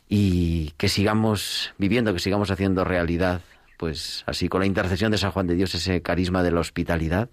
y 0.09 0.73
que 0.77 0.89
sigamos 0.89 1.73
viviendo, 1.79 2.13
que 2.13 2.19
sigamos 2.19 2.51
haciendo 2.51 2.85
realidad, 2.85 3.41
pues 3.79 4.25
así 4.27 4.49
con 4.49 4.61
la 4.61 4.67
intercesión 4.67 5.11
de 5.13 5.19
San 5.19 5.31
Juan 5.31 5.47
de 5.47 5.55
Dios, 5.55 5.75
ese 5.75 6.03
carisma 6.03 6.43
de 6.43 6.51
la 6.51 6.61
hospitalidad 6.61 7.31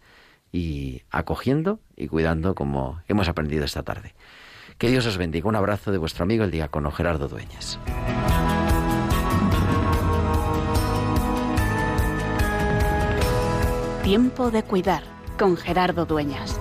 y 0.51 1.01
acogiendo 1.11 1.81
y 1.97 2.07
cuidando 2.07 2.55
como 2.55 3.01
hemos 3.07 3.27
aprendido 3.27 3.65
esta 3.65 3.83
tarde. 3.83 4.15
Que 4.77 4.89
Dios 4.89 5.05
os 5.05 5.17
bendiga. 5.17 5.49
Un 5.49 5.55
abrazo 5.55 5.91
de 5.91 5.97
vuestro 5.97 6.23
amigo 6.23 6.43
el 6.43 6.51
diácono 6.51 6.91
Gerardo 6.91 7.27
Dueñas. 7.27 7.79
Tiempo 14.03 14.51
de 14.51 14.63
cuidar 14.63 15.16
con 15.37 15.55
Gerardo 15.55 16.05
Dueñas. 16.05 16.59